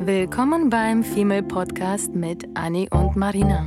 Willkommen 0.00 0.70
beim 0.70 1.02
Female 1.02 1.42
Podcast 1.42 2.14
mit 2.14 2.46
Annie 2.54 2.88
und 2.90 3.16
Marina. 3.16 3.66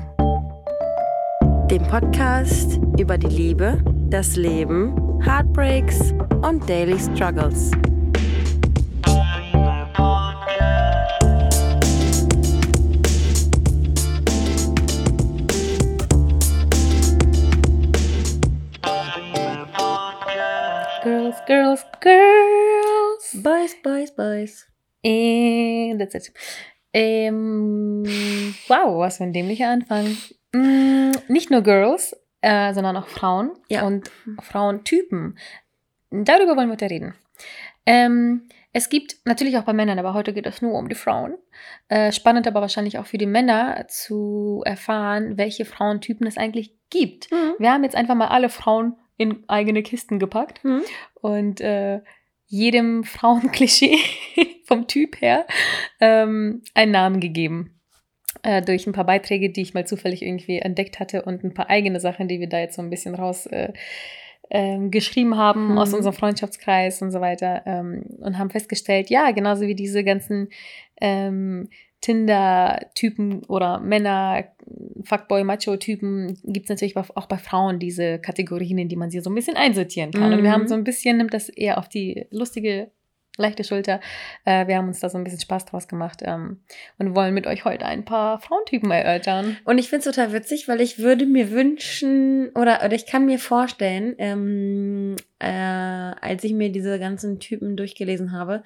Dem 1.70 1.84
Podcast 1.84 2.80
über 2.98 3.18
die 3.18 3.28
Liebe, 3.28 3.84
das 4.10 4.38
Leben, 4.38 4.96
Heartbreaks 5.22 6.14
und 6.42 6.68
Daily 6.70 6.98
Struggles. 6.98 7.72
Girls, 21.04 21.36
girls, 21.46 21.86
girls. 22.00 23.44
Boys, 23.44 23.76
boys, 23.84 24.16
boys. 24.16 24.72
And 25.04 25.71
it. 26.02 26.34
Ähm, 26.94 28.04
wow, 28.68 29.00
was 29.00 29.18
für 29.18 29.24
ein 29.24 29.34
dämlicher 29.34 29.70
Anfang. 29.70 30.18
Mm, 30.54 31.12
nicht 31.30 31.50
nur 31.52 31.62
Girls, 31.62 32.16
äh, 32.42 32.74
sondern 32.74 32.98
auch 32.98 33.08
Frauen 33.08 33.52
Ja. 33.70 33.84
und 33.84 34.12
Frauentypen. 34.42 35.38
Darüber 36.10 36.56
wollen 36.58 36.68
wir 36.68 36.74
heute 36.74 36.90
reden. 36.90 37.16
Ähm, 37.86 38.48
es 38.74 38.90
gibt 38.90 39.18
natürlich 39.26 39.58
auch 39.58 39.64
bei 39.64 39.74
Männern, 39.74 40.00
aber 40.00 40.14
heute 40.14 40.34
geht 40.34 40.46
es 40.46 40.62
nur 40.62 40.74
um 40.74 40.88
die 40.90 40.96
Frauen. 40.96 41.36
Äh, 41.90 42.12
spannend 42.12 42.48
aber 42.48 42.62
wahrscheinlich 42.62 42.98
auch 43.00 43.06
für 43.06 43.18
die 43.18 43.26
Männer 43.26 43.86
zu 43.88 44.62
erfahren, 44.66 45.38
welche 45.38 45.66
Frauentypen 45.66 46.28
es 46.28 46.38
eigentlich 46.38 46.74
gibt. 46.90 47.32
Mhm. 47.32 47.54
Wir 47.60 47.72
haben 47.72 47.84
jetzt 47.84 47.96
einfach 47.96 48.16
mal 48.16 48.28
alle 48.28 48.50
Frauen 48.50 48.96
in 49.18 49.44
eigene 49.48 49.84
Kisten 49.84 50.20
gepackt 50.20 50.64
Mhm. 50.64 50.82
und 51.16 51.62
äh, 51.62 52.02
jedem 52.52 53.06
Frauenklischee 53.06 53.98
vom 54.66 54.86
Typ 54.88 55.22
her 55.22 55.48
ähm, 56.02 56.62
einen 56.74 56.92
Namen 56.92 57.20
gegeben. 57.22 57.80
Äh, 58.44 58.62
durch 58.62 58.88
ein 58.88 58.94
paar 58.94 59.06
Beiträge, 59.06 59.50
die 59.52 59.62
ich 59.62 59.74
mal 59.74 59.88
zufällig 59.88 60.22
irgendwie 60.22 60.60
entdeckt 60.60 61.00
hatte 61.00 61.24
und 61.24 61.44
ein 61.44 61.54
paar 61.54 61.70
eigene 61.70 62.00
Sachen, 62.00 62.28
die 62.28 62.40
wir 62.40 62.50
da 62.50 62.60
jetzt 62.60 62.76
so 62.76 62.82
ein 62.82 62.90
bisschen 62.90 63.16
raus 63.16 63.46
äh, 63.46 63.74
ähm, 64.50 64.92
geschrieben 64.92 65.38
haben 65.38 65.72
Mhm. 65.72 65.78
aus 65.78 65.94
unserem 65.94 66.14
Freundschaftskreis 66.16 67.02
und 67.02 67.12
so 67.12 67.22
weiter 67.22 67.62
ähm, 67.66 68.04
und 68.20 68.38
haben 68.38 68.50
festgestellt, 68.50 69.10
ja, 69.10 69.32
genauso 69.32 69.62
wie 69.68 69.76
diese 69.76 70.04
ganzen 70.04 70.50
ähm, 71.00 71.70
Tinder-Typen 72.02 73.44
oder 73.46 73.80
Männer, 73.80 74.46
Fuckboy-Macho-Typen, 75.04 76.38
gibt 76.44 76.66
es 76.66 76.70
natürlich 76.70 76.98
auch 76.98 77.26
bei 77.28 77.38
Frauen 77.38 77.80
diese 77.80 78.20
Kategorien, 78.20 78.78
in 78.78 78.90
die 78.90 78.96
man 78.96 79.12
sie 79.12 79.20
so 79.20 79.30
ein 79.30 79.36
bisschen 79.36 79.58
einsortieren 79.58 80.12
kann. 80.12 80.34
Und 80.34 80.44
wir 80.44 80.50
Mhm. 80.50 80.54
haben 80.54 80.68
so 80.68 80.76
ein 80.76 80.84
bisschen, 80.84 81.18
nimmt 81.18 81.34
das 81.34 81.50
eher 81.50 81.78
auf 81.78 81.88
die 81.90 82.26
lustige, 82.32 82.92
leichte 83.38 83.64
Schulter. 83.64 84.02
Äh, 84.46 84.68
wir 84.68 84.78
haben 84.78 84.88
uns 84.90 85.00
da 85.00 85.10
so 85.10 85.18
ein 85.18 85.24
bisschen 85.24 85.40
Spaß 85.40 85.66
draus 85.66 85.88
gemacht 85.88 86.22
ähm, 86.24 86.60
und 87.00 87.16
wollen 87.16 87.34
mit 87.34 87.48
euch 87.48 87.66
heute 87.66 87.86
ein 87.86 88.04
paar 88.04 88.40
Frauentypen 88.42 88.92
erörtern. 88.92 89.58
Und 89.64 89.78
ich 89.78 89.90
finde 89.90 90.08
es 90.10 90.16
total 90.16 90.34
witzig, 90.34 90.68
weil 90.68 90.82
ich 90.82 91.00
würde 91.00 91.26
mir 91.26 91.50
wünschen, 91.52 92.50
oder, 92.56 92.82
oder 92.84 92.94
ich 92.94 93.06
kann 93.06 93.26
mir 93.26 93.40
vorstellen, 93.40 94.16
ähm, 94.18 95.16
äh, 95.40 95.48
als 95.48 96.44
ich 96.44 96.54
mir 96.54 96.72
diese 96.72 97.00
ganzen 97.00 97.40
Typen 97.40 97.78
durchgelesen 97.78 98.32
habe, 98.34 98.64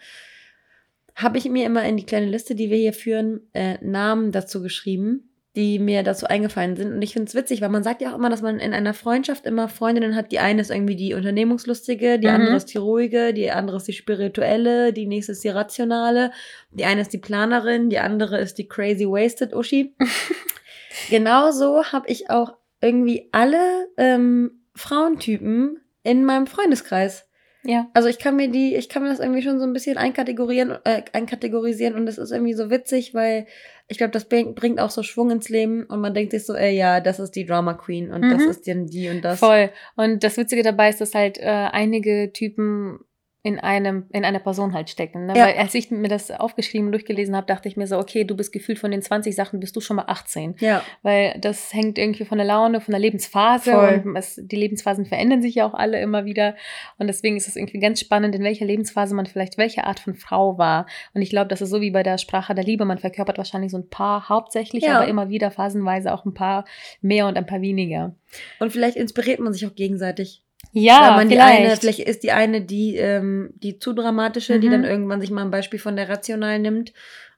habe 1.16 1.38
ich 1.38 1.50
mir 1.50 1.66
immer 1.66 1.84
in 1.86 1.98
die 1.98 2.06
kleine 2.06 2.28
Liste, 2.28 2.56
die 2.56 2.70
wir 2.70 2.78
hier 2.78 2.94
führen, 2.94 3.42
äh, 3.54 3.78
Namen 3.82 4.32
dazu 4.32 4.62
geschrieben, 4.62 5.30
die 5.56 5.80
mir 5.80 6.04
dazu 6.04 6.26
eingefallen 6.26 6.76
sind. 6.76 6.92
Und 6.94 7.02
ich 7.02 7.14
finde 7.14 7.30
es 7.30 7.36
witzig, 7.36 7.62
weil 7.62 7.70
man 7.70 7.84
sagt 7.84 8.02
ja 8.02 8.12
auch 8.12 8.18
immer, 8.18 8.30
dass 8.30 8.42
man 8.42 8.60
in 8.60 8.74
einer 8.74 8.94
Freundschaft 8.94 9.46
immer 9.46 9.70
Freundinnen 9.70 10.14
hat. 10.16 10.34
Die 10.34 10.40
eine 10.40 10.60
ist 10.60 10.70
irgendwie 10.70 10.98
die 10.98 11.14
Unternehmungslustige, 11.14 12.20
die 12.20 12.28
Mhm. 12.28 12.34
andere 12.34 12.56
ist 12.58 12.74
die 12.74 12.78
ruhige, 12.78 13.34
die 13.34 13.50
andere 13.52 13.78
ist 13.78 13.88
die 13.88 13.94
spirituelle, 13.94 14.92
die 14.92 15.06
nächste 15.06 15.32
ist 15.32 15.46
die 15.46 15.50
rationale, 15.50 16.32
die 16.72 16.84
eine 16.84 17.00
ist 17.00 17.14
die 17.14 17.18
Planerin, 17.20 17.90
die 17.90 18.00
andere 18.00 18.38
ist 18.40 18.58
die 18.58 18.68
crazy 18.68 19.06
wasted 19.06 19.54
Uschi. 19.54 19.96
Genauso 21.10 21.86
habe 21.86 22.10
ich 22.10 22.30
auch 22.30 22.54
irgendwie 22.82 23.30
alle 23.32 23.88
ähm, 23.98 24.60
Frauentypen 24.76 25.80
in 26.04 26.26
meinem 26.26 26.48
Freundeskreis. 26.48 27.28
Ja. 27.66 27.90
Also 27.94 28.08
ich 28.10 28.20
kann 28.20 28.36
mir 28.36 28.50
die, 28.50 28.76
ich 28.76 28.90
kann 28.90 29.04
mir 29.04 29.10
das 29.10 29.20
irgendwie 29.20 29.42
schon 29.42 29.60
so 29.60 29.66
ein 29.66 29.74
bisschen 29.74 29.98
einkategorieren, 29.98 30.72
äh, 30.84 31.02
einkategorisieren 31.14 31.96
und 31.96 32.06
das 32.06 32.18
ist 32.18 32.32
irgendwie 32.32 32.54
so 32.54 32.70
witzig, 32.70 33.14
weil 33.14 33.48
ich 33.88 33.98
glaube, 33.98 34.12
das 34.12 34.26
bring- 34.26 34.56
bringt 34.56 34.80
auch 34.80 34.90
so 34.90 35.04
Schwung 35.04 35.32
ins 35.32 35.50
Leben 35.50 35.84
und 35.86 36.00
man 36.02 36.14
denkt 36.14 36.32
sich 36.32 36.46
so, 36.46 36.54
ey, 36.56 36.76
ja, 36.76 37.00
das 37.02 37.20
ist 37.20 37.32
die 37.32 37.46
Drama 37.46 37.74
Queen 37.74 38.12
und 38.12 38.22
das 38.24 38.44
Mhm. 38.44 38.50
ist 38.50 38.68
dann 38.68 38.86
die 38.88 39.10
und 39.10 39.22
das. 39.24 39.40
Voll. 39.40 39.70
Und 39.96 40.24
das 40.24 40.38
Witzige 40.38 40.64
dabei 40.64 40.90
ist, 40.90 41.02
dass 41.02 41.14
halt 41.14 41.38
äh, 41.38 41.44
einige 41.46 42.32
Typen 42.34 43.00
in 43.46 43.60
einem 43.60 44.08
in 44.12 44.26
einer 44.26 44.40
Person 44.40 44.74
halt 44.74 44.90
stecken. 44.90 45.28
Ne? 45.28 45.38
Ja. 45.38 45.46
Weil 45.46 45.58
als 45.60 45.76
ich 45.76 45.92
mir 45.92 46.08
das 46.08 46.32
aufgeschrieben 46.32 46.88
und 46.88 46.94
durchgelesen 46.94 47.36
habe, 47.36 47.46
dachte 47.46 47.70
ich 47.70 47.78
mir 47.78 47.86
so, 47.86 48.00
okay, 48.00 48.24
du 48.24 48.36
bist 48.36 48.52
gefühlt 48.52 48.80
von 48.80 48.90
den 48.90 49.04
20 49.04 49.36
Sachen 49.36 49.60
bist 49.60 49.76
du 49.76 49.82
schon 49.82 49.98
mal 49.98 50.06
18. 50.08 50.56
Ja, 50.60 50.82
Weil 51.04 51.38
das 51.40 51.72
hängt 51.72 52.00
irgendwie 52.00 52.26
von 52.26 52.40
der 52.40 52.48
Laune, 52.48 52.82
von 52.82 52.92
der 52.92 53.00
Lebensphase 53.00 53.72
Voll. 53.72 54.02
und 54.04 54.16
es, 54.16 54.42
die 54.44 54.56
Lebensphasen 54.56 55.06
verändern 55.06 55.44
sich 55.44 55.54
ja 55.54 55.68
auch 55.68 55.76
alle 55.76 56.02
immer 56.02 56.26
wieder. 56.26 56.56
Und 56.98 57.06
deswegen 57.06 57.38
ist 57.38 57.48
es 57.48 57.56
irgendwie 57.56 57.78
ganz 57.80 58.00
spannend, 58.00 58.34
in 58.34 58.42
welcher 58.44 58.66
Lebensphase 58.66 59.14
man 59.14 59.28
vielleicht 59.28 59.60
welche 59.60 59.84
Art 59.84 60.00
von 60.00 60.16
Frau 60.16 60.58
war. 60.58 60.88
Und 61.14 61.22
ich 61.22 61.30
glaube, 61.30 61.48
das 61.50 61.62
ist 61.62 61.70
so 61.70 61.82
wie 61.82 61.92
bei 61.92 62.02
der 62.02 62.18
Sprache 62.18 62.56
der 62.56 62.64
Liebe. 62.64 62.84
Man 62.86 62.98
verkörpert 62.98 63.38
wahrscheinlich 63.38 63.70
so 63.72 63.78
ein 63.78 63.88
paar 63.90 64.28
hauptsächlich, 64.28 64.84
Ja. 64.86 64.98
aber 64.98 65.08
immer 65.08 65.30
wieder 65.30 65.52
phasenweise 65.52 66.12
auch 66.14 66.26
ein 66.26 66.34
paar 66.34 66.66
mehr 67.02 67.28
und 67.28 67.38
ein 67.38 67.46
paar 67.46 67.62
weniger. 67.62 68.16
und 68.60 68.72
vielleicht 68.72 68.98
inspiriert 68.98 69.40
man 69.40 69.54
sich 69.54 69.68
auch 69.68 69.76
gegenseitig. 69.76 70.42
Ja, 70.78 71.02
Weil 71.02 71.16
man 71.16 71.30
die 71.30 71.36
vielleicht. 71.36 71.60
eine, 71.66 71.78
vielleicht 71.78 72.00
ist 72.00 72.24
die 72.24 72.32
eine 72.34 72.60
die, 72.62 72.98
ähm, 72.98 73.52
die 73.56 73.80
zu 73.80 73.94
dramatische, 73.94 74.60
die 74.60 74.68
Mhm. 74.68 74.72
dann 74.72 74.84
irgendwann 74.84 75.22
sich 75.22 75.32
mal 75.32 75.42
ein 75.44 75.50
Beispiel 75.52 75.80
von 75.80 75.96
der 75.96 76.10
rational 76.10 76.60
nimmt 76.60 76.92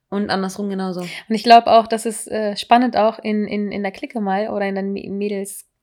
und 0.10 0.32
andersrum 0.32 0.70
genauso. 0.70 1.02
Und 1.02 1.36
ich 1.36 1.44
glaube 1.44 1.68
auch, 1.68 1.86
das 1.86 2.08
ist 2.08 2.28
äh, 2.32 2.58
spannend 2.58 2.98
auch 2.98 3.20
in, 3.20 3.46
in, 3.46 3.72
in 3.72 3.84
der 3.84 3.92
Clique 3.92 4.20
mal 4.22 4.50
oder 4.50 4.66
in 4.66 4.74
der 4.74 4.84
M- 4.84 4.96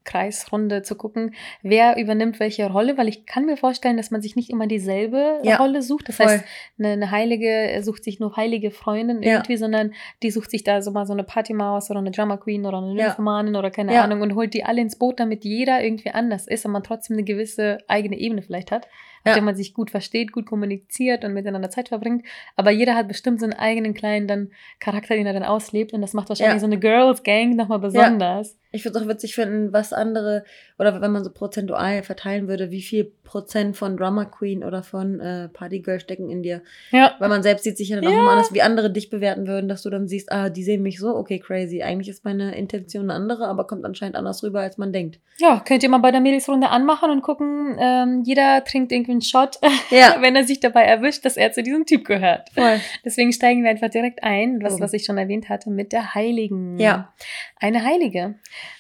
Mädelskreisrunde 0.05 0.83
zu 0.83 0.95
gucken, 0.97 1.35
wer 1.63 1.97
übernimmt 1.97 2.41
welche 2.41 2.71
Rolle, 2.71 2.97
weil 2.99 3.09
ich 3.09 3.27
kann 3.27 3.47
mir 3.47 3.57
vorstellen, 3.57 3.97
dass 3.97 4.11
man 4.11 4.23
sich 4.23 4.37
nicht 4.37 4.51
immer 4.51 4.67
dieselbe 4.67 5.41
Ja, 5.43 5.57
Rolle 5.57 5.83
sucht. 5.83 6.09
Das 6.09 6.17
voll. 6.17 6.27
heißt, 6.27 6.45
eine, 6.79 6.89
eine 6.91 7.11
Heilige 7.11 7.49
äh, 7.49 7.83
sucht 7.83 8.05
sich 8.05 8.21
nur 8.21 8.37
heilige 8.37 8.71
Freundin 8.71 9.23
Ja. 9.23 9.33
irgendwie, 9.35 9.57
sondern 9.57 9.95
die 10.23 10.31
sucht 10.31 10.51
sich 10.51 10.65
da 10.65 10.83
so 10.83 10.91
mal 10.91 11.07
so 11.07 11.13
eine 11.13 11.25
Partymaus 11.25 11.91
oder 11.91 12.01
eine 12.01 12.11
Drama 12.11 12.37
Queen 12.37 12.67
oder 12.67 12.79
eine 12.79 12.95
Ja. 12.99 13.07
Nymphomanin 13.09 13.57
oder 13.57 13.71
keine 13.71 13.95
Ja. 13.95 14.03
Ahnung 14.05 14.21
und 14.23 14.35
holt 14.35 14.55
die 14.55 14.65
alle 14.65 14.81
ins 14.81 14.97
Boot, 14.99 15.21
damit 15.21 15.45
jeder 15.45 15.83
irgendwie 15.83 16.11
anders 16.11 16.47
ist 16.47 16.65
und 16.67 16.73
man 16.73 16.83
trotzdem 16.83 17.17
eine 17.17 17.25
gewisse 17.25 17.79
eigene 17.89 18.17
Ebene 18.19 18.43
vielleicht 18.43 18.71
hat, 18.71 18.87
Ja. 19.27 19.33
der 19.35 19.43
man 19.43 19.57
sich 19.57 19.73
gut 19.73 19.91
versteht, 19.91 20.33
gut 20.33 20.47
kommuniziert 20.47 21.25
und 21.25 21.33
miteinander 21.33 21.71
Zeit 21.71 21.89
verbringt. 21.89 22.25
Aber 22.57 22.71
jeder 22.71 22.95
hat 22.95 23.09
bestimmt 23.09 23.41
so 23.41 23.47
einen 23.47 23.55
eigenen 23.55 23.95
kleinen 23.95 24.27
dann 24.29 24.51
Charakter, 24.81 25.15
den 25.15 25.27
er 25.27 25.33
dann 25.33 25.43
auslebt 25.45 25.93
und 25.93 26.03
das 26.03 26.13
macht 26.13 26.29
wahrscheinlich 26.29 26.55
Ja. 26.57 26.61
so 26.61 26.67
eine 26.67 26.79
Girls 26.79 27.23
Gang 27.23 27.57
nochmal 27.57 27.79
besonders. 27.79 28.59
Ich 28.73 28.85
würde 28.85 28.99
es 28.99 29.05
auch 29.05 29.09
witzig 29.09 29.37
finden, 29.37 29.73
was 29.73 29.93
andere, 29.93 30.43
oder 30.81 31.01
wenn 31.01 31.13
man 31.13 31.23
so 31.23 31.31
prozentual 31.31 32.03
verteilen 32.03 32.49
würde, 32.49 32.73
wie 32.73 32.83
viel 32.83 33.05
Prozent 33.23 33.77
von 33.77 33.97
Drama 33.97 34.25
Queen 34.25 34.65
oder 34.65 34.83
von 34.83 35.21
äh, 35.21 35.49
Partygirl 35.49 36.01
stecken 36.01 36.29
in 36.29 36.43
dir. 36.43 36.61
Ja. 36.91 37.15
Weil 37.21 37.29
man 37.29 37.45
selbst 37.45 37.63
sieht 37.63 37.77
sich 37.77 37.91
ja 37.91 37.97
dann 38.01 38.07
auch 38.09 38.11
Ja. 38.13 38.19
immer 38.19 38.33
anders, 38.33 38.53
wie 38.53 38.63
andere 38.63 38.91
dich 38.91 39.11
bewerten 39.11 39.47
würden, 39.47 39.69
dass 39.69 39.83
du 39.83 39.91
dann 39.91 40.09
siehst, 40.09 40.33
ah, 40.33 40.51
die 40.51 40.65
sehen 40.65 40.83
mich 40.83 40.99
so, 40.99 41.15
okay, 41.15 41.39
crazy. 41.39 41.83
Eigentlich 41.83 42.09
ist 42.09 42.25
meine 42.25 42.57
Intention 42.57 43.05
eine 43.05 43.15
andere, 43.15 43.47
aber 43.47 43.65
kommt 43.67 43.85
anscheinend 43.85 44.17
anders 44.17 44.43
rüber, 44.43 44.61
als 44.61 44.77
man 44.77 44.93
denkt. 44.93 45.21
Ja, 45.39 45.63
könnt 45.65 45.85
ihr 45.85 45.89
mal 45.89 45.99
bei 45.99 46.11
der 46.11 46.21
Mädelsrunde 46.21 46.69
anmachen 46.71 47.11
und 47.13 47.23
gucken, 47.23 47.77
ähm, 47.79 48.23
jeder 48.25 48.65
trinkt 48.65 48.91
irgendwie 48.91 49.13
Shot, 49.23 49.59
Ja, 49.91 50.17
wenn 50.21 50.37
er 50.37 50.45
sich 50.45 50.61
dabei 50.61 50.83
erwischt, 50.83 51.25
dass 51.25 51.37
er 51.37 51.53
zu 51.53 51.63
diesem 51.63 51.87
Typ 51.87 52.05
gehört. 52.05 52.51
voll. 52.55 52.81
Deswegen 53.05 53.33
steigen 53.33 53.63
wir 53.63 53.71
einfach 53.71 53.91
direkt 53.91 54.23
ein, 54.23 54.63
was, 54.63 54.75
Oh. 54.75 54.81
was 54.81 54.93
ich 54.93 55.05
schon 55.05 55.19
erwähnt 55.19 55.49
hatte, 55.49 55.71
mit 55.71 55.93
der 55.93 56.15
Heiligen. 56.15 56.79
Ja. 56.79 57.13
Eine 57.61 57.85
Heilige. 57.85 58.35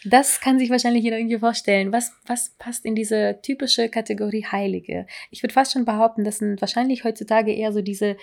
Das 0.04 0.40
kann 0.40 0.58
sich 0.58 0.70
wahrscheinlich 0.70 1.04
jeder 1.04 1.18
irgendwie 1.18 1.38
vorstellen. 1.38 1.92
Was, 1.92 2.12
was 2.26 2.50
passt 2.58 2.84
in 2.84 2.94
diese 2.94 3.38
typische 3.42 3.88
Kategorie 3.88 4.44
Heilige? 4.50 5.06
Ich 5.30 5.42
würde 5.42 5.52
fast 5.54 5.72
schon 5.72 5.84
behaupten, 5.84 6.24
das 6.24 6.38
sind 6.38 6.60
wahrscheinlich 6.60 7.04
heutzutage 7.04 7.52
eher 7.52 7.72
so 7.72 7.82
diese, 7.82 8.16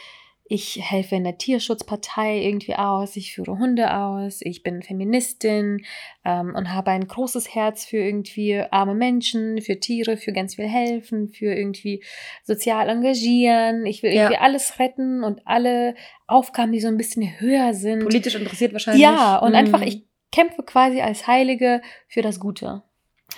ich 0.53 0.81
helfe 0.83 1.15
in 1.15 1.23
der 1.23 1.37
Tierschutzpartei 1.37 2.39
irgendwie 2.41 2.75
aus, 2.75 3.15
ich 3.15 3.33
führe 3.33 3.57
Hunde 3.57 3.95
aus, 3.95 4.41
ich 4.41 4.63
bin 4.63 4.81
Feministin 4.81 5.85
ähm, 6.25 6.53
und 6.55 6.73
habe 6.73 6.91
ein 6.91 7.07
großes 7.07 7.55
Herz 7.55 7.85
für 7.85 7.97
irgendwie 7.97 8.61
arme 8.69 8.93
Menschen, 8.93 9.61
für 9.61 9.79
Tiere, 9.79 10.17
für 10.17 10.33
ganz 10.33 10.55
viel 10.55 10.67
helfen, 10.67 11.29
für 11.29 11.53
irgendwie 11.53 12.03
sozial 12.43 12.89
engagieren. 12.89 13.85
Ich 13.85 14.03
will 14.03 14.11
Ja. 14.11 14.23
irgendwie 14.23 14.39
alles 14.41 14.77
retten 14.77 15.23
und 15.23 15.39
alle 15.47 15.95
Aufgaben, 16.27 16.73
die 16.73 16.81
so 16.81 16.89
ein 16.89 16.97
bisschen 16.97 17.39
höher 17.39 17.73
sind. 17.73 18.03
Politisch 18.03 18.35
interessiert 18.35 18.73
wahrscheinlich. 18.73 19.01
Ja, 19.03 19.37
und 19.37 19.51
Mhm. 19.51 19.55
einfach, 19.55 19.81
ich 19.83 20.03
kämpfe 20.33 20.63
quasi 20.63 20.99
als 20.99 21.27
Heilige 21.27 21.81
für 22.09 22.21
das 22.21 22.41
Gute. 22.41 22.83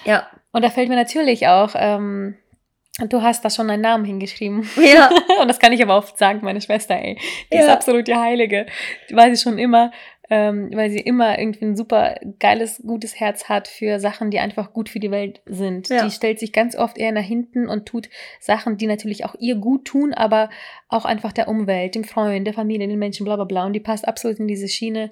Ja. 0.03 0.27
Und 0.51 0.63
da 0.63 0.71
fällt 0.71 0.89
mir 0.89 0.95
natürlich 0.95 1.47
auch, 1.47 1.73
ähm, 1.75 2.35
du 2.99 3.21
hast 3.21 3.43
da 3.43 3.49
schon 3.49 3.69
einen 3.69 3.81
Namen 3.81 4.05
hingeschrieben. 4.05 4.67
Ja. 4.77 5.09
und 5.41 5.47
das 5.47 5.59
kann 5.59 5.73
ich 5.73 5.81
aber 5.81 5.97
oft 5.97 6.17
sagen, 6.17 6.39
meine 6.43 6.61
Schwester, 6.61 6.95
ey. 6.95 7.17
Die 7.51 7.57
ist 7.57 7.67
Ja. 7.67 7.73
absolut 7.73 8.07
die 8.07 8.15
Heilige. 8.15 8.65
Die 9.09 9.15
weiß 9.15 9.37
ich 9.37 9.41
schon 9.43 9.57
immer. 9.57 9.91
ähm, 10.29 10.71
weil 10.73 10.89
sie 10.89 11.01
immer 11.01 11.37
irgendwie 11.37 11.65
ein 11.65 11.75
super 11.75 12.15
geiles, 12.39 12.81
gutes 12.87 13.19
Herz 13.19 13.49
hat 13.49 13.67
für 13.67 13.99
Sachen, 13.99 14.31
die 14.31 14.39
einfach 14.39 14.71
gut 14.71 14.87
für 14.89 14.99
die 15.01 15.11
Welt 15.11 15.41
sind. 15.45 15.89
Ja. 15.89 16.05
Die 16.05 16.11
stellt 16.11 16.39
sich 16.39 16.53
ganz 16.53 16.75
oft 16.77 16.97
eher 16.97 17.11
nach 17.11 17.21
hinten 17.23 17.67
und 17.67 17.85
tut 17.85 18.09
Sachen, 18.39 18.77
die 18.77 18.87
natürlich 18.87 19.25
auch 19.25 19.35
ihr 19.37 19.55
gut 19.55 19.83
tun, 19.85 20.13
aber 20.13 20.49
auch 20.87 21.03
einfach 21.03 21.33
der 21.33 21.49
Umwelt, 21.49 21.93
dem 21.93 22.05
Freund, 22.05 22.47
der 22.47 22.53
Familie, 22.53 22.87
den 22.87 22.97
Menschen, 22.99 23.25
bla 23.25 23.35
bla 23.35 23.43
bla. 23.45 23.65
Und 23.65 23.73
die 23.73 23.81
passt 23.81 24.07
absolut 24.07 24.39
in 24.39 24.47
diese 24.47 24.69
Schiene 24.69 25.11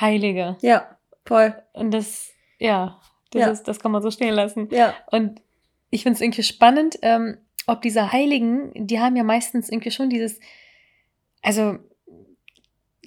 Heilige. 0.00 0.56
Ja, 0.62 0.96
voll. 1.26 1.54
Und 1.74 1.92
das, 1.92 2.32
ja, 2.58 2.98
das, 3.32 3.40
Ja. 3.42 3.48
Ist, 3.50 3.64
das 3.68 3.78
kann 3.78 3.92
man 3.92 4.02
so 4.02 4.10
stehen 4.10 4.34
lassen. 4.34 4.68
Ja. 4.72 4.94
Und 5.10 5.42
ich 5.96 6.02
finde 6.04 6.14
es 6.16 6.20
irgendwie 6.20 6.42
spannend, 6.44 6.98
ähm, 7.02 7.38
ob 7.66 7.82
diese 7.82 8.12
Heiligen, 8.12 8.70
die 8.74 9.00
haben 9.00 9.16
ja 9.16 9.24
meistens 9.24 9.68
irgendwie 9.68 9.90
schon 9.90 10.08
dieses, 10.08 10.38
also 11.42 11.78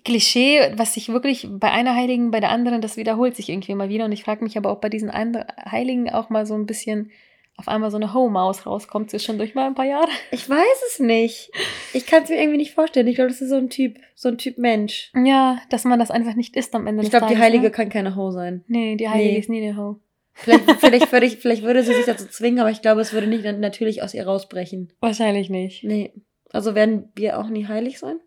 Klischee, 0.05 0.71
was 0.75 0.93
sich 0.93 1.09
wirklich 1.09 1.47
bei 1.49 1.71
einer 1.71 1.95
Heiligen, 1.95 2.31
bei 2.31 2.39
der 2.39 2.49
anderen, 2.51 2.81
das 2.81 2.97
wiederholt 2.97 3.35
sich 3.35 3.49
irgendwie 3.49 3.71
immer 3.73 3.89
wieder. 3.89 4.05
Und 4.05 4.11
ich 4.11 4.23
frage 4.23 4.43
mich 4.43 4.57
aber, 4.57 4.71
ob 4.71 4.81
bei 4.81 4.89
diesen 4.89 5.09
anderen 5.09 5.45
Heiligen 5.69 6.09
auch 6.09 6.29
mal 6.29 6.45
so 6.45 6.55
ein 6.55 6.65
bisschen 6.65 7.11
auf 7.57 7.67
einmal 7.67 7.91
so 7.91 7.97
eine 7.97 8.13
Ho-Maus 8.13 8.65
rauskommt 8.65 9.09
zwischendurch 9.09 9.53
mal 9.55 9.67
ein 9.67 9.75
paar 9.75 9.85
Jahre. 9.85 10.07
Ich 10.31 10.49
weiß 10.49 10.81
es 10.87 10.99
nicht. 10.99 11.51
Ich 11.93 12.05
kann 12.05 12.23
es 12.23 12.29
mir 12.29 12.37
irgendwie 12.39 12.57
nicht 12.57 12.73
vorstellen. 12.73 13.07
Ich 13.07 13.15
glaube, 13.15 13.29
das 13.29 13.41
ist 13.41 13.49
so 13.49 13.57
ein 13.57 13.69
Typ, 13.69 13.97
so 14.15 14.29
ein 14.29 14.37
Typ 14.37 14.57
Mensch. 14.57 15.11
Ja, 15.13 15.59
dass 15.69 15.83
man 15.83 15.99
das 15.99 16.09
einfach 16.09 16.35
nicht 16.35 16.55
ist 16.55 16.73
am 16.73 16.87
Ende 16.87 17.03
Ich 17.03 17.09
glaube, 17.09 17.27
die 17.27 17.37
Heilige 17.37 17.65
Ne? 17.65 17.71
kann 17.71 17.89
keine 17.89 18.15
Ho 18.15 18.31
sein. 18.31 18.63
Nee, 18.67 18.95
die 18.95 19.09
Heilige 19.09 19.33
Nee. 19.33 19.39
ist 19.39 19.49
nie 19.49 19.61
eine 19.61 19.75
Ho. 19.75 19.99
Vielleicht, 20.41 20.71
vielleicht, 20.79 21.11
würde 21.11 21.25
ich, 21.25 21.37
vielleicht 21.37 21.63
würde 21.63 21.83
sie 21.83 21.93
sich 21.93 22.05
dazu 22.05 22.27
zwingen, 22.27 22.59
aber 22.59 22.71
ich 22.71 22.81
glaube, 22.81 23.01
es 23.01 23.13
würde 23.13 23.27
nicht 23.27 23.43
natürlich 23.43 24.01
aus 24.01 24.13
ihr 24.13 24.25
rausbrechen. 24.25 24.93
Wahrscheinlich 25.01 25.49
nicht. 25.49 25.83
Nee. 25.83 26.13
Also 26.51 26.75
werden 26.75 27.11
wir 27.15 27.39
auch 27.39 27.49
nie 27.49 27.67
heilig 27.67 27.99
sein? 27.99 28.19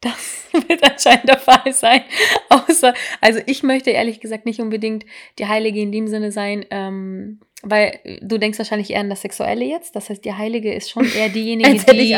Das 0.00 0.48
wird 0.52 0.82
anscheinend 0.82 1.28
der 1.28 1.38
Fall 1.38 1.72
sein. 1.72 2.02
Außer, 2.48 2.94
also 3.20 3.40
ich 3.46 3.62
möchte 3.62 3.90
ehrlich 3.90 4.20
gesagt 4.20 4.46
nicht 4.46 4.60
unbedingt 4.60 5.04
die 5.38 5.46
Heilige 5.46 5.80
in 5.80 5.92
dem 5.92 6.08
Sinne 6.08 6.32
sein, 6.32 6.64
ähm, 6.70 7.40
weil 7.62 7.98
du 8.22 8.38
denkst 8.38 8.56
wahrscheinlich 8.56 8.90
eher 8.90 9.00
an 9.00 9.10
das 9.10 9.20
Sexuelle 9.20 9.66
jetzt. 9.66 9.94
Das 9.94 10.08
heißt, 10.08 10.24
die 10.24 10.32
Heilige 10.32 10.72
ist 10.72 10.90
schon 10.90 11.04
eher 11.04 11.28
diejenige, 11.28 11.84
die, 11.92 12.16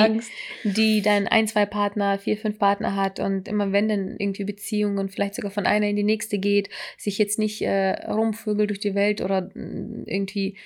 die 0.62 1.02
dann 1.02 1.26
ein, 1.26 1.49
zwei 1.49 1.67
Partner, 1.67 2.19
vier, 2.20 2.37
fünf 2.37 2.61
Partner 2.61 2.94
hat 2.94 3.19
und 3.19 3.49
immer 3.49 3.73
wenn 3.73 3.88
dann 3.88 4.17
irgendwie 4.19 4.44
Beziehungen 4.44 4.99
und 4.99 5.11
vielleicht 5.11 5.34
sogar 5.34 5.50
von 5.50 5.67
einer 5.67 5.88
in 5.88 5.96
die 5.96 6.05
nächste 6.05 6.38
geht, 6.38 6.69
sich 6.96 7.19
jetzt 7.19 7.40
nicht 7.40 7.62
äh, 7.62 8.06
rumvögelt 8.08 8.70
durch 8.70 8.81
die 8.81 8.94
Welt 8.94 9.20
oder 9.20 9.50
mm, 9.55 10.05
irgendwie 10.06 10.56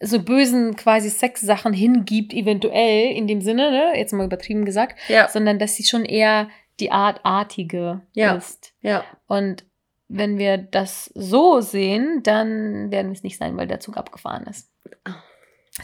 so 0.00 0.20
bösen 0.22 0.76
quasi 0.76 1.08
Sexsachen 1.10 1.72
hingibt, 1.72 2.32
eventuell 2.34 3.12
in 3.16 3.26
dem 3.26 3.40
Sinne, 3.40 3.70
ne? 3.70 3.92
jetzt 3.98 4.12
mal 4.12 4.26
übertrieben 4.26 4.64
gesagt, 4.64 4.98
Ja. 5.08 5.28
sondern 5.28 5.58
dass 5.58 5.74
sie 5.76 5.84
schon 5.84 6.04
eher 6.04 6.48
die 6.80 6.90
Artartige 6.92 8.02
Ja. 8.12 8.34
ist. 8.34 8.74
Ja. 8.82 9.04
Und 9.26 9.64
wenn 10.08 10.38
wir 10.38 10.58
das 10.58 11.10
so 11.14 11.60
sehen, 11.60 12.20
dann 12.22 12.90
werden 12.92 13.08
wir 13.08 13.12
es 13.16 13.22
nicht 13.22 13.38
sein, 13.38 13.56
weil 13.56 13.66
der 13.66 13.80
Zug 13.80 13.96
abgefahren 13.96 14.46
ist. 14.46 14.70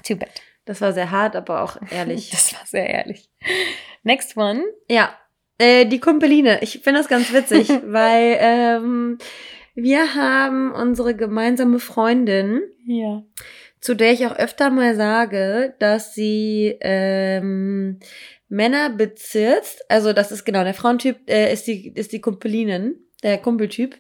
Too 0.07 0.17
bad. 0.17 0.31
Das 0.65 0.81
war 0.81 0.93
sehr 0.93 1.11
hart, 1.11 1.35
aber 1.35 1.63
auch 1.63 1.77
ehrlich. 1.91 2.31
Das 2.31 2.55
war 2.55 2.65
sehr 2.67 2.89
ehrlich. 2.89 3.29
Next 4.05 4.37
one. 4.37 4.63
Ja, 4.89 5.15
äh, 5.59 5.87
die 5.87 5.99
Kumpeline. 6.01 6.61
Ich 6.63 6.81
finde 6.81 7.01
das 7.01 7.09
ganz 7.09 7.33
witzig, 7.33 7.69
weil 7.87 8.37
ähm, 8.41 9.19
wir 9.75 10.15
haben 10.15 10.71
unsere 10.73 11.17
gemeinsame 11.17 11.79
Freundin, 11.79 12.61
Ja. 12.87 13.23
Zu 13.83 13.95
der 13.95 14.13
ich 14.13 14.25
auch 14.27 14.37
öfter 14.37 14.71
mal 14.71 14.95
sage, 14.95 15.75
dass 15.81 16.15
sie 16.15 16.79
ähm, 16.81 17.99
Männer 18.49 18.91
bezirzt. 18.91 19.85
Also 19.91 20.13
das 20.13 20.31
ist 20.31 20.45
genau 20.45 20.63
der 20.63 20.73
Frauentyp, 20.73 21.29
äh, 21.29 21.53
ist 21.53 21.67
die 21.67 21.93
ist 21.93 22.13
die 22.13 22.21
Kumpelinen, 22.21 22.95
der 23.23 23.39
Kumpeltyp. 23.39 23.99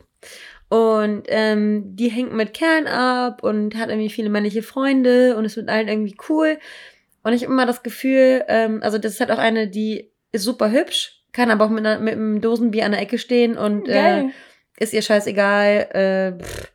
Und 0.68 1.24
ähm, 1.26 1.96
die 1.96 2.08
hängt 2.08 2.32
mit 2.32 2.54
Kerlen 2.54 2.86
ab 2.86 3.42
und 3.42 3.76
hat 3.76 3.90
irgendwie 3.90 4.08
viele 4.08 4.30
männliche 4.30 4.62
Freunde 4.62 5.36
und 5.36 5.44
ist 5.44 5.56
mit 5.56 5.68
allen 5.68 5.88
irgendwie 5.88 6.16
cool. 6.28 6.58
Und 7.24 7.32
ich 7.32 7.42
habe 7.42 7.52
immer 7.52 7.66
das 7.66 7.82
Gefühl, 7.82 8.44
ähm, 8.48 8.80
also 8.82 8.98
das 8.98 9.12
ist 9.12 9.20
halt 9.20 9.32
auch 9.32 9.38
eine, 9.38 9.68
die 9.68 10.10
ist 10.30 10.44
super 10.44 10.70
hübsch, 10.70 11.24
kann 11.32 11.50
aber 11.50 11.66
auch 11.66 11.70
mit, 11.70 11.84
einer, 11.84 11.98
mit 11.98 12.14
einem 12.14 12.40
Dosenbier 12.40 12.86
an 12.86 12.92
der 12.92 13.02
Ecke 13.02 13.18
stehen 13.18 13.58
und 13.58 13.88
äh, 13.88 14.28
ist 14.78 14.94
ihr 14.94 15.02
scheißegal, 15.02 16.38
äh, 16.38 16.42
pff, 16.42 16.72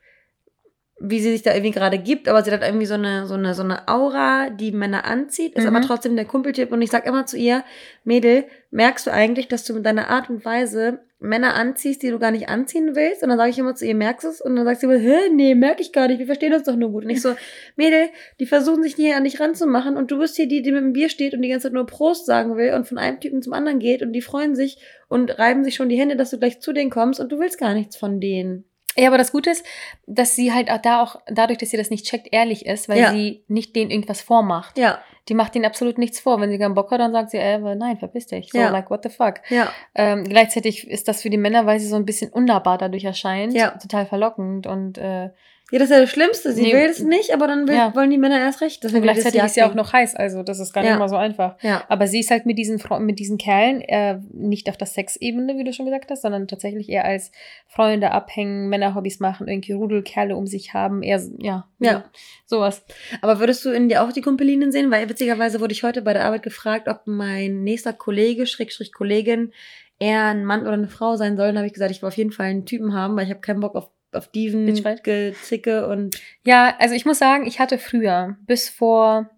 wie 1.00 1.20
sie 1.20 1.30
sich 1.30 1.42
da 1.42 1.52
irgendwie 1.54 1.70
gerade 1.70 1.98
gibt, 1.98 2.28
aber 2.28 2.42
sie 2.42 2.50
hat 2.50 2.62
irgendwie 2.62 2.86
so 2.86 2.94
eine, 2.94 3.26
so 3.26 3.34
eine, 3.34 3.54
so 3.54 3.62
eine 3.62 3.86
Aura, 3.86 4.50
die 4.50 4.72
Männer 4.72 5.04
anzieht, 5.04 5.54
ist 5.54 5.64
Mhm. 5.64 5.76
aber 5.76 5.86
trotzdem 5.86 6.16
der 6.16 6.24
Kumpeltyp 6.24 6.72
und 6.72 6.82
ich 6.82 6.90
sag 6.90 7.06
immer 7.06 7.24
zu 7.24 7.36
ihr, 7.36 7.62
Mädel, 8.04 8.44
merkst 8.70 9.06
du 9.06 9.12
eigentlich, 9.12 9.46
dass 9.48 9.64
du 9.64 9.74
mit 9.74 9.86
deiner 9.86 10.08
Art 10.08 10.28
und 10.28 10.44
Weise 10.44 10.98
Männer 11.20 11.54
anziehst, 11.54 12.02
die 12.02 12.10
du 12.10 12.18
gar 12.18 12.30
nicht 12.30 12.48
anziehen 12.48 12.94
willst? 12.94 13.22
Und 13.22 13.28
dann 13.28 13.38
sage 13.38 13.50
ich 13.50 13.58
immer 13.58 13.74
zu 13.74 13.84
ihr, 13.86 13.94
merkst 13.94 14.24
du 14.24 14.28
es? 14.28 14.40
Und 14.40 14.54
dann 14.54 14.64
sagt 14.64 14.80
sie 14.80 14.86
immer, 14.86 14.98
hä, 14.98 15.30
nee, 15.32 15.54
merk 15.54 15.80
ich 15.80 15.92
gar 15.92 16.06
nicht, 16.08 16.18
wir 16.20 16.26
verstehen 16.26 16.52
uns 16.52 16.64
doch 16.64 16.76
nur 16.76 16.90
gut. 16.90 17.04
Und 17.04 17.10
ich 17.10 17.22
so, 17.22 17.34
Mädel, 17.76 18.08
die 18.38 18.46
versuchen 18.46 18.82
sich 18.82 18.94
hier 18.94 19.16
an 19.16 19.24
dich 19.24 19.40
ranzumachen 19.40 19.96
und 19.96 20.10
du 20.10 20.18
bist 20.18 20.36
hier 20.36 20.46
die, 20.46 20.62
die 20.62 20.70
mit 20.72 20.82
dem 20.82 20.92
Bier 20.92 21.08
steht 21.08 21.34
und 21.34 21.42
die 21.42 21.48
ganze 21.48 21.64
Zeit 21.64 21.72
nur 21.74 21.86
Prost 21.86 22.26
sagen 22.26 22.56
will 22.56 22.72
und 22.74 22.86
von 22.86 22.98
einem 22.98 23.18
Typen 23.20 23.42
zum 23.42 23.52
anderen 23.52 23.78
geht 23.80 24.02
und 24.02 24.12
die 24.12 24.20
freuen 24.20 24.54
sich 24.54 24.78
und 25.08 25.38
reiben 25.38 25.64
sich 25.64 25.74
schon 25.74 25.88
die 25.88 25.98
Hände, 25.98 26.14
dass 26.16 26.30
du 26.30 26.38
gleich 26.38 26.60
zu 26.60 26.72
denen 26.72 26.90
kommst 26.90 27.18
und 27.20 27.30
du 27.32 27.38
willst 27.40 27.58
gar 27.58 27.74
nichts 27.74 27.96
von 27.96 28.20
denen. 28.20 28.64
Ja, 28.98 29.08
aber 29.08 29.18
das 29.18 29.30
Gute 29.30 29.50
ist, 29.50 29.64
dass 30.06 30.34
sie 30.34 30.52
halt 30.52 30.70
auch 30.70 30.82
da 30.82 31.02
auch, 31.02 31.16
dadurch, 31.26 31.58
dass 31.58 31.70
sie 31.70 31.76
das 31.76 31.88
nicht 31.90 32.04
checkt, 32.06 32.28
ehrlich 32.32 32.66
ist, 32.66 32.88
weil 32.88 32.98
Ja. 32.98 33.10
sie 33.12 33.44
nicht 33.46 33.76
denen 33.76 33.90
irgendwas 33.92 34.20
vormacht. 34.20 34.76
Ja, 34.76 34.98
Die 35.28 35.34
macht 35.34 35.54
denen 35.54 35.64
absolut 35.66 35.98
nichts 35.98 36.20
vor. 36.20 36.40
Wenn 36.40 36.50
sie 36.50 36.58
keinen 36.58 36.74
Bock 36.74 36.90
hat, 36.90 37.00
dann 37.00 37.12
sagt 37.12 37.30
sie, 37.30 37.36
äh, 37.38 37.58
nein, 37.74 37.98
verpiss 37.98 38.26
dich. 38.26 38.50
So, 38.52 38.58
Ja. 38.58 38.70
like, 38.70 38.90
what 38.90 39.02
the 39.02 39.10
fuck. 39.10 39.36
ja, 39.50 39.70
Ähm, 39.94 40.24
gleichzeitig 40.24 40.88
ist 40.88 41.08
das 41.08 41.22
für 41.22 41.30
die 41.30 41.36
Männer, 41.38 41.66
weil 41.66 41.80
sie 41.80 41.86
so 41.86 41.96
ein 41.96 42.04
bisschen 42.06 42.30
unnahbar 42.30 42.78
dadurch 42.78 43.04
erscheint, 43.04 43.52
Ja. 43.54 43.70
total 43.72 44.06
verlockend 44.06 44.66
und 44.66 44.98
äh, 44.98 45.30
Ja, 45.70 45.78
das 45.78 45.90
ist 45.90 45.94
ja 45.96 46.00
das 46.00 46.08
Schlimmste. 46.08 46.52
Sie 46.54 46.62
Nee. 46.62 46.72
will 46.72 46.86
es 46.88 47.00
nicht, 47.00 47.30
aber 47.34 47.46
dann 47.46 47.68
will, 47.68 47.74
Ja. 47.74 47.94
wollen 47.94 48.08
die 48.08 48.16
Männer 48.16 48.38
erst 48.40 48.62
recht. 48.62 48.82
dass 48.84 48.94
und 48.94 49.02
gleichzeitig 49.02 49.42
ist 49.44 49.52
sie 49.52 49.62
auch 49.62 49.74
noch 49.74 49.92
heiß, 49.92 50.16
also 50.16 50.42
das 50.42 50.60
ist 50.60 50.72
gar 50.72 50.82
Ja. 50.82 50.92
nicht 50.92 50.98
mal 50.98 51.10
so 51.10 51.16
einfach. 51.16 51.56
Ja, 51.60 51.82
Aber 51.90 52.06
sie 52.06 52.20
ist 52.20 52.30
halt 52.30 52.46
mit 52.46 52.56
diesen 52.56 52.78
Frau 52.78 52.98
mit 53.00 53.18
diesen 53.18 53.36
Kerlen 53.36 53.82
äh, 53.82 54.18
nicht 54.32 54.70
auf 54.70 54.78
der 54.78 54.86
Sexebene, 54.86 55.58
wie 55.58 55.64
du 55.64 55.74
schon 55.74 55.84
gesagt 55.84 56.10
hast, 56.10 56.22
sondern 56.22 56.48
tatsächlich 56.48 56.88
eher 56.88 57.04
als 57.04 57.32
Freunde 57.66 58.12
abhängen, 58.12 58.70
Männerhobbys 58.70 59.20
machen, 59.20 59.46
irgendwie 59.46 59.72
Rudelkerle 59.72 60.34
um 60.36 60.46
sich 60.46 60.72
haben, 60.72 61.02
eher 61.02 61.20
ja, 61.38 61.66
Ja. 61.80 62.04
sowas. 62.46 62.82
aber 63.20 63.38
würdest 63.38 63.62
du 63.66 63.68
in 63.70 63.90
dir 63.90 64.02
auch 64.02 64.12
die 64.12 64.22
Kumpelinen 64.22 64.72
sehen? 64.72 64.90
Weil 64.90 65.06
witzigerweise 65.18 65.58
wurde 65.60 65.72
ich 65.72 65.82
heute 65.82 66.00
bei 66.02 66.12
der 66.12 66.24
Arbeit 66.24 66.44
gefragt, 66.44 66.86
ob 66.86 67.02
mein 67.06 67.64
nächster 67.64 67.92
Kollege, 67.92 68.46
Schrägstrich 68.46 68.92
Kollegin, 68.92 69.52
eher 69.98 70.26
ein 70.26 70.44
Mann 70.44 70.60
oder 70.62 70.74
eine 70.74 70.86
Frau 70.86 71.16
sein 71.16 71.36
soll. 71.36 71.48
Dann 71.48 71.56
habe 71.58 71.66
ich 71.66 71.72
gesagt, 71.72 71.90
ich 71.90 72.00
will 72.02 72.06
auf 72.06 72.16
jeden 72.16 72.30
Fall 72.30 72.46
einen 72.46 72.66
Typen 72.66 72.94
haben, 72.94 73.16
weil 73.16 73.24
ich 73.24 73.30
habe 73.30 73.40
keinen 73.40 73.58
Bock 73.58 73.74
auf, 73.74 73.90
auf 74.12 74.28
Dieven? 74.28 74.66
Gezicke 75.02 75.88
und 75.88 76.20
Ja, 76.44 76.72
also 76.78 76.94
ich 76.94 77.04
muss 77.04 77.18
sagen, 77.18 77.46
ich 77.48 77.58
hatte 77.58 77.78
früher 77.78 78.36
bis 78.46 78.68
vor, 78.68 79.28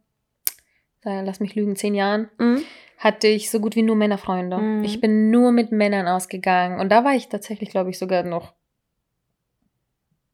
äh, 1.02 1.22
lass 1.24 1.40
mich 1.40 1.54
lügen, 1.54 1.76
zehn 1.76 1.94
Jahren 1.94 2.28
Mhm. 2.36 2.62
hatte 2.98 3.28
ich 3.28 3.50
so 3.50 3.58
gut 3.58 3.74
wie 3.74 3.82
nur 3.82 3.96
Männerfreunde. 3.96 4.58
Mhm. 4.58 4.84
Ich 4.84 5.00
bin 5.00 5.30
nur 5.30 5.50
mit 5.50 5.72
Männern 5.72 6.08
ausgegangen. 6.08 6.78
Und 6.78 6.90
da 6.90 7.04
war 7.04 7.14
ich 7.14 7.30
tatsächlich, 7.30 7.70
glaube 7.70 7.88
ich, 7.88 7.98
sogar 7.98 8.22
noch. 8.22 8.52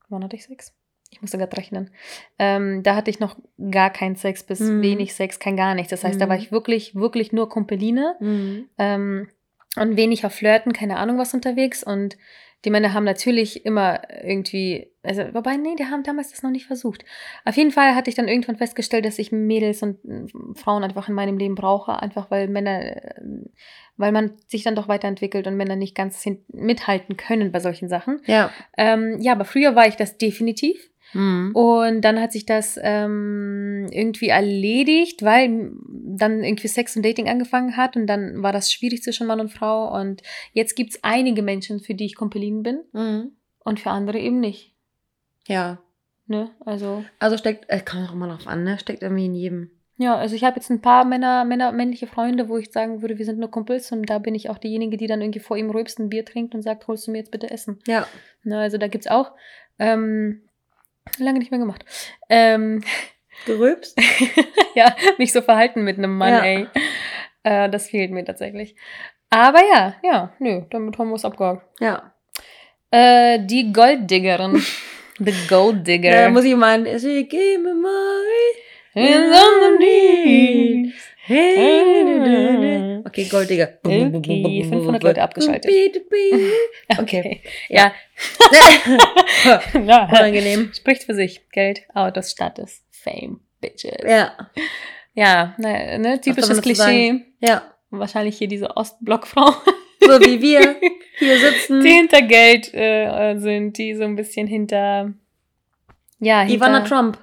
Wann 0.09 0.25
hatte 0.25 0.35
ich 0.35 0.43
Sex? 0.45 0.75
Ich 1.11 1.23
muss 1.23 1.31
sogar 1.31 1.49
rechnen. 1.53 1.91
Ähm, 2.39 2.83
da 2.83 2.95
hatte 2.97 3.11
ich 3.11 3.21
noch 3.21 3.37
gar 3.71 3.91
keinen 3.91 4.17
Sex, 4.17 4.43
bis 4.45 4.61
Mhm. 4.61 4.83
wenig 4.83 5.15
Sex, 5.15 5.39
kein 5.39 5.57
gar 5.57 5.75
nichts. 5.75 5.91
Das 5.91 6.05
heißt, 6.05 6.21
da 6.21 6.29
war 6.29 6.37
Mhm. 6.37 6.43
ich 6.43 6.53
wirklich, 6.53 6.95
wirklich 6.95 7.33
nur 7.33 7.49
Kumpeline 7.49 8.17
Mhm. 8.21 8.69
ähm, 8.79 9.29
und 9.77 9.97
wenig 9.97 10.25
auf 10.27 10.33
Flirten, 10.35 10.73
keine 10.73 10.97
Ahnung 10.97 11.19
was 11.19 11.33
unterwegs. 11.35 11.83
Und 11.85 12.17
die 12.65 12.71
Männer 12.71 12.93
haben 12.95 13.05
natürlich 13.05 13.65
immer 13.65 14.01
irgendwie, 14.25 14.91
also, 15.03 15.23
wobei, 15.35 15.57
nee, 15.57 15.77
die 15.79 15.85
haben 15.85 16.03
damals 16.03 16.31
das 16.33 16.43
noch 16.43 16.51
nicht 16.51 16.67
versucht. 16.67 17.05
Auf 17.45 17.57
jeden 17.57 17.71
Fall 17.71 17.95
hatte 17.95 18.11
ich 18.11 18.17
dann 18.17 18.27
irgendwann 18.29 18.57
festgestellt, 18.57 19.05
dass 19.05 19.19
ich 19.21 19.31
Mädels 19.31 19.83
und 19.83 20.05
äh, 20.05 20.27
Frauen 20.55 20.83
einfach 20.83 21.09
in 21.09 21.15
meinem 21.15 21.39
Leben 21.39 21.55
brauche, 21.55 22.03
einfach 22.03 22.31
weil 22.31 22.49
Männer, 22.49 22.81
äh, 22.83 23.21
weil 23.97 24.11
man 24.13 24.33
sich 24.49 24.65
dann 24.65 24.75
doch 24.75 24.89
weiterentwickelt 24.89 25.47
und 25.47 25.57
Männer 25.57 25.77
nicht 25.77 25.95
ganz 25.95 26.27
mithalten 26.49 27.17
können 27.17 27.53
bei 27.53 27.61
solchen 27.61 27.89
Sachen. 27.89 28.21
Ja. 28.27 28.51
Ähm, 28.77 29.19
ja, 29.21 29.33
aber 29.33 29.45
früher 29.45 29.75
war 29.77 29.87
ich 29.87 29.97
das 29.97 30.19
definitiv. 30.19 30.91
Mhm. 31.13 31.53
Und 31.55 32.01
dann 32.03 32.21
hat 32.21 32.33
sich 32.33 32.47
das 32.47 32.79
ähm, 32.83 33.87
irgendwie 33.91 34.29
erledigt, 34.29 35.23
weil 35.23 35.71
dann 35.89 36.43
irgendwie 36.45 36.69
Sex 36.69 36.97
und 36.97 37.05
Dating 37.05 37.29
angefangen 37.29 37.77
hat 37.77 37.97
und 37.97 38.07
dann 38.07 38.43
war 38.43 38.53
das 38.53 38.73
schwierig 38.73 39.03
zwischen 39.03 39.27
Mann 39.27 39.41
und 39.41 39.53
Frau. 39.53 39.93
Und 39.99 40.23
jetzt 40.53 40.75
gibt 40.75 40.91
es 40.91 41.05
einige 41.05 41.43
Menschen, 41.43 41.81
für 41.81 41.95
die 41.95 42.07
ich 42.07 42.15
Kompelin 42.17 42.63
bin 42.63 42.81
Mhm. 42.93 43.33
und 43.61 43.81
für 43.81 43.91
andere 43.91 44.19
eben 44.19 44.41
nicht. 44.41 44.75
Ja. 45.47 45.79
Ne? 46.27 46.51
Also, 46.65 47.05
Also 47.21 47.37
steckt, 47.37 47.67
äh, 47.69 47.81
kommt 47.81 48.09
auch 48.09 48.13
immer 48.13 48.27
drauf 48.29 48.49
an, 48.49 48.65
ne? 48.65 48.79
Steckt 48.81 49.03
irgendwie 49.03 49.27
in 49.27 49.35
jedem. 49.37 49.71
ja, 49.99 50.17
also 50.17 50.35
ich 50.35 50.43
habe 50.45 50.57
jetzt 50.57 50.71
ein 50.71 50.83
paar 50.83 51.05
Männer, 51.05 51.45
Männer, 51.45 51.71
männliche 51.73 52.07
Freunde, 52.09 52.49
wo 52.49 52.59
ich 52.59 52.73
sagen 52.73 53.01
würde, 53.01 53.17
wir 53.17 53.25
sind 53.25 53.39
nur 53.39 53.51
Kumpels 53.51 53.93
und 53.93 54.11
da 54.11 54.19
bin 54.19 54.35
ich 54.35 54.51
auch 54.51 54.59
diejenige, 54.59 54.97
die 54.97 55.07
dann 55.07 55.23
irgendwie 55.23 55.39
vor 55.41 55.57
ihm 55.57 55.71
rülpst, 55.71 56.01
ein 56.01 56.09
Bier 56.11 56.25
trinkt 56.25 56.55
und 56.55 56.63
sagt, 56.63 56.89
holst 56.89 57.07
du 57.07 57.13
mir 57.13 57.19
jetzt 57.19 57.31
bitte 57.31 57.49
Essen. 57.51 57.79
Ja. 57.87 58.07
Ne, 58.43 58.59
also 58.59 58.77
da 58.77 58.89
gibt's 58.89 59.07
auch. 59.07 59.33
Ähm, 59.79 60.43
lange 61.19 61.39
nicht 61.39 61.51
mehr 61.51 61.61
gemacht. 61.61 61.85
Ähm, 62.29 62.83
Gerülpst? 63.47 63.99
ja, 64.75 64.95
mich 65.19 65.33
so 65.33 65.43
verhalten 65.43 65.83
mit 65.85 65.99
einem 65.99 66.17
Mann, 66.17 66.33
Ja. 66.33 66.45
ey. 66.45 66.67
Äh, 67.43 67.69
das 67.71 67.89
fehlt 67.91 68.11
mir 68.11 68.25
tatsächlich. 68.25 68.75
Aber 69.31 69.61
ja, 69.65 69.95
ja, 70.03 70.33
nö, 70.39 70.63
damit 70.71 70.99
haben 70.99 71.09
wir 71.11 71.17
es 71.17 71.25
abgehakt. 71.25 71.63
Ja. 71.81 72.13
Äh, 72.91 73.39
die 73.45 73.73
Golddiggerin. 73.73 74.63
The 75.19 75.33
Gold 75.49 75.87
Digger. 75.87 76.11
Da 76.11 76.29
muss 76.29 76.45
ich 76.45 76.55
meinen, 76.55 76.99
she 76.99 77.25
gave 77.27 77.59
me 77.59 77.73
my 77.73 78.23
Hands 78.95 79.35
on 79.35 79.61
the 79.63 79.77
knees. 79.79 80.95
Hey, 81.25 82.96
Okay, 83.07 83.25
Golddigger. 83.29 83.79
Okay, 83.85 84.65
500 84.69 85.03
Leute 85.03 85.23
abgeschaltet. 85.23 85.71
Okay. 86.99 87.41
Ja. 87.69 87.93
ja. 88.53 89.61
Unangenehm. 89.75 90.73
Spricht 90.77 91.05
für 91.05 91.15
sich. 91.15 91.49
Geld, 91.51 91.83
Autos, 91.95 92.31
Status, 92.33 92.83
Fame, 92.91 93.41
Bitches. 93.61 94.03
Ja. 94.05 94.33
Ja, 95.15 95.55
ne, 95.59 95.99
ne 95.99 96.21
typisches 96.21 96.61
Klischee. 96.61 97.25
Ja. 97.41 97.63
Wahrscheinlich 97.91 98.39
hier 98.39 98.49
diese 98.49 98.77
Ostblockfrau, 98.77 99.55
So 100.01 100.21
wie 100.21 100.43
wir 100.43 100.77
hier 101.19 101.39
sitzen. 101.39 101.83
die 101.83 101.91
hinter 101.91 102.23
Geld 102.23 102.75
äh, 102.75 103.37
sind, 103.39 103.79
die 103.79 103.95
so 103.95 104.05
ein 104.05 104.17
bisschen 104.17 104.47
hinter. 104.47 105.13
Ja, 106.19 106.41
hinter, 106.41 106.55
Ivana 106.55 106.81
Trump. 106.81 107.19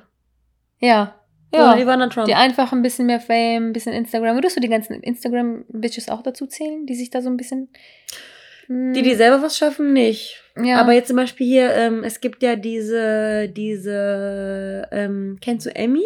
Ja. 0.79 1.19
Ja. 1.53 1.77
Ivana 1.77 2.07
Trump. 2.07 2.27
Die 2.27 2.33
einfach 2.33 2.71
ein 2.71 2.81
bisschen 2.81 3.05
mehr 3.05 3.19
Fame, 3.19 3.69
ein 3.69 3.73
bisschen 3.73 3.93
Instagram. 3.93 4.35
Würdest 4.35 4.55
du 4.57 4.61
die 4.61 4.69
ganzen 4.69 5.01
Instagram-Bitches 5.01 6.09
auch 6.09 6.21
dazu 6.23 6.47
zählen, 6.47 6.85
die 6.85 6.95
sich 6.95 7.09
da 7.09 7.21
so 7.21 7.29
ein 7.29 7.37
bisschen. 7.37 7.69
hm, 8.67 8.93
Die, 8.93 9.01
die 9.01 9.15
selber 9.15 9.41
was 9.41 9.57
schaffen, 9.57 9.93
nicht. 9.93 10.41
ja. 10.61 10.77
Aber 10.79 10.93
jetzt 10.93 11.07
zum 11.07 11.17
Beispiel 11.17 11.45
hier, 11.47 11.71
ähm, 11.73 12.03
es 12.03 12.21
gibt 12.21 12.41
ja 12.43 12.55
diese, 12.55 13.49
diese, 13.49 14.87
ähm, 14.91 15.37
kennst 15.41 15.65
du 15.65 15.75
Emmy 15.75 16.03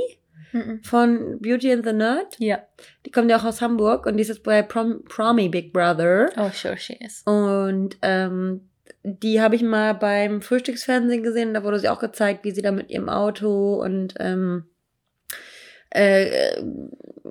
Mhm. 0.53 0.79
von 0.81 1.39
Beauty 1.41 1.71
and 1.73 1.85
the 1.85 1.91
Nerd? 1.93 2.35
Ja. 2.39 2.59
Die 3.05 3.11
kommt 3.11 3.29
ja 3.29 3.37
auch 3.37 3.43
aus 3.43 3.61
Hamburg 3.61 4.05
und 4.05 4.15
die 4.15 4.21
ist 4.21 4.29
jetzt 4.29 4.43
bei 4.43 4.61
Prom 4.63 5.03
Promi 5.03 5.49
Big 5.49 5.73
Brother. 5.73 6.29
Oh, 6.37 6.49
sure 6.53 6.77
she 6.77 6.93
is. 6.93 7.21
Und 7.25 7.97
ähm, 8.01 8.61
die 9.03 9.41
habe 9.41 9.55
ich 9.55 9.61
mal 9.61 9.93
beim 9.93 10.41
Frühstücksfernsehen 10.41 11.21
gesehen. 11.21 11.53
Da 11.53 11.63
wurde 11.63 11.79
sie 11.79 11.89
auch 11.89 11.99
gezeigt, 11.99 12.45
wie 12.45 12.51
sie 12.51 12.61
da 12.61 12.71
mit 12.71 12.89
ihrem 12.89 13.09
Auto 13.09 13.75
und 13.83 14.15
ähm, 14.19 14.63
äh, 15.89 16.62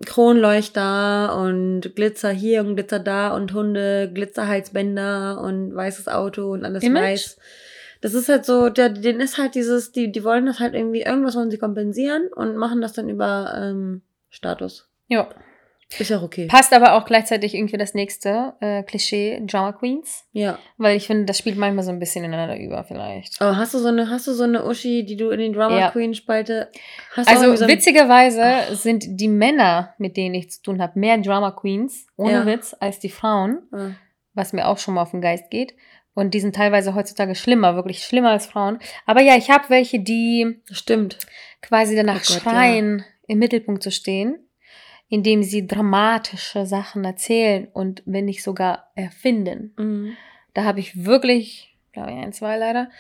Kronleuchter 0.04 1.36
und 1.38 1.94
Glitzer 1.94 2.30
hier 2.30 2.60
und 2.60 2.76
Glitzer 2.76 2.98
da 2.98 3.34
und 3.34 3.52
Hunde, 3.54 4.10
Glitzerhalsbänder 4.12 5.40
und 5.40 5.74
weißes 5.74 6.08
Auto 6.08 6.52
und 6.52 6.64
alles 6.64 6.82
Image? 6.82 7.02
weiß. 7.02 7.38
Das 8.00 8.14
ist 8.14 8.28
halt 8.28 8.44
so, 8.44 8.68
der, 8.68 8.90
denen 8.90 9.20
ist 9.20 9.38
halt 9.38 9.54
dieses, 9.54 9.92
die, 9.92 10.12
die 10.12 10.22
wollen 10.22 10.46
das 10.46 10.60
halt 10.60 10.74
irgendwie, 10.74 11.02
irgendwas 11.02 11.34
wollen 11.34 11.50
sie 11.50 11.58
kompensieren 11.58 12.28
und 12.28 12.56
machen 12.56 12.80
das 12.80 12.92
dann 12.92 13.08
über 13.08 13.52
ähm, 13.56 14.02
Status. 14.28 14.88
Ja. 15.08 15.28
Ist 15.98 16.10
ja 16.10 16.18
auch 16.18 16.22
okay. 16.24 16.46
Passt 16.48 16.72
aber 16.72 16.94
auch 16.94 17.04
gleichzeitig 17.04 17.54
irgendwie 17.54 17.76
das 17.76 17.94
nächste 17.94 18.54
äh, 18.60 18.82
Klischee, 18.82 19.40
Drama 19.46 19.70
Queens. 19.72 20.24
Ja. 20.32 20.58
Weil 20.78 20.96
ich 20.96 21.06
finde, 21.06 21.26
das 21.26 21.38
spielt 21.38 21.56
manchmal 21.56 21.84
so 21.84 21.92
ein 21.92 22.00
bisschen 22.00 22.24
ineinander 22.24 22.58
über, 22.58 22.82
vielleicht. 22.82 23.40
Aber 23.40 23.56
hast 23.56 23.72
du 23.72 23.78
so 23.78 23.88
eine, 23.88 24.10
hast 24.10 24.26
du 24.26 24.32
so 24.32 24.42
eine 24.42 24.64
Uschi, 24.66 25.04
die 25.06 25.16
du 25.16 25.30
in 25.30 25.38
den 25.38 25.52
Drama 25.52 25.78
Ja. 25.78 25.90
Queen 25.92 26.12
Spalte 26.14 26.70
hast? 27.14 27.30
du 27.30 27.32
Also 27.32 27.54
so 27.56 27.68
witzigerweise 27.68 28.74
sind 28.76 29.04
die 29.06 29.28
Männer, 29.28 29.94
mit 29.98 30.16
denen 30.16 30.34
ich 30.34 30.50
zu 30.50 30.62
tun 30.62 30.82
habe, 30.82 30.98
mehr 30.98 31.18
Drama 31.18 31.52
Queens, 31.52 32.06
ohne 32.16 32.32
Ja. 32.32 32.46
Witz, 32.46 32.74
als 32.80 32.98
die 32.98 33.08
Frauen, 33.08 33.62
Ah. 33.72 33.90
was 34.34 34.52
mir 34.52 34.66
auch 34.66 34.78
schon 34.78 34.94
mal 34.94 35.02
auf 35.02 35.12
den 35.12 35.20
Geist 35.20 35.50
geht. 35.50 35.74
Und 36.14 36.34
die 36.34 36.40
sind 36.40 36.56
teilweise 36.56 36.94
heutzutage 36.94 37.34
schlimmer, 37.34 37.76
wirklich 37.76 38.02
schlimmer 38.02 38.30
als 38.30 38.46
Frauen. 38.46 38.78
Aber 39.04 39.20
ja, 39.20 39.36
ich 39.36 39.50
habe 39.50 39.68
welche, 39.68 40.00
die 40.00 40.60
Stimmt. 40.72 41.18
quasi 41.62 41.94
danach 41.94 42.16
Oh 42.28 42.32
Gott, 42.32 42.42
schreien, 42.42 43.04
im 43.28 43.38
Mittelpunkt 43.38 43.82
zu 43.82 43.90
stehen, 43.90 44.38
indem 45.08 45.42
sie 45.42 45.66
dramatische 45.66 46.66
Sachen 46.66 47.04
erzählen 47.04 47.68
und 47.72 48.02
wenn 48.06 48.24
nicht 48.24 48.42
sogar 48.42 48.90
erfinden. 48.94 49.72
Mhm. 49.78 50.16
Da 50.54 50.64
habe 50.64 50.80
ich 50.80 51.04
wirklich, 51.04 51.76
glaube 51.92 52.10
ich, 52.10 52.16
ein, 52.16 52.32
zwei 52.32 52.56
leider, 52.56 52.90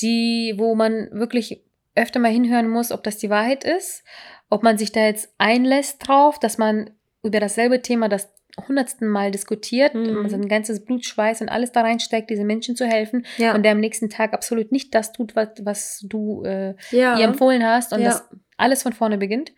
die, 0.00 0.54
wo 0.56 0.74
man 0.74 1.08
wirklich 1.12 1.62
öfter 1.94 2.18
mal 2.20 2.30
hinhören 2.32 2.68
muss, 2.68 2.90
ob 2.92 3.02
das 3.04 3.18
die 3.18 3.30
Wahrheit 3.30 3.64
ist, 3.64 4.04
ob 4.50 4.62
man 4.62 4.76
sich 4.78 4.92
da 4.92 5.06
jetzt 5.06 5.32
einlässt 5.38 6.06
drauf, 6.06 6.38
dass 6.38 6.58
man 6.58 6.90
über 7.22 7.40
dasselbe 7.40 7.80
Thema 7.82 8.08
das 8.08 8.30
hundertsten 8.68 9.08
Mal 9.08 9.30
diskutiert, 9.30 9.94
Mhm. 9.94 10.28
sein 10.28 10.48
ganzes 10.48 10.84
Blut, 10.84 11.04
Schweiß 11.04 11.40
und 11.40 11.48
alles 11.48 11.72
da 11.72 11.80
reinsteckt, 11.80 12.30
diesen 12.30 12.46
Menschen 12.46 12.76
zu 12.76 12.84
helfen 12.86 13.24
Ja. 13.36 13.54
und 13.54 13.62
der 13.64 13.72
am 13.72 13.80
nächsten 13.80 14.10
Tag 14.10 14.32
absolut 14.32 14.70
nicht 14.70 14.94
das 14.94 15.12
tut, 15.12 15.34
was, 15.34 15.48
was 15.62 16.04
du 16.08 16.44
äh, 16.44 16.74
ja. 16.90 17.18
ihr 17.18 17.24
empfohlen 17.24 17.64
hast 17.64 17.92
und 17.92 18.00
Ja. 18.00 18.10
das 18.10 18.28
alles 18.56 18.82
von 18.84 18.92
vorne 18.92 19.18
beginnt. 19.18 19.52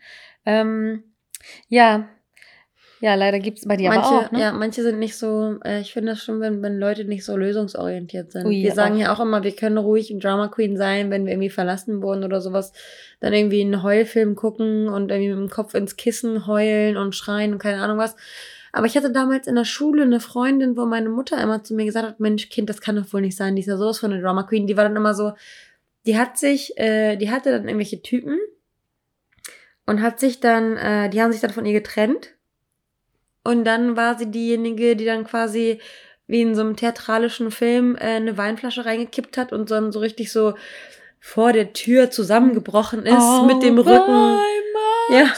Ähm, 0.45 1.03
ja, 1.69 2.09
ja, 2.99 3.13
leider 3.13 3.39
gibt 3.39 3.59
es 3.59 3.65
bei 3.65 3.77
dir 3.77 3.89
manche, 3.89 4.07
aber 4.07 4.25
auch. 4.25 4.31
Ne? 4.31 4.39
ja, 4.39 4.51
manche 4.51 4.81
sind 4.81 4.97
nicht 4.97 5.15
so, 5.15 5.57
äh, 5.63 5.81
ich 5.81 5.93
finde 5.93 6.13
das 6.13 6.23
schon, 6.23 6.39
wenn, 6.39 6.63
wenn 6.63 6.79
Leute 6.79 7.05
nicht 7.05 7.25
so 7.25 7.37
lösungsorientiert 7.37 8.31
sind. 8.31 8.47
Ui, 8.47 8.63
wir 8.63 8.73
sagen 8.73 8.95
auch. 8.95 8.99
ja 8.99 9.13
auch 9.13 9.19
immer, 9.19 9.43
wir 9.43 9.55
können 9.55 9.77
ruhig 9.77 10.09
ein 10.09 10.19
Drama 10.19 10.47
Queen 10.47 10.77
sein, 10.77 11.11
wenn 11.11 11.25
wir 11.25 11.33
irgendwie 11.33 11.49
verlassen 11.49 12.01
wurden 12.01 12.23
oder 12.23 12.41
sowas. 12.41 12.73
Dann 13.19 13.33
irgendwie 13.33 13.61
einen 13.61 13.83
Heulfilm 13.83 14.35
gucken 14.35 14.89
und 14.89 15.11
irgendwie 15.11 15.29
mit 15.29 15.37
dem 15.37 15.49
Kopf 15.49 15.75
ins 15.75 15.95
Kissen 15.95 16.47
heulen 16.47 16.97
und 16.97 17.15
schreien 17.15 17.53
und 17.53 17.59
keine 17.59 17.81
Ahnung 17.81 17.99
was. 17.99 18.15
Aber 18.73 18.87
ich 18.87 18.97
hatte 18.97 19.11
damals 19.11 19.47
in 19.47 19.55
der 19.55 19.65
Schule 19.65 20.03
eine 20.03 20.19
Freundin, 20.19 20.75
wo 20.75 20.85
meine 20.85 21.09
Mutter 21.09 21.41
immer 21.41 21.63
zu 21.63 21.75
mir 21.75 21.85
gesagt 21.85 22.07
hat, 22.07 22.19
Mensch, 22.19 22.49
Kind, 22.49 22.69
das 22.69 22.81
kann 22.81 22.95
doch 22.95 23.11
wohl 23.13 23.21
nicht 23.21 23.37
sein, 23.37 23.55
die 23.55 23.61
ist 23.61 23.67
ja 23.67 23.77
sowas 23.77 23.99
von 23.99 24.11
eine 24.11 24.21
Drama 24.21 24.43
Queen. 24.43 24.67
Die 24.67 24.75
war 24.77 24.83
dann 24.83 24.95
immer 24.95 25.13
so, 25.13 25.33
die 26.05 26.17
hat 26.17 26.37
sich, 26.37 26.77
äh, 26.77 27.15
die 27.15 27.29
hatte 27.29 27.51
dann 27.51 27.67
irgendwelche 27.67 28.01
Typen 28.01 28.39
und 29.87 30.01
hat 30.03 30.19
sich 30.19 30.39
dann, 30.39 30.77
äh, 30.77 31.09
die 31.09 31.21
haben 31.21 31.31
sich 31.31 31.41
dann 31.41 31.49
von 31.51 31.65
ihr 31.65 31.73
getrennt. 31.73 32.35
Und 33.43 33.63
dann 33.65 33.95
war 33.97 34.17
sie 34.17 34.29
diejenige, 34.29 34.95
die 34.95 35.05
dann 35.05 35.23
quasi 35.23 35.79
wie 36.27 36.41
in 36.41 36.53
so 36.55 36.61
einem 36.61 36.75
theatralischen 36.75 37.49
Film 37.51 37.95
äh, 37.95 38.15
eine 38.17 38.37
Weinflasche 38.37 38.85
reingekippt 38.85 39.37
hat 39.37 39.53
und 39.53 39.71
dann 39.71 39.91
so 39.93 39.99
richtig 39.99 40.31
so 40.31 40.53
vor 41.19 41.53
der 41.53 41.73
Tür 41.73 42.11
zusammengebrochen 42.11 43.05
ist 43.05 43.41
mit 43.47 43.63
dem 43.63 43.79
Rücken. 43.79 44.37
Ja. 45.09 45.33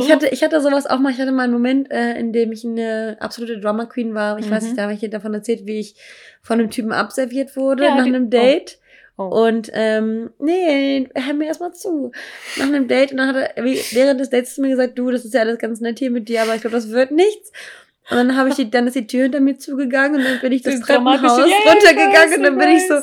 Ich 0.00 0.12
hatte, 0.12 0.28
ich 0.28 0.44
hatte 0.44 0.60
sowas 0.60 0.86
auch 0.86 1.00
mal, 1.00 1.10
ich 1.10 1.18
hatte 1.20 1.32
mal 1.32 1.42
einen 1.42 1.52
Moment, 1.52 1.90
äh, 1.90 2.14
in 2.18 2.32
dem 2.32 2.52
ich 2.52 2.64
eine 2.64 3.16
absolute 3.18 3.58
Drama 3.58 3.86
Queen 3.86 4.14
war. 4.14 4.38
Ich 4.38 4.48
weiß 4.48 4.62
Mhm. 4.62 4.68
nicht, 4.68 4.78
da 4.78 4.82
habe 4.84 4.92
ich 4.94 5.00
dir 5.00 5.10
davon 5.10 5.34
erzählt, 5.34 5.66
wie 5.66 5.80
ich 5.80 5.96
von 6.40 6.60
einem 6.60 6.70
Typen 6.70 6.92
abserviert 6.92 7.56
wurde 7.56 7.84
Ja, 7.84 7.96
nach 7.96 8.04
einem 8.06 8.30
Date. 8.30 8.78
Oh. 8.78 8.81
Und 9.16 9.70
ähm, 9.74 10.30
nee, 10.38 11.08
hör 11.14 11.34
mir 11.34 11.46
erstmal 11.46 11.74
zu. 11.74 12.12
Nach 12.56 12.66
einem 12.66 12.88
Date 12.88 13.12
und 13.12 13.18
dann 13.18 13.28
hat 13.28 13.52
er 13.56 13.64
während 13.64 14.20
des 14.20 14.30
Dates 14.30 14.54
zu 14.54 14.62
mir 14.62 14.70
gesagt, 14.70 14.98
du, 14.98 15.10
das 15.10 15.24
ist 15.24 15.34
ja 15.34 15.40
alles 15.40 15.58
ganz 15.58 15.80
nett 15.80 15.98
hier 15.98 16.10
mit 16.10 16.28
dir, 16.28 16.42
aber 16.42 16.54
ich 16.54 16.62
glaube, 16.62 16.76
das 16.76 16.90
wird 16.90 17.10
nichts. 17.10 17.52
Und 18.10 18.16
dann 18.16 18.36
habe 18.36 18.48
ich 18.48 18.56
die, 18.56 18.68
dann 18.68 18.86
ist 18.88 18.96
die 18.96 19.06
Tür 19.06 19.22
hinter 19.22 19.40
mir 19.40 19.58
zugegangen 19.58 20.16
und 20.16 20.24
dann 20.24 20.40
bin 20.40 20.52
ich 20.52 20.62
das 20.62 20.80
Das 20.80 20.86
Treppenhaus 20.88 21.46
ich 21.46 21.70
runtergegangen 21.70 22.14
weiß, 22.14 22.36
und 22.36 22.42
dann 22.42 22.58
bin 22.58 22.68
ich 22.70 22.88
so 22.88 22.94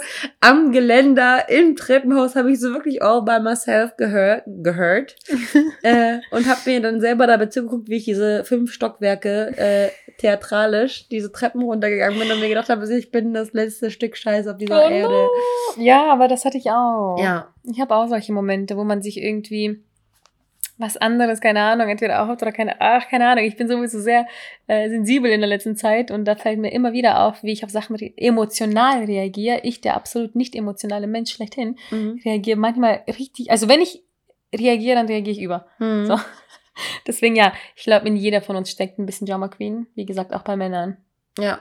am 0.42 0.72
Geländer 0.74 1.48
im 1.48 1.78
Treppenhaus 1.78 2.36
habe 2.36 2.52
ich 2.52 2.60
so 2.60 2.74
wirklich 2.74 3.02
all 3.02 3.24
by 3.24 3.40
myself 3.40 3.96
gehört, 3.96 4.44
gehört 4.46 5.16
äh, 5.84 6.20
und 6.32 6.48
habe 6.48 6.60
mir 6.66 6.82
dann 6.82 7.00
selber 7.00 7.28
dabei 7.28 7.46
zugeguckt, 7.46 7.88
wie 7.88 7.96
ich 7.96 8.06
diese 8.06 8.44
fünf 8.44 8.74
Stockwerke 8.74 9.54
äh, 9.58 9.90
theatralisch 10.20 11.08
diese 11.08 11.32
Treppen 11.32 11.64
runtergegangen 11.64 12.20
bin 12.20 12.32
und 12.32 12.40
mir 12.40 12.50
gedacht 12.50 12.70
habe, 12.70 12.94
ich 12.94 13.10
bin 13.10 13.34
das 13.34 13.54
letzte 13.54 13.90
Stück 13.90 14.18
Scheiß 14.18 14.48
auf 14.48 14.58
dieser 14.58 14.86
Oh 14.86 14.90
Erde. 14.90 15.14
no. 15.78 15.84
Ja, 15.84 16.12
aber 16.12 16.28
das 16.28 16.46
hatte 16.46 16.58
ich 16.58 16.70
auch. 16.70 17.18
Ja, 17.22 17.48
Ich 17.64 17.80
habe 17.80 17.96
auch 17.96 18.08
solche 18.08 18.34
Momente, 18.34 18.76
wo 18.78 18.84
man 18.84 19.02
sich 19.02 19.18
irgendwie 19.22 19.80
was 20.78 20.96
anderes, 20.98 21.42
keine 21.42 21.62
Ahnung, 21.62 21.90
entweder 21.90 22.24
auch 22.24 22.30
oder 22.30 22.52
keine, 22.52 22.80
ach, 22.80 23.08
keine 23.10 23.28
Ahnung. 23.28 23.44
Ich 23.44 23.58
bin 23.58 23.68
sowieso 23.68 24.00
sehr 24.00 24.28
äh, 24.68 24.90
sensibel 24.90 25.30
in 25.30 25.42
der 25.42 25.50
letzten 25.50 25.76
Zeit 25.76 26.10
und 26.10 26.26
da 26.26 26.36
fällt 26.36 26.60
mir 26.60 26.72
immer 26.72 26.94
wieder 26.94 27.26
auf, 27.26 27.44
wie 27.44 27.52
ich 27.52 27.64
auf 27.66 27.70
Sachen 27.70 27.98
emotional 28.18 29.04
reagiere. 29.04 29.60
Ich, 29.64 29.82
der 29.82 29.96
absolut 29.96 30.36
nicht 30.36 30.56
emotionale 30.56 31.08
Mensch 31.08 31.32
schlechthin, 31.34 31.78
mhm. 31.92 32.22
reagiere 32.24 32.58
manchmal 32.58 33.02
richtig, 33.08 33.52
also 33.52 33.68
wenn 33.68 33.82
ich 33.82 34.04
reagiere, 34.56 34.96
dann 34.96 35.08
reagiere 35.08 35.36
ich 35.36 35.42
über. 35.42 35.66
Mhm. 35.80 36.06
So. 36.06 36.18
Deswegen 37.08 37.36
ja, 37.36 37.54
ich 37.76 37.84
glaube, 37.84 38.08
in 38.08 38.16
jeder 38.16 38.42
von 38.42 38.56
uns 38.56 38.70
steckt 38.72 39.00
ein 39.00 39.06
bisschen 39.06 39.28
Drama 39.28 39.48
Queen. 39.48 39.88
Wie 39.96 40.06
gesagt, 40.06 40.34
auch 40.34 40.42
bei 40.44 40.56
Männern. 40.56 40.98
ja. 41.38 41.60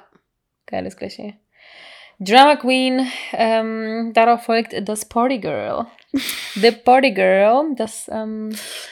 Geiles 0.66 0.96
Klischee. 0.98 1.34
Drama 2.20 2.56
Queen, 2.56 3.06
ähm, 3.32 4.10
darauf 4.12 4.42
folgt 4.42 4.74
das 4.86 5.04
Party 5.08 5.38
Girl. 5.38 5.86
The 6.56 6.72
Party 6.72 7.12
Girl, 7.12 7.74
das, 7.76 8.06
ähm, 8.12 8.50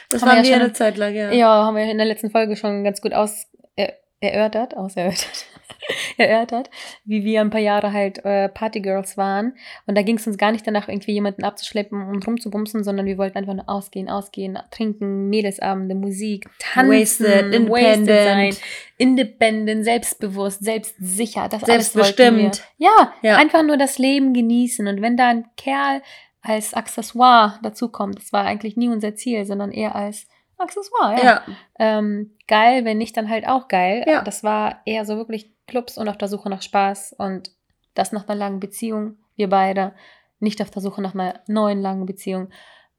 Das 0.08 0.22
Haben 0.22 0.30
wir 0.30 0.36
ja 0.38 0.42
wir 0.44 0.52
schon- 0.52 0.62
eine 0.62 0.72
Zeit 0.72 0.96
lang, 0.96 1.14
ja. 1.14 1.30
ja. 1.32 1.48
haben 1.66 1.76
wir 1.76 1.84
in 1.84 1.98
der 1.98 2.06
letzten 2.06 2.30
Folge 2.30 2.56
schon 2.56 2.82
ganz 2.84 3.00
gut 3.02 3.12
aus, 3.12 3.46
er, 3.74 3.94
erörtert, 4.20 4.76
auserörtert, 4.76 5.44
erörtert, 6.16 6.70
wie 7.04 7.24
wir 7.24 7.40
ein 7.40 7.50
paar 7.50 7.60
Jahre 7.60 7.92
halt 7.92 8.24
äh, 8.24 8.48
Partygirls 8.48 9.16
waren. 9.16 9.54
Und 9.86 9.96
da 9.96 10.02
ging 10.02 10.16
es 10.16 10.26
uns 10.26 10.38
gar 10.38 10.52
nicht 10.52 10.66
danach, 10.66 10.88
irgendwie 10.88 11.12
jemanden 11.12 11.44
abzuschleppen 11.44 12.08
und 12.08 12.26
rumzubumsen, 12.26 12.84
sondern 12.84 13.06
wir 13.06 13.18
wollten 13.18 13.38
einfach 13.38 13.54
nur 13.54 13.68
ausgehen, 13.68 14.08
ausgehen, 14.08 14.58
trinken, 14.70 15.28
Mädelsabende, 15.28 15.94
Musik, 15.94 16.48
tanzen, 16.58 16.90
Wasted, 16.90 17.54
independent. 17.54 18.06
sein, 18.08 18.56
independent, 18.98 19.84
selbstbewusst, 19.84 20.64
selbstsicher, 20.64 21.48
das 21.48 21.62
Selbstbestimmt. 21.62 22.62
wir. 22.78 22.88
Ja, 22.88 23.12
Ja. 23.22 23.36
einfach 23.36 23.62
nur 23.62 23.76
das 23.76 23.98
Leben 23.98 24.32
genießen. 24.34 24.86
Und 24.86 25.02
wenn 25.02 25.16
da 25.16 25.28
ein 25.28 25.44
Kerl 25.56 26.02
als 26.42 26.74
Accessoire 26.74 27.58
dazukommt, 27.62 28.18
das 28.18 28.32
war 28.32 28.44
eigentlich 28.44 28.76
nie 28.76 28.88
unser 28.88 29.14
Ziel, 29.14 29.44
sondern 29.44 29.72
eher 29.72 29.94
als 29.96 30.26
Accessoire, 30.58 31.16
ja. 31.16 31.24
Ja. 31.24 31.42
Ähm, 31.78 32.32
geil, 32.48 32.84
wenn 32.84 32.98
nicht, 32.98 33.16
dann 33.16 33.28
halt 33.28 33.46
auch 33.46 33.68
geil. 33.68 34.04
Ja. 34.06 34.22
Das 34.22 34.42
war 34.42 34.80
eher 34.86 35.04
so 35.04 35.16
wirklich 35.16 35.52
Clubs 35.66 35.98
und 35.98 36.08
auf 36.08 36.16
der 36.18 36.28
Suche 36.28 36.48
nach 36.48 36.62
Spaß 36.62 37.14
und 37.18 37.50
das 37.94 38.12
nach 38.12 38.26
einer 38.28 38.36
langen 38.38 38.60
Beziehung. 38.60 39.16
wir 39.36 39.48
beide, 39.50 39.92
nicht 40.40 40.62
auf 40.62 40.70
der 40.70 40.80
Suche 40.80 41.02
nach 41.02 41.12
einer 41.14 41.40
neuen 41.46 41.80
langen 41.82 42.06
Beziehung. 42.06 42.48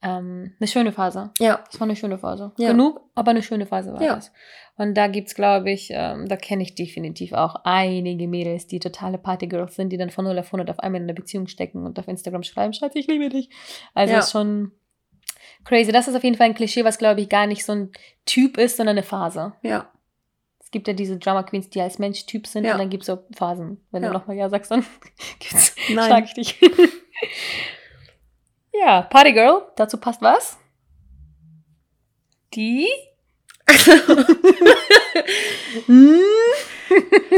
Ähm, 0.03 0.53
eine 0.59 0.67
schöne 0.67 0.91
Phase. 0.91 1.31
Ja. 1.39 1.63
Es 1.71 1.79
war 1.79 1.87
eine 1.87 1.95
schöne 1.95 2.19
Phase. 2.19 2.51
Ja. 2.59 2.69
Genug, 2.71 3.01
aber 3.15 3.31
eine 3.31 3.41
schöne 3.41 3.65
Phase 3.65 3.91
war 3.93 4.01
Ja. 4.01 4.15
das. 4.15 4.31
Und 4.75 4.93
da 4.95 5.07
gibt's, 5.07 5.33
glaube 5.33 5.71
ich, 5.71 5.89
ähm, 5.91 6.27
da 6.27 6.35
kenne 6.35 6.61
ich 6.61 6.75
definitiv 6.75 7.33
auch 7.33 7.55
einige 7.63 8.27
Mädels, 8.27 8.67
die 8.67 8.79
totale 8.79 9.17
Partygirls 9.17 9.75
sind, 9.75 9.89
die 9.89 9.97
dann 9.97 10.11
von 10.11 10.25
0 10.25 10.37
auf 10.37 10.47
100 10.51 10.69
auf 10.69 10.79
einmal 10.79 11.01
in 11.01 11.05
einer 11.07 11.15
Beziehung 11.15 11.47
stecken 11.47 11.83
und 11.83 11.97
auf 11.97 12.07
Instagram 12.07 12.43
schreiben, 12.43 12.73
Schatz, 12.73 12.93
ich 12.93 13.07
liebe 13.07 13.29
dich. 13.29 13.49
Also 13.95 14.13
Ja. 14.13 14.19
ist 14.19 14.31
schon 14.31 14.71
crazy. 15.65 15.91
Das 15.91 16.07
ist 16.07 16.15
auf 16.15 16.23
jeden 16.23 16.37
Fall 16.37 16.47
ein 16.47 16.55
Klischee, 16.55 16.83
was, 16.85 16.97
glaube 16.97 17.21
ich, 17.21 17.29
gar 17.29 17.47
nicht 17.47 17.65
so 17.65 17.73
ein 17.73 17.91
Typ 18.25 18.57
ist, 18.57 18.77
sondern 18.77 18.95
eine 18.97 19.03
Phase. 19.03 19.53
Ja. 19.61 19.91
Es 20.59 20.71
gibt 20.71 20.87
ja 20.87 20.93
diese 20.93 21.17
Drama 21.17 21.43
Queens, 21.43 21.69
die 21.69 21.81
als 21.81 21.97
Mensch 21.97 22.25
Typ 22.25 22.45
sind 22.47 22.65
Ja. 22.65 22.73
und 22.73 22.79
dann 22.79 22.89
gibt 22.89 23.03
es 23.03 23.07
so 23.07 23.19
Phasen. 23.35 23.81
Wenn 23.91 24.03
Ja. 24.03 24.09
du 24.09 24.13
nochmal 24.13 24.35
Ja 24.35 24.49
sagst, 24.49 24.69
dann 24.71 24.85
schlag 25.89 26.25
ich 26.25 26.33
dich. 26.33 26.59
ja, 28.73 29.01
Party 29.03 29.31
Girl, 29.33 29.61
dazu 29.77 29.97
passt 29.97 30.21
was? 30.21 30.57
Die? 32.53 32.87
Hm? 35.87 36.19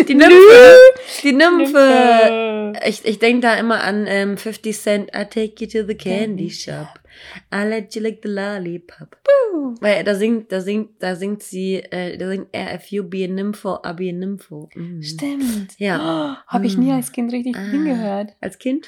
Die 0.08 0.15
Nymphe. 0.15 0.77
Die 1.24 1.32
Nymphe. 1.34 2.74
Ich, 2.88 3.03
ich 3.06 3.20
denke 3.20 3.41
da 3.41 3.56
immer 3.56 3.84
an 3.84 4.06
ähm, 4.08 4.38
50 4.38 4.77
Cent. 4.77 5.10
I 5.15 5.25
take 5.25 5.63
you 5.63 5.68
to 5.68 5.88
the 5.88 5.96
candy 5.96 6.50
shop. 6.50 7.00
I 7.53 7.63
let 7.68 7.94
you 7.96 8.01
lick 8.01 8.20
the 8.24 8.29
lollipop. 8.29 9.18
Weil 9.82 10.03
da 10.03 10.15
singt, 10.15 10.51
da 10.51 10.62
singt, 10.62 11.01
da 11.03 11.15
singt 11.15 11.44
sie, 11.44 11.75
äh, 11.77 12.18
da 12.18 12.29
singt 12.29 12.48
er, 12.53 12.74
if 12.75 12.88
you 12.91 13.03
be 13.03 13.25
a 13.25 13.27
nympho, 13.27 13.75
I'll 13.84 13.94
be 13.94 14.10
a 14.10 14.13
nympho. 14.13 14.70
Mhm. 14.75 15.01
Stimmt. 15.03 15.77
Ja. 15.79 15.98
Oh, 16.48 16.53
Habe 16.53 16.65
ich 16.68 16.77
nie 16.77 16.91
Mm. 16.91 16.96
als 16.96 17.12
Kind 17.12 17.32
richtig 17.34 17.56
Ah. 17.58 17.60
hingehört. 17.72 18.36
Als 18.39 18.58
Kind? 18.58 18.88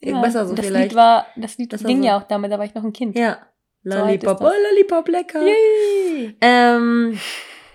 Ja, 0.00 0.20
Besser 0.20 0.46
so 0.46 0.54
das 0.54 0.66
vielleicht. 0.66 0.90
Lied 0.90 0.94
war, 0.96 1.26
das 1.36 1.58
Lied 1.58 1.72
Das 1.72 1.82
ging 1.82 2.02
so. 2.02 2.06
ja 2.06 2.18
auch 2.18 2.22
damit, 2.24 2.52
da 2.52 2.58
war 2.58 2.64
ich 2.66 2.74
noch 2.74 2.84
ein 2.84 2.92
Kind. 2.92 3.16
Ja. 3.18 3.38
So 3.82 3.98
Lollipop, 3.98 4.38
das. 4.38 4.48
oh, 4.50 4.54
Lollipop, 4.70 5.08
lecker. 5.08 5.42
Yay. 5.42 6.36
Ähm, 6.40 7.18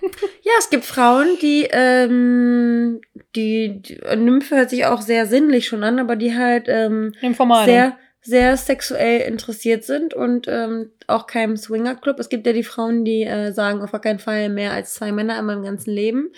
ja, 0.42 0.52
es 0.58 0.70
gibt 0.70 0.84
Frauen, 0.84 1.38
die, 1.40 1.68
ähm, 1.70 3.00
die, 3.36 3.80
die, 3.80 4.00
Nymphe 4.16 4.56
hört 4.56 4.70
sich 4.70 4.86
auch 4.86 5.00
sehr 5.00 5.26
sinnlich 5.26 5.66
schon 5.66 5.84
an, 5.84 5.98
aber 5.98 6.16
die 6.16 6.36
halt, 6.36 6.66
ähm, 6.68 7.14
Informale. 7.20 7.64
sehr, 7.64 7.98
sehr 8.20 8.56
sexuell 8.56 9.20
interessiert 9.22 9.84
sind 9.84 10.14
und 10.14 10.46
ähm, 10.48 10.90
auch 11.06 11.26
keinem 11.26 11.56
Swingerclub. 11.56 12.18
Es 12.18 12.28
gibt 12.28 12.46
ja 12.46 12.52
die 12.52 12.62
Frauen, 12.62 13.04
die 13.04 13.22
äh, 13.24 13.52
sagen, 13.52 13.82
auf 13.82 13.92
gar 13.92 14.00
keinen 14.00 14.20
Fall 14.20 14.48
mehr 14.48 14.72
als 14.72 14.94
zwei 14.94 15.12
Männer 15.12 15.38
in 15.38 15.44
meinem 15.44 15.64
ganzen 15.64 15.90
Leben. 15.90 16.30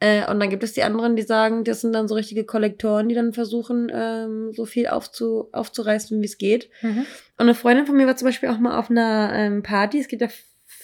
Äh, 0.00 0.28
und 0.28 0.40
dann 0.40 0.50
gibt 0.50 0.64
es 0.64 0.72
die 0.72 0.82
anderen, 0.82 1.14
die 1.14 1.22
sagen, 1.22 1.62
das 1.64 1.80
sind 1.80 1.92
dann 1.92 2.08
so 2.08 2.16
richtige 2.16 2.44
Kollektoren, 2.44 3.08
die 3.08 3.14
dann 3.14 3.32
versuchen, 3.32 3.90
ähm, 3.94 4.52
so 4.52 4.64
viel 4.66 4.88
aufzu, 4.88 5.48
aufzureißen, 5.52 6.20
wie 6.20 6.26
es 6.26 6.38
geht. 6.38 6.68
Mhm. 6.82 6.98
Und 6.98 7.06
eine 7.38 7.54
Freundin 7.54 7.86
von 7.86 7.96
mir 7.96 8.06
war 8.06 8.16
zum 8.16 8.26
Beispiel 8.26 8.48
auch 8.48 8.58
mal 8.58 8.78
auf 8.78 8.90
einer 8.90 9.32
ähm, 9.32 9.62
Party. 9.62 10.00
Es 10.00 10.08
gibt 10.08 10.22
ja 10.22 10.28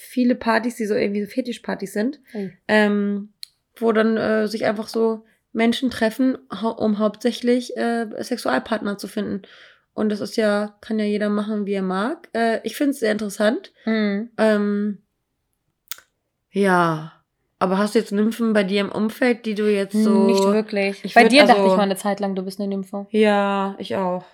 viele 0.09 0.33
Partys, 0.33 0.75
die 0.75 0.87
so 0.87 0.95
irgendwie 0.95 1.23
so 1.23 1.29
Fetischpartys 1.29 1.93
sind, 1.93 2.19
Ui. 2.33 2.51
ähm, 2.67 3.29
wo 3.77 3.91
dann 3.91 4.17
äh, 4.17 4.47
sich 4.47 4.65
einfach 4.65 4.87
so 4.87 5.23
Menschen 5.53 5.91
treffen, 5.91 6.35
um 6.77 6.97
hauptsächlich 6.97 7.77
äh, 7.77 8.07
Sexualpartner 8.19 8.97
zu 8.97 9.07
finden. 9.07 9.43
Und 9.93 10.09
das 10.09 10.19
ist 10.19 10.35
ja, 10.35 10.75
kann 10.81 10.97
ja 10.97 11.05
jeder 11.05 11.29
machen, 11.29 11.65
wie 11.67 11.73
er 11.73 11.83
mag. 11.83 12.27
Äh, 12.33 12.59
ich 12.63 12.75
finde 12.75 12.91
es 12.91 12.99
sehr 12.99 13.11
interessant. 13.11 13.71
Mhm. 13.85 14.29
Ähm, 14.37 14.97
ja. 16.51 17.13
Aber 17.59 17.77
hast 17.77 17.93
du 17.93 17.99
jetzt 17.99 18.11
Nymphen 18.11 18.53
bei 18.53 18.63
dir 18.63 18.81
im 18.81 18.91
Umfeld, 18.91 19.45
die 19.45 19.53
du 19.53 19.71
jetzt 19.71 19.93
so. 19.93 20.25
Nicht 20.25 20.43
wirklich. 20.43 21.03
Ich 21.03 21.13
Bei 21.13 21.25
dir 21.27 21.41
dachte 21.45 21.59
also- 21.59 21.71
ich 21.71 21.77
mal 21.77 21.83
eine 21.83 21.97
Zeit 21.97 22.19
lang, 22.19 22.33
du 22.33 22.41
bist 22.41 22.59
eine 22.59 22.69
Nympho. 22.69 23.07
Ja, 23.11 23.75
ich 23.77 23.95
auch. 23.95 24.25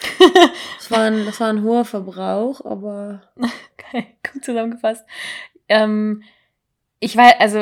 Das 0.78 0.90
war, 0.90 1.02
ein, 1.04 1.26
das 1.26 1.38
war 1.38 1.48
ein 1.50 1.62
hoher 1.62 1.84
Verbrauch, 1.84 2.64
aber. 2.64 3.20
Gut 4.32 4.44
zusammengefasst. 4.44 5.04
Ähm, 5.68 6.22
ich 7.00 7.16
weiß, 7.16 7.34
also 7.38 7.60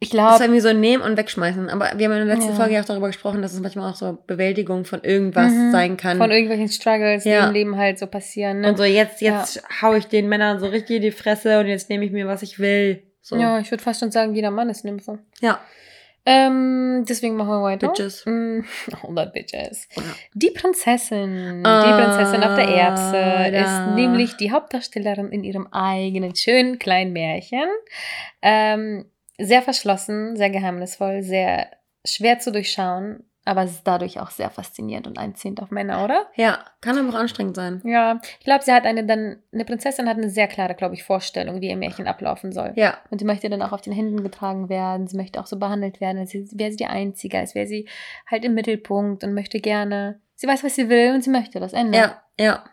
ich 0.00 0.10
Das 0.10 0.10
ist 0.10 0.10
glaube, 0.12 0.44
irgendwie 0.44 0.60
so 0.60 0.72
nehmen 0.72 1.02
und 1.02 1.16
wegschmeißen. 1.16 1.68
Aber 1.70 1.90
wir 1.96 2.06
haben 2.08 2.12
in 2.20 2.26
der 2.28 2.36
letzten 2.36 2.50
Ja. 2.50 2.54
Folge 2.56 2.74
ja 2.74 2.80
auch 2.82 2.84
darüber 2.84 3.08
gesprochen, 3.08 3.42
dass 3.42 3.52
es 3.52 3.60
manchmal 3.60 3.90
auch 3.90 3.96
so 3.96 4.16
Bewältigung 4.28 4.84
von 4.84 5.02
irgendwas 5.02 5.52
Mhm. 5.52 5.72
sein 5.72 5.96
kann. 5.96 6.18
von 6.18 6.30
irgendwelchen 6.30 6.68
Struggles, 6.68 7.24
die 7.24 7.30
Ja. 7.30 7.48
im 7.48 7.52
Leben 7.52 7.76
halt 7.76 7.98
so 7.98 8.06
passieren. 8.06 8.60
Ne? 8.60 8.68
und 8.68 8.76
so, 8.76 8.84
jetzt, 8.84 9.20
jetzt 9.20 9.62
hau 9.82 9.94
ich 9.94 10.06
den 10.06 10.28
Männern 10.28 10.60
so 10.60 10.66
richtig 10.66 10.96
in 10.96 11.02
die 11.02 11.10
Fresse 11.10 11.58
und 11.58 11.66
jetzt 11.66 11.90
nehme 11.90 12.04
ich 12.04 12.12
mir, 12.12 12.28
was 12.28 12.42
ich 12.42 12.58
will. 12.60 13.02
So. 13.22 13.36
Ja, 13.36 13.58
ich 13.58 13.70
würde 13.72 13.82
fast 13.82 13.98
schon 14.00 14.12
sagen, 14.12 14.34
jeder 14.34 14.52
Mann 14.52 14.70
ist 14.70 14.84
Nympho. 14.84 15.18
Ja. 15.40 15.60
Ähm, 16.26 17.04
deswegen 17.08 17.36
machen 17.36 17.48
wir 17.50 17.62
weiter. 17.62 17.88
Bitches. 17.88 18.24
Mm, 18.26 18.60
100 19.02 19.32
Bitches. 19.32 19.88
Ja. 19.96 20.02
Die 20.34 20.50
Prinzessin, 20.50 21.62
Ah, 21.64 21.84
die 21.86 22.02
Prinzessin 22.02 22.42
auf 22.42 22.54
der 22.56 22.68
Erbse, 22.68 23.16
ja. 23.56 23.86
ist 23.88 23.94
nämlich 23.94 24.36
die 24.36 24.52
Hauptdarstellerin 24.52 25.30
in 25.30 25.44
ihrem 25.44 25.68
eigenen 25.72 26.34
schönen 26.34 26.78
kleinen 26.78 27.12
Märchen. 27.12 27.68
Ähm, 28.42 29.06
sehr 29.38 29.62
verschlossen, 29.62 30.36
sehr 30.36 30.50
geheimnisvoll, 30.50 31.22
sehr 31.22 31.70
schwer 32.04 32.38
zu 32.40 32.52
durchschauen, 32.52 33.24
aber 33.48 33.62
es 33.62 33.70
ist 33.70 33.86
dadurch 33.86 34.20
auch 34.20 34.30
sehr 34.30 34.50
faszinierend 34.50 35.06
und 35.06 35.18
einziehend 35.18 35.62
auf 35.62 35.70
Männer, 35.70 36.04
oder? 36.04 36.26
Ja, 36.34 36.58
kann 36.82 36.98
aber 36.98 37.08
auch 37.08 37.18
anstrengend 37.18 37.56
sein. 37.56 37.80
Ja, 37.82 38.20
ich 38.38 38.44
glaube, 38.44 38.62
sie 38.62 38.72
hat 38.72 38.84
eine 38.84 39.06
dann, 39.06 39.38
eine 39.54 39.64
Prinzessin 39.64 40.06
hat 40.06 40.18
eine 40.18 40.28
sehr 40.28 40.48
klare, 40.48 40.74
glaube 40.74 40.94
ich, 40.94 41.02
Vorstellung, 41.02 41.62
wie 41.62 41.70
ihr 41.70 41.76
Märchen 41.78 42.06
ablaufen 42.06 42.52
soll. 42.52 42.74
Ja. 42.76 42.98
Und 43.10 43.20
sie 43.20 43.24
möchte 43.24 43.48
dann 43.48 43.62
auch 43.62 43.72
auf 43.72 43.80
den 43.80 43.94
Händen 43.94 44.22
getragen 44.22 44.68
werden. 44.68 45.06
Sie 45.06 45.16
möchte 45.16 45.40
auch 45.40 45.46
so 45.46 45.58
behandelt 45.58 45.98
werden, 45.98 46.18
als 46.18 46.34
wäre 46.34 46.70
sie 46.70 46.76
die 46.76 46.86
Einzige, 46.86 47.38
als 47.38 47.54
wäre 47.54 47.66
sie 47.66 47.88
halt 48.30 48.44
im 48.44 48.52
Mittelpunkt 48.52 49.24
und 49.24 49.32
möchte 49.32 49.60
gerne. 49.60 50.20
Sie 50.34 50.46
weiß, 50.46 50.62
was 50.62 50.74
sie 50.74 50.90
will 50.90 51.14
und 51.14 51.24
sie 51.24 51.30
möchte 51.30 51.58
das 51.58 51.72
Ende. 51.72 51.96
Ja, 51.96 52.22
ja. 52.38 52.64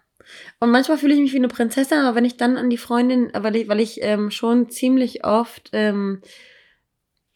Und 0.60 0.72
manchmal 0.72 0.98
fühle 0.98 1.14
ich 1.14 1.22
mich 1.22 1.32
wie 1.32 1.38
eine 1.38 1.48
Prinzessin, 1.48 2.00
aber 2.00 2.16
wenn 2.16 2.26
ich 2.26 2.36
dann 2.36 2.58
an 2.58 2.70
die 2.70 2.78
Freundin, 2.78 3.32
weil 3.34 3.56
ich, 3.56 3.70
weil 3.70 3.80
ich 3.80 4.04
ähm, 4.04 4.30
schon 4.30 4.70
ziemlich 4.70 5.24
oft 5.24 5.70
ähm, 5.72 6.22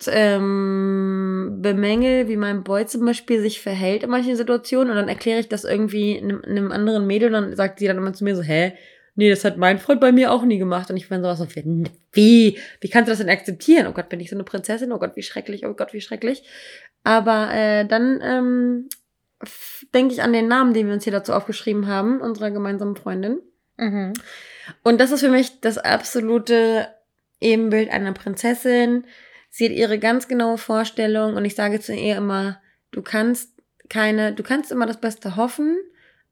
ähm, 0.08 1.60
bemängel, 1.62 2.28
wie 2.28 2.38
mein 2.38 2.64
Boy 2.64 2.86
zum 2.86 3.06
Beispiel 3.06 3.42
sich 3.42 3.62
verhält 3.62 4.04
in 4.04 4.10
manchen 4.10 4.36
Situationen 4.36 4.92
und 4.92 4.96
dann 4.96 5.10
erkläre 5.10 5.40
ich 5.40 5.50
das 5.50 5.64
irgendwie 5.64 6.18
einem, 6.18 6.44
einem 6.44 6.72
anderen 6.72 7.06
Mädel 7.08 7.28
und 7.28 7.34
dann 7.34 7.56
sagt 7.56 7.80
sie 7.80 7.88
dann 7.88 7.98
immer 7.98 8.14
zu 8.14 8.24
mir 8.24 8.36
so, 8.36 8.42
hä? 8.42 8.74
Nee, 9.16 9.30
das 9.30 9.44
hat 9.44 9.58
mein 9.58 9.80
Freund 9.80 10.00
bei 10.00 10.14
mir 10.14 10.32
auch 10.32 10.44
nie 10.44 10.60
gemacht. 10.60 10.90
Und 10.90 10.96
ich 10.96 11.10
bin 11.10 11.22
sowas 11.22 11.40
so, 11.40 11.48
wie? 12.14 12.58
Wie 12.80 12.90
kannst 12.90 13.10
du 13.10 13.12
das 13.12 13.20
denn 13.20 13.30
akzeptieren? 13.30 13.88
Oh 13.88 13.92
Gott, 13.92 14.08
bin 14.08 14.22
ich 14.22 14.30
so 14.30 14.36
eine 14.38 14.46
Prinzessin? 14.46 14.94
Oh 14.94 14.98
Gott, 15.00 15.18
wie 15.18 15.24
schrecklich, 15.24 15.66
oh 15.66 15.74
Gott, 15.74 15.92
wie 15.92 16.00
schrecklich. 16.00 16.44
Aber 17.04 17.54
äh, 17.54 17.86
dann 17.86 18.22
ähm, 18.24 18.90
denke 19.94 20.14
ich 20.14 20.22
an 20.22 20.32
den 20.32 20.48
Namen, 20.48 20.74
den 20.74 20.88
wir 20.88 20.94
uns 20.94 21.04
hier 21.04 21.12
dazu 21.12 21.34
aufgeschrieben 21.34 21.88
haben, 21.88 22.22
unserer 22.22 22.52
gemeinsamen 22.52 22.96
Freundin. 22.96 23.42
Mhm. 23.76 24.14
Und 24.84 25.02
das 25.02 25.12
ist 25.12 25.20
für 25.20 25.30
mich 25.30 25.60
das 25.62 25.78
absolute 25.78 26.88
Ebenbild 27.42 27.90
einer 27.90 28.14
Prinzessin. 28.14 29.06
Sie 29.50 29.66
hat 29.66 29.72
ihre 29.72 30.00
ganz 30.00 30.28
genaue 30.28 30.58
Vorstellung 30.58 31.36
und 31.36 31.46
ich 31.46 31.56
sage 31.56 31.80
zu 31.80 31.94
ihr 31.94 32.18
immer, 32.18 32.62
du 32.92 33.02
kannst 33.02 33.52
keine, 33.90 34.34
du 34.34 34.44
kannst 34.44 34.72
immer 34.72 34.86
das 34.86 35.02
Beste 35.02 35.36
hoffen, 35.36 35.78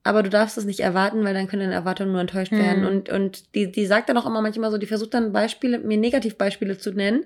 aber 0.04 0.24
du 0.24 0.30
darfst 0.30 0.58
es 0.58 0.66
nicht 0.66 0.80
erwarten, 0.80 1.24
weil 1.24 1.34
dann 1.34 1.48
können 1.48 1.64
deine 1.64 1.74
Erwartungen 1.74 2.12
nur 2.12 2.22
enttäuscht 2.22 2.52
Mhm. 2.54 2.58
werden. 2.60 2.86
Und, 2.86 3.10
und 3.10 3.56
die, 3.56 3.72
die 3.72 3.86
sagt 3.86 4.10
dann 4.10 4.18
auch 4.18 4.26
immer 4.26 4.42
manchmal 4.42 4.72
so, 4.72 4.78
die 4.78 4.86
versucht 4.86 5.14
dann 5.14 5.34
Beispiele, 5.34 5.80
mir 5.80 5.98
Negativbeispiele 5.98 6.78
zu 6.78 6.92
nennen. 6.92 7.22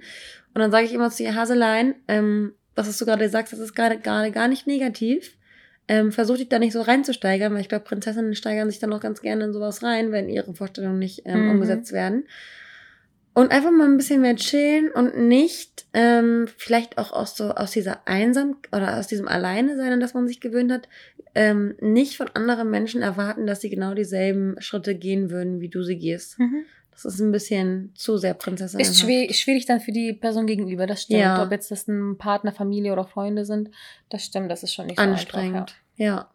Und 0.53 0.59
dann 0.61 0.71
sage 0.71 0.85
ich 0.85 0.93
immer 0.93 1.09
zu 1.11 1.23
ihr, 1.23 1.35
Haselein, 1.35 1.95
ähm, 2.07 2.53
das, 2.73 2.87
was 2.87 2.97
du 2.97 3.05
gerade 3.05 3.29
sagst, 3.29 3.53
das 3.53 3.59
ist 3.59 3.75
gerade 3.75 3.99
gerade 3.99 4.31
gar 4.31 4.47
nicht 4.47 4.65
negativ. 4.65 5.37
Ähm, 5.87 6.11
versuch 6.11 6.37
dich 6.37 6.47
da 6.47 6.57
nicht 6.57 6.73
so 6.73 6.81
reinzusteigern, 6.81 7.53
weil 7.53 7.61
ich 7.61 7.69
glaube, 7.69 7.83
Prinzessinnen 7.83 8.33
steigern 8.33 8.69
sich 8.69 8.79
dann 8.79 8.93
auch 8.93 9.01
ganz 9.01 9.21
gerne 9.21 9.43
in 9.43 9.53
sowas 9.53 9.83
rein, 9.83 10.11
wenn 10.13 10.29
ihre 10.29 10.53
Vorstellungen 10.53 10.99
nicht 10.99 11.23
ähm, 11.25 11.43
Mhm. 11.43 11.49
umgesetzt 11.49 11.91
werden. 11.91 12.23
Und 13.33 13.51
einfach 13.51 13.71
mal 13.71 13.87
ein 13.87 13.97
bisschen 13.97 14.21
mehr 14.21 14.35
chillen 14.35 14.91
und 14.91 15.17
nicht 15.17 15.85
ähm, 15.93 16.47
vielleicht 16.57 16.97
auch 16.97 17.13
aus 17.13 17.37
so 17.37 17.51
aus 17.51 17.71
dieser 17.71 18.05
Einsam 18.05 18.57
oder 18.73 18.97
aus 18.99 19.07
diesem 19.07 19.27
Alleine 19.27 19.77
sein, 19.77 19.93
an 19.93 19.99
das 20.01 20.13
man 20.13 20.27
sich 20.27 20.41
gewöhnt 20.41 20.71
hat, 20.71 20.89
ähm, 21.33 21.75
nicht 21.79 22.17
von 22.17 22.29
anderen 22.33 22.69
Menschen 22.69 23.01
erwarten, 23.01 23.47
dass 23.47 23.61
sie 23.61 23.69
genau 23.69 23.93
dieselben 23.93 24.59
Schritte 24.59 24.95
gehen 24.95 25.29
würden, 25.29 25.61
wie 25.61 25.69
du 25.69 25.81
sie 25.81 25.97
gehst. 25.97 26.39
Mhm. 26.39 26.65
Das 26.91 27.05
ist 27.05 27.21
ein 27.21 27.31
bisschen 27.31 27.93
zu 27.95 28.17
sehr 28.17 28.33
Prinzessin. 28.33 28.79
Ist 28.79 28.99
schwierig, 28.99 29.37
schwierig 29.37 29.65
dann 29.65 29.79
für 29.79 29.93
die 29.93 30.13
Person 30.13 30.45
gegenüber, 30.45 30.85
das 30.85 31.03
stimmt. 31.03 31.21
Ja. 31.21 31.41
Ob 31.41 31.51
jetzt 31.51 31.71
das 31.71 31.87
ein 31.87 32.17
Partner, 32.17 32.51
Familie 32.51 32.91
oder 32.91 33.05
Freunde 33.05 33.45
sind, 33.45 33.71
das 34.09 34.25
stimmt, 34.25 34.51
das 34.51 34.63
ist 34.63 34.73
schon 34.73 34.87
nicht 34.87 34.99
so 34.99 35.03
anstrengend. 35.03 35.55
einfach. 35.55 35.75
Ja. 35.95 36.05
Ja. 36.05 36.29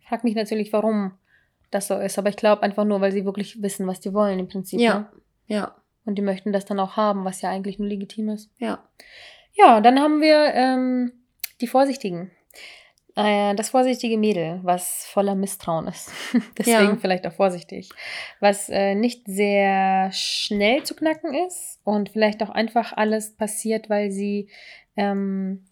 Ich 0.00 0.08
frage 0.08 0.22
mich 0.24 0.34
natürlich, 0.34 0.72
warum 0.72 1.12
das 1.70 1.86
so 1.86 1.96
ist, 1.98 2.18
aber 2.18 2.28
ich 2.28 2.36
glaube 2.36 2.64
einfach 2.64 2.84
nur, 2.84 3.00
weil 3.00 3.12
sie 3.12 3.24
wirklich 3.24 3.62
wissen, 3.62 3.86
was 3.86 4.00
die 4.00 4.12
wollen 4.12 4.40
im 4.40 4.48
Prinzip. 4.48 4.80
Ja. 4.80 4.98
Ne? 4.98 5.08
Ja. 5.46 5.76
Und 6.10 6.16
die 6.16 6.22
möchten 6.22 6.52
das 6.52 6.64
dann 6.64 6.80
auch 6.80 6.96
haben, 6.96 7.24
was 7.24 7.40
ja 7.40 7.50
eigentlich 7.50 7.78
nur 7.78 7.86
legitim 7.86 8.30
ist. 8.30 8.50
Ja. 8.58 8.82
Ja, 9.52 9.80
dann 9.80 10.00
haben 10.00 10.20
wir 10.20 10.52
ähm, 10.54 11.12
die 11.60 11.68
Vorsichtigen. 11.68 12.32
Äh, 13.14 13.54
das 13.54 13.70
vorsichtige 13.70 14.18
Mädel, 14.18 14.58
was 14.64 15.06
voller 15.06 15.36
Misstrauen 15.36 15.86
ist. 15.86 16.10
Deswegen 16.58 16.80
Ja. 16.80 16.96
vielleicht 17.00 17.28
auch 17.28 17.32
vorsichtig. 17.32 17.90
Was 18.40 18.68
äh, 18.70 18.96
nicht 18.96 19.22
sehr 19.28 20.10
schnell 20.10 20.82
zu 20.82 20.96
knacken 20.96 21.32
ist 21.46 21.78
und 21.84 22.08
vielleicht 22.08 22.42
auch 22.42 22.50
einfach 22.50 22.92
alles 22.92 23.36
passiert, 23.36 23.88
weil 23.88 24.10
sie 24.10 24.48
ähm, 24.96 25.64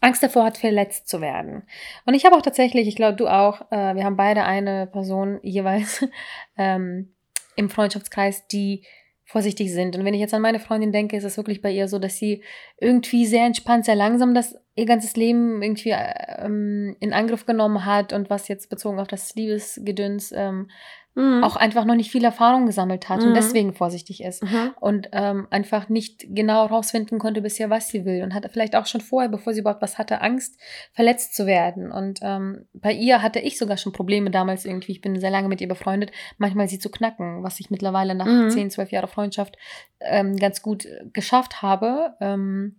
Angst 0.00 0.22
davor 0.22 0.44
hat, 0.44 0.58
verletzt 0.58 1.08
zu 1.08 1.20
werden. 1.20 1.64
Und 2.06 2.14
ich 2.14 2.24
habe 2.24 2.36
auch 2.36 2.42
tatsächlich, 2.42 2.86
ich 2.86 2.94
glaube, 2.94 3.16
du 3.16 3.26
auch, 3.26 3.62
äh, 3.72 3.96
wir 3.96 4.04
haben 4.04 4.16
beide 4.16 4.44
eine 4.44 4.86
Person 4.86 5.40
jeweils 5.42 6.06
ähm, 6.56 7.12
im 7.56 7.68
Freundschaftskreis, 7.68 8.46
die 8.46 8.84
vorsichtig 9.32 9.72
sind. 9.72 9.96
Und 9.96 10.04
wenn 10.04 10.12
ich 10.12 10.20
jetzt 10.20 10.34
an 10.34 10.42
meine 10.42 10.60
Freundin 10.60 10.92
denke, 10.92 11.16
ist 11.16 11.24
es 11.24 11.38
wirklich 11.38 11.62
bei 11.62 11.70
ihr 11.70 11.88
so, 11.88 11.98
dass 11.98 12.18
sie 12.18 12.42
irgendwie 12.78 13.24
sehr 13.24 13.46
entspannt, 13.46 13.86
sehr 13.86 13.96
langsam 13.96 14.34
das 14.34 14.54
ihr 14.74 14.84
ganzes 14.84 15.16
Leben 15.16 15.62
irgendwie 15.62 15.94
ähm, 16.38 16.96
in 17.00 17.14
Angriff 17.14 17.46
genommen 17.46 17.86
hat 17.86 18.12
und 18.12 18.28
was 18.28 18.48
jetzt 18.48 18.68
bezogen 18.68 19.00
auf 19.00 19.08
das 19.08 19.34
Liebesgedöns 19.34 20.32
ähm, 20.34 20.70
mhm. 21.14 21.44
auch 21.44 21.56
einfach 21.56 21.84
noch 21.84 21.94
nicht 21.94 22.10
viel 22.10 22.24
Erfahrung 22.24 22.66
gesammelt 22.66 23.08
hat 23.08 23.20
mhm. 23.20 23.28
und 23.28 23.34
deswegen 23.34 23.74
vorsichtig 23.74 24.22
ist 24.22 24.42
mhm. 24.42 24.72
und 24.80 25.08
ähm, 25.12 25.46
einfach 25.50 25.88
nicht 25.88 26.24
genau 26.28 26.66
rausfinden 26.66 27.18
konnte 27.18 27.42
bisher, 27.42 27.70
was 27.70 27.88
sie 27.88 28.04
will 28.04 28.22
und 28.22 28.34
hatte 28.34 28.48
vielleicht 28.48 28.76
auch 28.76 28.86
schon 28.86 29.00
vorher, 29.00 29.28
bevor 29.28 29.52
sie 29.52 29.60
überhaupt 29.60 29.82
was 29.82 29.98
hatte, 29.98 30.20
Angst, 30.20 30.58
verletzt 30.92 31.34
zu 31.34 31.46
werden. 31.46 31.92
Und 31.92 32.20
ähm, 32.22 32.66
bei 32.72 32.92
ihr 32.92 33.22
hatte 33.22 33.40
ich 33.40 33.58
sogar 33.58 33.76
schon 33.76 33.92
Probleme 33.92 34.30
damals 34.30 34.64
irgendwie, 34.64 34.92
ich 34.92 35.00
bin 35.00 35.18
sehr 35.20 35.30
lange 35.30 35.48
mit 35.48 35.60
ihr 35.60 35.68
befreundet, 35.68 36.12
manchmal 36.38 36.68
sie 36.68 36.78
zu 36.78 36.90
knacken, 36.90 37.42
was 37.42 37.60
ich 37.60 37.70
mittlerweile 37.70 38.14
nach 38.14 38.26
mhm. 38.26 38.50
10, 38.50 38.70
12 38.70 38.92
Jahren 38.92 39.08
Freundschaft 39.08 39.56
ähm, 40.00 40.36
ganz 40.36 40.62
gut 40.62 40.86
geschafft 41.12 41.62
habe. 41.62 42.14
Ähm, 42.20 42.76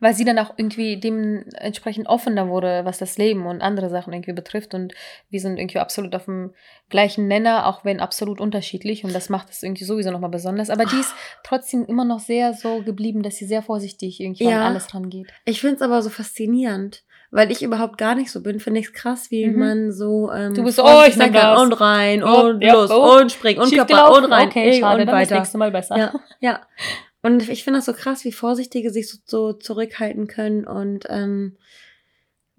weil 0.00 0.14
sie 0.14 0.24
dann 0.24 0.38
auch 0.38 0.54
irgendwie 0.56 0.98
dementsprechend 0.98 2.06
offener 2.06 2.48
wurde, 2.48 2.84
was 2.84 2.98
das 2.98 3.18
Leben 3.18 3.46
und 3.46 3.60
andere 3.60 3.90
Sachen 3.90 4.12
irgendwie 4.12 4.32
betrifft. 4.32 4.74
Und 4.74 4.94
wir 5.30 5.40
sind 5.40 5.58
irgendwie 5.58 5.78
absolut 5.78 6.14
auf 6.14 6.24
dem 6.24 6.52
gleichen 6.88 7.28
Nenner, 7.28 7.66
auch 7.66 7.84
wenn 7.84 8.00
absolut 8.00 8.40
unterschiedlich. 8.40 9.04
Und 9.04 9.14
das 9.14 9.28
macht 9.28 9.50
es 9.50 9.62
irgendwie 9.62 9.84
sowieso 9.84 10.10
nochmal 10.10 10.30
besonders. 10.30 10.70
Aber 10.70 10.84
die 10.84 11.00
ist 11.00 11.14
trotzdem 11.44 11.84
immer 11.86 12.04
noch 12.04 12.20
sehr 12.20 12.54
so 12.54 12.82
geblieben, 12.82 13.22
dass 13.22 13.36
sie 13.36 13.46
sehr 13.46 13.62
vorsichtig 13.62 14.20
irgendwie 14.20 14.44
ja, 14.44 14.60
an 14.60 14.72
alles 14.72 14.94
rangeht. 14.94 15.28
Ich 15.44 15.60
finde 15.60 15.76
es 15.76 15.82
aber 15.82 16.02
so 16.02 16.10
faszinierend. 16.10 17.02
Weil 17.32 17.52
ich 17.52 17.62
überhaupt 17.62 17.96
gar 17.96 18.16
nicht 18.16 18.32
so 18.32 18.42
bin, 18.42 18.58
finde 18.58 18.80
ich 18.80 18.86
es 18.86 18.92
krass, 18.92 19.30
wie 19.30 19.46
mhm. 19.46 19.58
man 19.58 19.92
so. 19.92 20.32
Ähm, 20.32 20.52
du 20.52 20.64
bist 20.64 20.78
so, 20.78 20.84
oh, 20.84 21.04
ich 21.06 21.16
nehme 21.16 21.30
das. 21.30 21.60
Und 21.60 21.72
rein 21.74 22.24
oh, 22.24 22.48
und 22.48 22.60
ja, 22.60 22.72
los 22.72 22.90
oh, 22.90 23.20
und 23.20 23.30
spring 23.30 23.56
und 23.56 23.72
Körper 23.72 24.12
und 24.16 24.24
rein. 24.24 24.48
Okay, 24.48 24.80
schade, 24.80 25.02
und 25.02 25.06
dann 25.06 25.14
weiter. 25.14 25.30
das 25.30 25.38
nächste 25.38 25.58
Mal 25.58 25.70
besser. 25.70 25.96
Ja, 25.96 26.12
ja. 26.40 26.60
Und 27.22 27.48
ich 27.48 27.64
finde 27.64 27.78
das 27.78 27.86
so 27.86 27.92
krass, 27.92 28.24
wie 28.24 28.32
Vorsichtige 28.32 28.90
sich 28.90 29.08
so, 29.08 29.18
so 29.24 29.52
zurückhalten 29.52 30.26
können 30.26 30.66
und 30.66 31.06
ähm, 31.08 31.56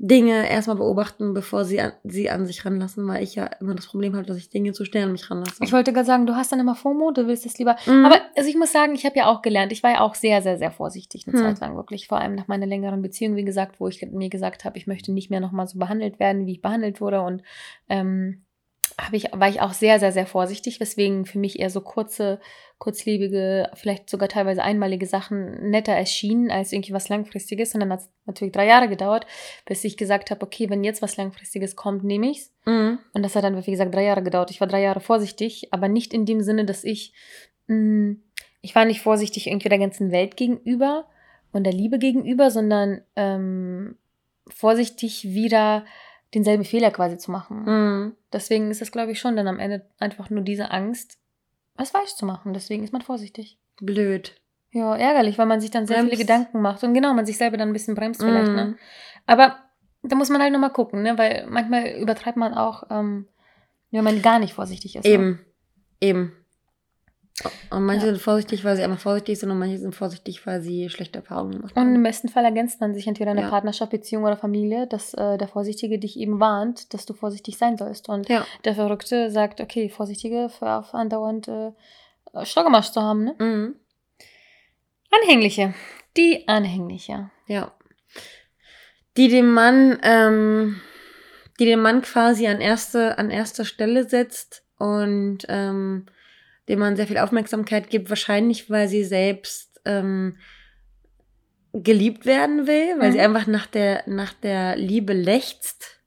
Dinge 0.03 0.49
erstmal 0.49 0.77
beobachten, 0.77 1.35
bevor 1.35 1.63
sie 1.63 1.79
an, 1.79 1.91
sie 2.03 2.31
an 2.31 2.47
sich 2.47 2.65
ranlassen, 2.65 3.07
weil 3.07 3.21
ich 3.21 3.35
ja 3.35 3.45
immer 3.59 3.75
das 3.75 3.85
Problem 3.85 4.15
habe, 4.15 4.25
dass 4.25 4.37
ich 4.37 4.49
Dinge 4.49 4.71
zu 4.73 4.83
schnell 4.83 5.03
an 5.03 5.11
mich 5.11 5.29
ranlasse. 5.29 5.63
Ich 5.63 5.71
wollte 5.71 5.93
gerade 5.93 6.07
sagen, 6.07 6.25
du 6.25 6.35
hast 6.35 6.51
dann 6.51 6.59
immer 6.59 6.73
FOMO, 6.73 7.11
du 7.11 7.27
willst 7.27 7.45
es 7.45 7.59
lieber. 7.59 7.75
Mhm. 7.85 8.05
Aber 8.05 8.19
also 8.35 8.49
ich 8.49 8.55
muss 8.55 8.71
sagen, 8.71 8.95
ich 8.95 9.05
habe 9.05 9.15
ja 9.17 9.27
auch 9.27 9.43
gelernt, 9.43 9.71
ich 9.71 9.83
war 9.83 9.91
ja 9.91 9.99
auch 10.01 10.15
sehr, 10.15 10.41
sehr, 10.41 10.57
sehr 10.57 10.71
vorsichtig 10.71 11.27
eine 11.27 11.37
mhm. 11.37 11.43
Zeit 11.43 11.59
lang, 11.59 11.75
wirklich. 11.75 12.07
Vor 12.07 12.19
allem 12.19 12.33
nach 12.33 12.47
meiner 12.47 12.65
längeren 12.65 13.03
Beziehung, 13.03 13.35
wie 13.35 13.45
gesagt, 13.45 13.79
wo 13.79 13.87
ich 13.89 14.01
mir 14.11 14.29
gesagt 14.29 14.65
habe, 14.65 14.75
ich 14.79 14.87
möchte 14.87 15.11
nicht 15.11 15.29
mehr 15.29 15.39
nochmal 15.39 15.67
so 15.67 15.77
behandelt 15.77 16.19
werden, 16.19 16.47
wie 16.47 16.53
ich 16.53 16.61
behandelt 16.63 16.99
wurde. 16.99 17.21
Und 17.21 17.43
ähm, 17.87 18.43
habe 18.99 19.15
ich, 19.15 19.25
war 19.31 19.49
ich 19.49 19.61
auch 19.61 19.73
sehr, 19.73 19.99
sehr, 19.99 20.11
sehr 20.11 20.25
vorsichtig, 20.25 20.79
weswegen 20.79 21.25
für 21.25 21.39
mich 21.39 21.59
eher 21.59 21.69
so 21.69 21.81
kurze, 21.81 22.39
kurzlebige, 22.77 23.69
vielleicht 23.75 24.09
sogar 24.09 24.27
teilweise 24.27 24.63
einmalige 24.63 25.05
Sachen 25.05 25.69
netter 25.69 25.93
erschienen 25.93 26.49
als 26.49 26.73
irgendwie 26.73 26.93
was 26.93 27.09
Langfristiges. 27.09 27.73
Und 27.73 27.81
dann 27.81 27.91
hat 27.91 28.01
es 28.01 28.09
natürlich 28.25 28.53
drei 28.53 28.65
Jahre 28.65 28.89
gedauert, 28.89 29.27
bis 29.65 29.83
ich 29.83 29.97
gesagt 29.97 30.31
habe, 30.31 30.45
okay, 30.45 30.69
wenn 30.69 30.83
jetzt 30.83 31.01
was 31.01 31.17
Langfristiges 31.17 31.75
kommt, 31.75 32.03
nehme 32.03 32.31
ich's. 32.31 32.51
Mhm. 32.65 32.99
Und 33.13 33.23
das 33.23 33.35
hat 33.35 33.43
dann, 33.43 33.65
wie 33.65 33.71
gesagt, 33.71 33.93
drei 33.93 34.03
Jahre 34.03 34.23
gedauert. 34.23 34.51
Ich 34.51 34.61
war 34.61 34.67
drei 34.67 34.81
Jahre 34.81 34.99
vorsichtig, 34.99 35.67
aber 35.71 35.87
nicht 35.87 36.13
in 36.13 36.25
dem 36.25 36.41
Sinne, 36.41 36.65
dass 36.65 36.83
ich, 36.83 37.13
mh, 37.67 37.75
mm, 37.75 38.23
ich 38.61 38.75
war 38.75 38.85
nicht 38.85 39.01
vorsichtig 39.01 39.47
irgendwie 39.47 39.69
der 39.69 39.79
ganzen 39.79 40.11
Welt 40.11 40.37
gegenüber 40.37 41.05
und 41.51 41.63
der 41.63 41.73
Liebe 41.73 41.97
gegenüber, 41.97 42.51
sondern 42.51 43.01
ähm, 43.15 43.97
vorsichtig 44.47 45.23
wieder 45.23 45.85
denselben 46.33 46.63
Fehler 46.63 46.91
quasi 46.91 47.17
zu 47.17 47.31
machen. 47.31 47.63
Mhm. 47.63 48.15
Deswegen 48.31 48.71
ist 48.71 48.81
es, 48.81 48.91
glaube 48.91 49.11
ich, 49.11 49.19
schon 49.19 49.35
dann 49.35 49.47
am 49.47 49.59
Ende 49.59 49.85
einfach 49.99 50.29
nur 50.29 50.41
diese 50.41 50.71
Angst, 50.71 51.17
was 51.75 51.91
falsch 51.91 52.15
zu 52.15 52.25
machen. 52.25 52.53
Deswegen 52.53 52.83
ist 52.83 52.93
man 52.93 53.01
vorsichtig. 53.01 53.59
Blöd. 53.81 54.35
Ja, 54.71 54.95
ärgerlich, 54.95 55.37
weil 55.37 55.45
man 55.45 55.59
sich 55.59 55.71
dann 55.71 55.85
sehr 55.85 55.97
bremst. 55.97 56.11
viele 56.11 56.21
Gedanken 56.21 56.61
macht. 56.61 56.83
Und 56.83 56.93
genau, 56.93 57.13
man 57.13 57.25
sich 57.25 57.37
selber 57.37 57.57
dann 57.57 57.69
ein 57.69 57.73
bisschen 57.73 57.95
bremst 57.95 58.21
vielleicht, 58.21 58.51
ne? 58.51 58.65
mhm. 58.65 58.71
ne? 58.71 58.77
Aber 59.25 59.57
da 60.03 60.15
muss 60.15 60.29
man 60.29 60.41
halt 60.41 60.53
nochmal 60.53 60.71
gucken, 60.71 61.03
ne? 61.03 61.17
Weil 61.17 61.45
manchmal 61.49 61.89
übertreibt 61.99 62.37
man 62.37 62.53
auch, 62.53 62.83
ähm, 62.89 63.27
wenn 63.91 64.03
man 64.03 64.21
gar 64.21 64.39
nicht 64.39 64.53
vorsichtig 64.53 64.95
ist. 64.95 65.05
Eben. 65.05 65.29
Ne? 65.29 65.39
Eben. 65.99 66.40
Und 67.69 67.85
manche 67.85 68.05
ja. 68.05 68.13
sind 68.13 68.21
vorsichtig, 68.21 68.63
weil 68.63 68.75
sie 68.75 68.83
einfach 68.83 68.99
vorsichtig 68.99 69.39
sind 69.39 69.49
und 69.51 69.59
manche 69.59 69.77
sind 69.77 69.95
vorsichtig, 69.95 70.45
weil 70.45 70.61
sie 70.61 70.89
schlechte 70.89 71.19
Erfahrungen 71.19 71.53
gemacht 71.53 71.75
haben. 71.75 71.87
Und 71.87 71.95
im 71.95 72.03
besten 72.03 72.29
Fall 72.29 72.43
ergänzt 72.43 72.81
man 72.81 72.93
sich 72.93 73.07
entweder 73.07 73.31
eine 73.31 73.41
ja. 73.41 73.49
Partnerschaft, 73.49 73.91
Beziehung 73.91 74.23
oder 74.23 74.37
Familie, 74.37 74.87
dass 74.87 75.13
äh, 75.13 75.37
der 75.37 75.47
Vorsichtige 75.47 75.97
dich 75.97 76.19
eben 76.19 76.39
warnt, 76.39 76.93
dass 76.93 77.05
du 77.05 77.13
vorsichtig 77.13 77.57
sein 77.57 77.77
sollst. 77.77 78.09
Und 78.09 78.29
ja. 78.29 78.45
der 78.65 78.75
Verrückte 78.75 79.31
sagt, 79.31 79.61
okay, 79.61 79.89
Vorsichtige 79.89 80.49
für 80.49 80.69
auf 80.69 80.93
andauernd 80.93 81.47
äh, 81.47 81.71
Stockemasch 82.43 82.91
zu 82.91 83.01
haben. 83.01 83.23
Ne? 83.23 83.35
Mhm. 83.39 83.75
Anhängliche. 85.11 85.73
Die 86.17 86.47
Anhängliche. 86.47 87.29
Ja. 87.47 87.71
Die 89.17 89.27
dem 89.27 89.53
Mann, 89.53 89.99
ähm, 90.03 90.81
die 91.59 91.65
den 91.65 91.81
Mann 91.81 92.01
quasi 92.01 92.47
an 92.47 92.61
erste, 92.61 93.17
an 93.17 93.29
erster 93.29 93.65
Stelle 93.65 94.07
setzt 94.07 94.63
und 94.77 95.39
ähm, 95.49 96.05
dem 96.69 96.79
man 96.79 96.95
sehr 96.95 97.07
viel 97.07 97.17
Aufmerksamkeit 97.17 97.89
gibt, 97.89 98.09
wahrscheinlich 98.09 98.69
weil 98.69 98.87
sie 98.87 99.03
selbst 99.03 99.81
ähm, 99.85 100.37
geliebt 101.73 102.25
werden 102.25 102.67
will, 102.67 102.99
weil 102.99 103.09
mhm. 103.09 103.13
sie 103.13 103.21
einfach 103.21 103.47
nach 103.47 103.65
der, 103.65 104.03
nach 104.07 104.33
der 104.33 104.75
Liebe 104.75 105.13
lechzt. 105.13 105.99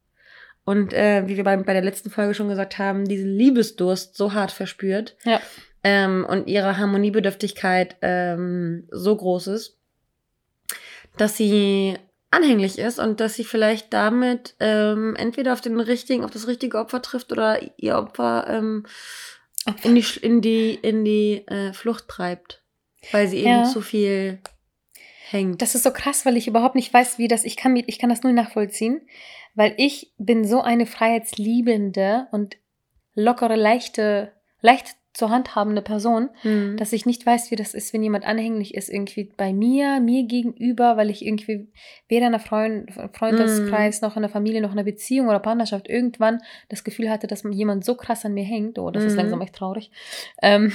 Und 0.65 0.93
äh, 0.93 1.25
wie 1.27 1.37
wir 1.37 1.45
bei, 1.45 1.57
bei 1.57 1.73
der 1.73 1.83
letzten 1.83 2.11
Folge 2.11 2.35
schon 2.35 2.49
gesagt 2.49 2.79
haben, 2.79 3.05
diesen 3.05 3.31
Liebesdurst 3.31 4.17
so 4.17 4.33
hart 4.33 4.51
verspürt. 4.51 5.17
Ja. 5.25 5.41
Ähm, 5.83 6.25
und 6.27 6.49
ihre 6.49 6.79
Harmoniebedürftigkeit 6.79 7.97
ähm, 8.01 8.89
so 8.91 9.15
groß 9.15 9.49
ist, 9.49 9.79
dass 11.19 11.37
sie 11.37 11.99
anhänglich 12.31 12.79
ist 12.79 12.99
und 12.99 13.21
dass 13.21 13.35
sie 13.35 13.45
vielleicht 13.45 13.93
damit 13.93 14.55
ähm, 14.61 15.15
entweder 15.17 15.53
auf 15.53 15.61
den 15.61 15.79
richtigen, 15.79 16.25
auf 16.25 16.31
das 16.31 16.49
richtige 16.49 16.79
Opfer 16.79 17.03
trifft 17.03 17.31
oder 17.33 17.61
ihr 17.77 17.97
Opfer 17.97 18.47
ähm, 18.49 18.87
in 19.83 19.95
die, 19.95 20.05
in 20.21 20.41
die, 20.41 20.75
in 20.75 21.05
die 21.05 21.47
äh, 21.47 21.73
Flucht 21.73 22.09
treibt, 22.09 22.63
weil 23.13 23.29
sie 23.29 23.43
ja. 23.43 23.61
eben 23.61 23.71
zu 23.71 23.81
viel 23.81 24.41
hängt. 25.31 25.63
Das 25.63 25.75
ist 25.75 25.85
so 25.85 25.91
krass, 25.91 26.27
weil 26.27 26.37
ich 26.37 26.47
überhaupt 26.47 26.75
nicht 26.75 26.93
weiß, 26.93 27.19
wie 27.19 27.29
das, 27.29 27.45
ich 27.45 27.57
kann, 27.57 27.77
ich 27.77 27.99
kann 27.99 28.11
das 28.11 28.23
nur 28.23 28.33
nachvollziehen, 28.33 29.07
weil 29.55 29.75
ich 29.77 30.13
bin 30.19 30.45
so 30.45 30.61
eine 30.61 30.87
freiheitsliebende 30.87 32.29
und 32.33 32.57
lockere, 33.15 33.57
leichte, 33.57 34.33
leicht 34.61 34.97
zur 35.15 35.31
Hand 35.31 35.55
habende 35.55 35.81
Person, 35.81 36.29
mhm. 36.43 36.77
dass 36.77 36.93
ich 36.93 37.07
nicht 37.07 37.25
weiß, 37.25 37.53
wie 37.53 37.57
das 37.57 37.73
ist, 37.73 37.93
wenn 37.95 38.03
jemand 38.03 38.27
anhänglich 38.27 38.75
ist, 38.75 38.89
irgendwie 38.89 39.31
bei 39.37 39.53
mir, 39.53 40.01
mir 40.01 40.25
gegenüber, 40.25 40.97
weil 40.97 41.09
ich 41.09 41.25
irgendwie 41.25 41.69
weder 42.09 42.27
in 42.27 42.35
einer 42.35 42.41
Freund, 42.41 42.91
Freundeskreis 43.13 44.03
mhm. 44.03 44.09
noch 44.09 44.17
in 44.17 44.23
der 44.23 44.31
Familie 44.31 44.61
noch 44.61 44.73
in 44.73 44.79
einer 44.79 44.85
Beziehung 44.85 45.29
oder 45.29 45.39
Partnerschaft 45.39 45.89
irgendwann 45.89 46.43
das 46.69 46.83
Gefühl 46.83 47.09
hatte, 47.09 47.29
dass 47.29 47.45
jemand 47.49 47.85
so 47.85 47.95
krass 47.95 48.25
an 48.25 48.35
mir 48.35 48.45
hängt. 48.45 48.79
Oh, 48.79 48.91
das 48.91 49.05
mhm. 49.05 49.09
ist 49.09 49.17
langsam 49.17 49.41
echt 49.41 49.55
traurig. 49.55 49.93
Ähm, 50.43 50.73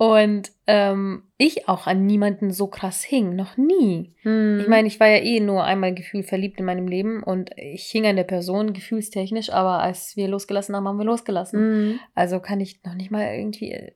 und 0.00 0.50
ähm, 0.66 1.24
ich 1.36 1.68
auch 1.68 1.86
an 1.86 2.06
niemanden 2.06 2.52
so 2.52 2.68
krass 2.68 3.02
hing, 3.02 3.36
noch 3.36 3.58
nie. 3.58 4.14
Hm. 4.22 4.60
Ich 4.62 4.66
meine, 4.66 4.88
ich 4.88 4.98
war 4.98 5.08
ja 5.08 5.18
eh 5.18 5.40
nur 5.40 5.62
einmal 5.62 5.92
gefühlt 5.94 6.24
verliebt 6.24 6.58
in 6.58 6.64
meinem 6.64 6.88
Leben 6.88 7.22
und 7.22 7.50
ich 7.58 7.84
hing 7.88 8.06
an 8.06 8.16
der 8.16 8.24
Person 8.24 8.72
gefühlstechnisch, 8.72 9.50
aber 9.52 9.82
als 9.82 10.16
wir 10.16 10.26
losgelassen 10.28 10.74
haben, 10.74 10.88
haben 10.88 10.96
wir 10.96 11.04
losgelassen. 11.04 11.60
Hm. 11.60 12.00
Also 12.14 12.40
kann 12.40 12.60
ich 12.60 12.82
noch 12.82 12.94
nicht 12.94 13.10
mal 13.10 13.26
irgendwie 13.34 13.92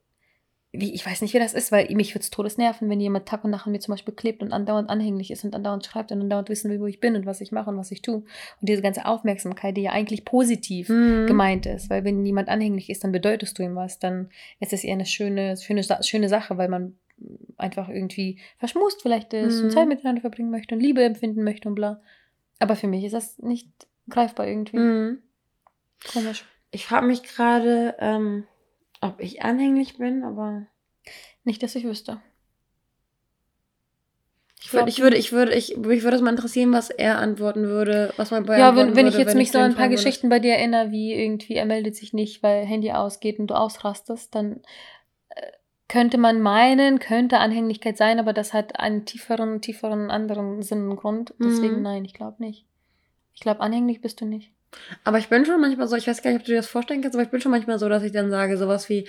wie, 0.79 0.93
ich 0.93 1.05
weiß 1.05 1.21
nicht, 1.21 1.33
wie 1.33 1.39
das 1.39 1.53
ist, 1.53 1.71
weil 1.71 1.93
mich 1.93 2.13
würde 2.13 2.23
es 2.23 2.29
todes 2.29 2.57
nerven, 2.57 2.89
wenn 2.89 2.99
jemand 2.99 3.27
Tag 3.27 3.43
und 3.43 3.51
Nacht 3.51 3.65
an 3.65 3.71
mir 3.71 3.79
zum 3.79 3.93
Beispiel 3.93 4.13
klebt 4.13 4.41
und 4.41 4.51
andauernd 4.51 4.89
anhänglich 4.89 5.31
ist 5.31 5.43
und 5.43 5.55
andauernd 5.55 5.85
schreibt 5.85 6.11
und 6.11 6.21
andauernd 6.21 6.49
wissen 6.49 6.71
will, 6.71 6.79
wo 6.79 6.87
ich 6.87 6.99
bin 6.99 7.15
und 7.15 7.25
was 7.25 7.41
ich 7.41 7.51
mache 7.51 7.69
und 7.69 7.77
was 7.77 7.91
ich 7.91 8.01
tue. 8.01 8.15
Und 8.15 8.25
diese 8.61 8.81
ganze 8.81 9.05
Aufmerksamkeit, 9.05 9.77
die 9.77 9.83
ja 9.83 9.91
eigentlich 9.91 10.25
positiv 10.25 10.89
mhm. 10.89 11.27
gemeint 11.27 11.65
ist, 11.65 11.89
weil 11.89 12.03
wenn 12.03 12.25
jemand 12.25 12.49
anhänglich 12.49 12.89
ist, 12.89 13.03
dann 13.03 13.11
bedeutest 13.11 13.57
du 13.57 13.63
ihm 13.63 13.75
was, 13.75 13.99
dann 13.99 14.29
ist 14.59 14.73
es 14.73 14.83
eher 14.83 14.93
eine 14.93 15.05
schöne, 15.05 15.57
schöne, 15.57 15.83
schöne 16.01 16.29
Sache, 16.29 16.57
weil 16.57 16.69
man 16.69 16.95
einfach 17.57 17.89
irgendwie 17.89 18.39
verschmust 18.57 19.01
vielleicht 19.01 19.33
ist 19.33 19.59
mhm. 19.59 19.65
und 19.65 19.71
Zeit 19.71 19.87
miteinander 19.87 20.21
verbringen 20.21 20.51
möchte 20.51 20.75
und 20.75 20.81
Liebe 20.81 21.03
empfinden 21.03 21.43
möchte 21.43 21.69
und 21.69 21.75
bla. 21.75 22.01
Aber 22.59 22.75
für 22.75 22.87
mich 22.87 23.03
ist 23.03 23.13
das 23.13 23.39
nicht 23.39 23.69
greifbar 24.09 24.47
irgendwie. 24.47 24.77
Mhm. 24.77 25.19
Komisch. 26.11 26.45
Ich 26.71 26.85
frage 26.85 27.07
mich 27.07 27.23
gerade, 27.23 27.95
ähm, 27.99 28.45
ob 29.07 29.21
ich 29.21 29.43
anhänglich 29.43 29.97
bin, 29.97 30.23
aber. 30.23 30.67
Nicht, 31.43 31.61
dass 31.61 31.75
ich 31.75 31.83
wüsste. 31.83 32.19
Ich 34.65 34.73
würde, 34.73 34.89
ich 34.89 34.99
würde, 34.99 35.17
ich 35.17 35.31
würde, 35.31 35.53
ich, 35.53 35.77
mich 35.77 36.01
würde 36.01 36.17
es 36.17 36.23
mal 36.23 36.31
interessieren, 36.31 36.73
was 36.73 36.89
er 36.89 37.19
antworten 37.19 37.67
würde, 37.67 38.11
was 38.17 38.31
man 38.31 38.45
bei 38.45 38.57
Ja, 38.57 38.75
wenn, 38.75 38.95
wenn 38.95 39.05
ich 39.05 39.15
jetzt 39.15 39.27
wenn 39.27 39.37
mich 39.37 39.49
ich 39.49 39.51
so 39.51 39.59
an 39.59 39.71
ein 39.71 39.75
paar 39.75 39.89
Geschichten 39.89 40.29
bei 40.29 40.39
dir 40.39 40.53
erinnere, 40.53 40.89
wie 40.91 41.13
irgendwie 41.13 41.53
er 41.53 41.65
meldet 41.65 41.95
sich 41.95 42.13
nicht, 42.13 42.41
weil 42.41 42.65
Handy 42.65 42.91
ausgeht 42.91 43.37
und 43.37 43.47
du 43.47 43.53
ausrastest, 43.53 44.33
dann 44.33 44.61
äh, 45.29 45.51
könnte 45.87 46.17
man 46.17 46.41
meinen, 46.41 46.97
könnte 46.97 47.37
Anhänglichkeit 47.37 47.95
sein, 47.95 48.17
aber 48.17 48.33
das 48.33 48.53
hat 48.53 48.79
einen 48.79 49.05
tieferen, 49.05 49.61
tieferen 49.61 50.09
anderen 50.09 50.63
Sinn 50.63 50.89
und 50.89 50.95
Grund. 50.95 51.35
Deswegen 51.37 51.77
Mhm. 51.77 51.83
nein, 51.83 52.05
ich 52.05 52.15
glaube 52.15 52.37
nicht. 52.39 52.65
Ich 53.35 53.41
glaube, 53.41 53.59
anhänglich 53.59 54.01
bist 54.01 54.19
du 54.19 54.25
nicht. 54.25 54.51
Aber 55.03 55.17
ich 55.17 55.29
bin 55.29 55.45
schon 55.45 55.59
manchmal 55.61 55.87
so, 55.87 55.95
ich 55.95 56.07
weiß 56.07 56.21
gar 56.21 56.31
nicht, 56.31 56.39
ob 56.41 56.45
du 56.45 56.51
dir 56.51 56.57
das 56.57 56.67
vorstellen 56.67 57.01
kannst, 57.01 57.15
aber 57.15 57.23
ich 57.23 57.29
bin 57.31 57.41
schon 57.41 57.51
manchmal 57.51 57.79
so, 57.79 57.89
dass 57.89 58.03
ich 58.03 58.11
dann 58.11 58.29
sage, 58.29 58.57
sowas 58.57 58.89
wie, 58.89 59.07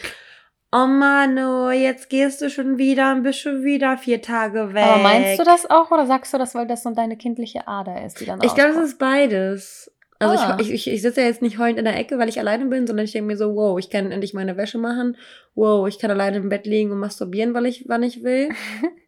oh 0.72 0.86
Mano, 0.86 1.70
jetzt 1.70 2.08
gehst 2.10 2.42
du 2.42 2.50
schon 2.50 2.78
wieder 2.78 3.12
und 3.12 3.22
bist 3.22 3.40
schon 3.40 3.62
wieder 3.64 3.96
vier 3.98 4.20
Tage 4.22 4.74
weg. 4.74 4.84
Aber 4.84 5.02
meinst 5.02 5.38
du 5.38 5.44
das 5.44 5.68
auch 5.68 5.90
oder 5.90 6.06
sagst 6.06 6.34
du 6.34 6.38
das, 6.38 6.54
weil 6.54 6.66
das 6.66 6.82
so 6.82 6.90
deine 6.90 7.16
kindliche 7.16 7.66
Ader 7.68 8.04
ist, 8.04 8.20
die 8.20 8.26
dann 8.26 8.40
Ich 8.42 8.54
glaube, 8.54 8.70
es 8.70 8.88
ist 8.90 8.98
beides. 8.98 9.92
Also 10.18 10.42
Ah. 10.42 10.56
ich, 10.58 10.70
ich, 10.72 10.88
ich 10.90 11.02
sitze 11.02 11.20
ja 11.20 11.26
jetzt 11.26 11.42
nicht 11.42 11.58
heulend 11.58 11.78
in 11.78 11.84
der 11.84 11.96
Ecke, 11.98 12.18
weil 12.18 12.28
ich 12.30 12.38
alleine 12.40 12.64
bin, 12.66 12.86
sondern 12.86 13.04
ich 13.04 13.12
denke 13.12 13.26
mir 13.26 13.36
so, 13.36 13.54
wow, 13.54 13.78
ich 13.78 13.90
kann 13.90 14.10
endlich 14.10 14.32
meine 14.32 14.56
Wäsche 14.56 14.78
machen. 14.78 15.16
Wow, 15.54 15.86
ich 15.88 15.98
kann 15.98 16.10
alleine 16.10 16.38
im 16.38 16.48
Bett 16.48 16.64
liegen 16.66 16.90
und 16.90 16.98
masturbieren, 16.98 17.52
weil 17.52 17.66
ich, 17.66 17.84
wann 17.86 18.02
ich 18.02 18.22
will. 18.24 18.48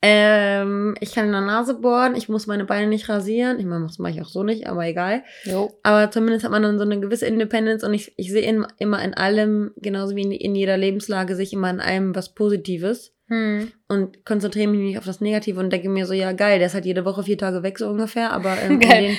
ähm, 0.00 0.94
ich 1.00 1.14
kann 1.14 1.26
in 1.26 1.32
der 1.32 1.40
Nase 1.40 1.74
bohren, 1.74 2.14
ich 2.14 2.28
muss 2.28 2.46
meine 2.46 2.64
Beine 2.64 2.86
nicht 2.86 3.08
rasieren. 3.08 3.58
Ich 3.58 3.66
meine, 3.66 3.86
das 3.86 3.98
mache 3.98 4.12
ich 4.12 4.22
auch 4.22 4.28
so 4.28 4.42
nicht, 4.44 4.66
aber 4.68 4.86
egal. 4.86 5.24
Jo. 5.44 5.72
Aber 5.82 6.10
zumindest 6.10 6.44
hat 6.44 6.52
man 6.52 6.62
dann 6.62 6.78
so 6.78 6.84
eine 6.84 7.00
gewisse 7.00 7.26
Independence 7.26 7.82
und 7.82 7.94
ich, 7.94 8.12
ich 8.16 8.30
sehe 8.30 8.42
in, 8.42 8.66
immer 8.78 9.02
in 9.02 9.14
allem, 9.14 9.72
genauso 9.76 10.14
wie 10.14 10.22
in, 10.22 10.30
in 10.32 10.54
jeder 10.54 10.76
Lebenslage, 10.76 11.34
sehe 11.34 11.44
ich 11.44 11.52
immer 11.52 11.70
in 11.70 11.80
allem 11.80 12.14
was 12.14 12.34
Positives 12.34 13.12
Hm. 13.28 13.72
und 13.88 14.24
konzentriere 14.24 14.68
mich 14.68 14.80
nicht 14.80 14.96
auf 14.96 15.04
das 15.04 15.20
Negative 15.20 15.60
und 15.60 15.70
denke 15.70 15.90
mir 15.90 16.06
so, 16.06 16.14
ja 16.14 16.32
geil, 16.32 16.58
der 16.58 16.68
ist 16.68 16.72
halt 16.74 16.86
jede 16.86 17.04
Woche 17.04 17.22
vier 17.24 17.36
Tage 17.36 17.62
weg, 17.62 17.78
so 17.78 17.86
ungefähr, 17.90 18.32
aber 18.32 18.56
ähm, 18.62 18.80
in, 18.80 18.80
den, 18.88 19.16